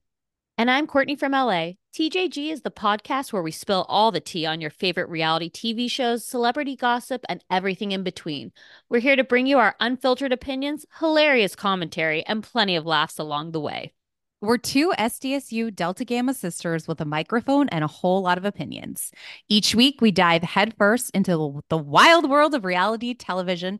And 0.57 0.71
I'm 0.71 0.87
Courtney 0.87 1.15
from 1.15 1.33
LA. 1.33 1.73
TJG 1.95 2.51
is 2.51 2.61
the 2.63 2.71
podcast 2.71 3.31
where 3.31 3.43
we 3.43 3.51
spill 3.51 3.85
all 3.87 4.11
the 4.11 4.19
tea 4.19 4.47
on 4.47 4.59
your 4.59 4.71
favorite 4.71 5.07
reality 5.07 5.47
TV 5.47 5.87
shows, 5.87 6.25
celebrity 6.25 6.75
gossip, 6.75 7.23
and 7.29 7.43
everything 7.51 7.91
in 7.91 8.01
between. 8.01 8.51
We're 8.89 9.01
here 9.01 9.15
to 9.15 9.23
bring 9.23 9.45
you 9.45 9.59
our 9.59 9.75
unfiltered 9.79 10.33
opinions, 10.33 10.87
hilarious 10.97 11.55
commentary, 11.55 12.25
and 12.25 12.41
plenty 12.41 12.75
of 12.75 12.87
laughs 12.87 13.19
along 13.19 13.51
the 13.51 13.61
way. 13.61 13.93
We're 14.41 14.57
two 14.57 14.91
SDSU 14.97 15.75
Delta 15.75 16.05
Gamma 16.05 16.33
sisters 16.33 16.87
with 16.87 16.99
a 17.01 17.05
microphone 17.05 17.69
and 17.69 17.83
a 17.83 17.87
whole 17.87 18.23
lot 18.23 18.39
of 18.39 18.45
opinions. 18.45 19.11
Each 19.47 19.75
week, 19.75 20.01
we 20.01 20.09
dive 20.09 20.41
headfirst 20.41 21.11
into 21.11 21.61
the 21.69 21.77
wild 21.77 22.27
world 22.27 22.55
of 22.55 22.65
reality 22.65 23.13
television. 23.13 23.79